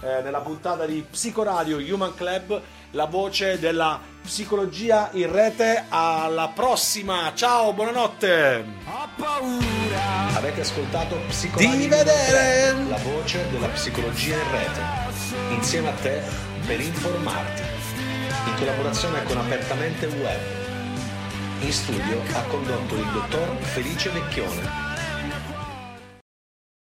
eh, 0.00 0.22
nella 0.22 0.40
puntata 0.40 0.86
di 0.86 1.04
Psicoradio 1.10 1.78
Human 1.78 2.14
Club, 2.14 2.60
la 2.92 3.06
voce 3.06 3.58
della 3.58 4.00
psicologia 4.22 5.10
in 5.12 5.30
rete. 5.32 5.84
Alla 5.88 6.48
prossima, 6.54 7.32
ciao, 7.34 7.72
buonanotte. 7.72 8.64
Ho 8.86 9.08
paura. 9.16 10.36
Avete 10.36 10.60
ascoltato 10.60 11.16
Psicologia 11.28 11.76
di 11.76 11.88
vedere 11.88 12.72
la 12.88 12.98
voce 12.98 13.48
della 13.50 13.68
psicologia 13.68 14.34
in 14.34 14.50
rete. 14.50 14.80
Insieme 15.50 15.88
a 15.88 15.92
te 15.92 16.22
per 16.66 16.80
informarti. 16.80 17.62
In 18.46 18.54
collaborazione 18.56 19.22
con 19.24 19.38
Apertamente 19.38 20.06
Web. 20.06 20.40
In 21.60 21.72
studio 21.72 22.22
ha 22.34 22.42
condotto 22.42 22.94
il 22.94 23.06
dottor 23.12 23.56
Felice 23.62 24.10
Vecchione 24.10 24.87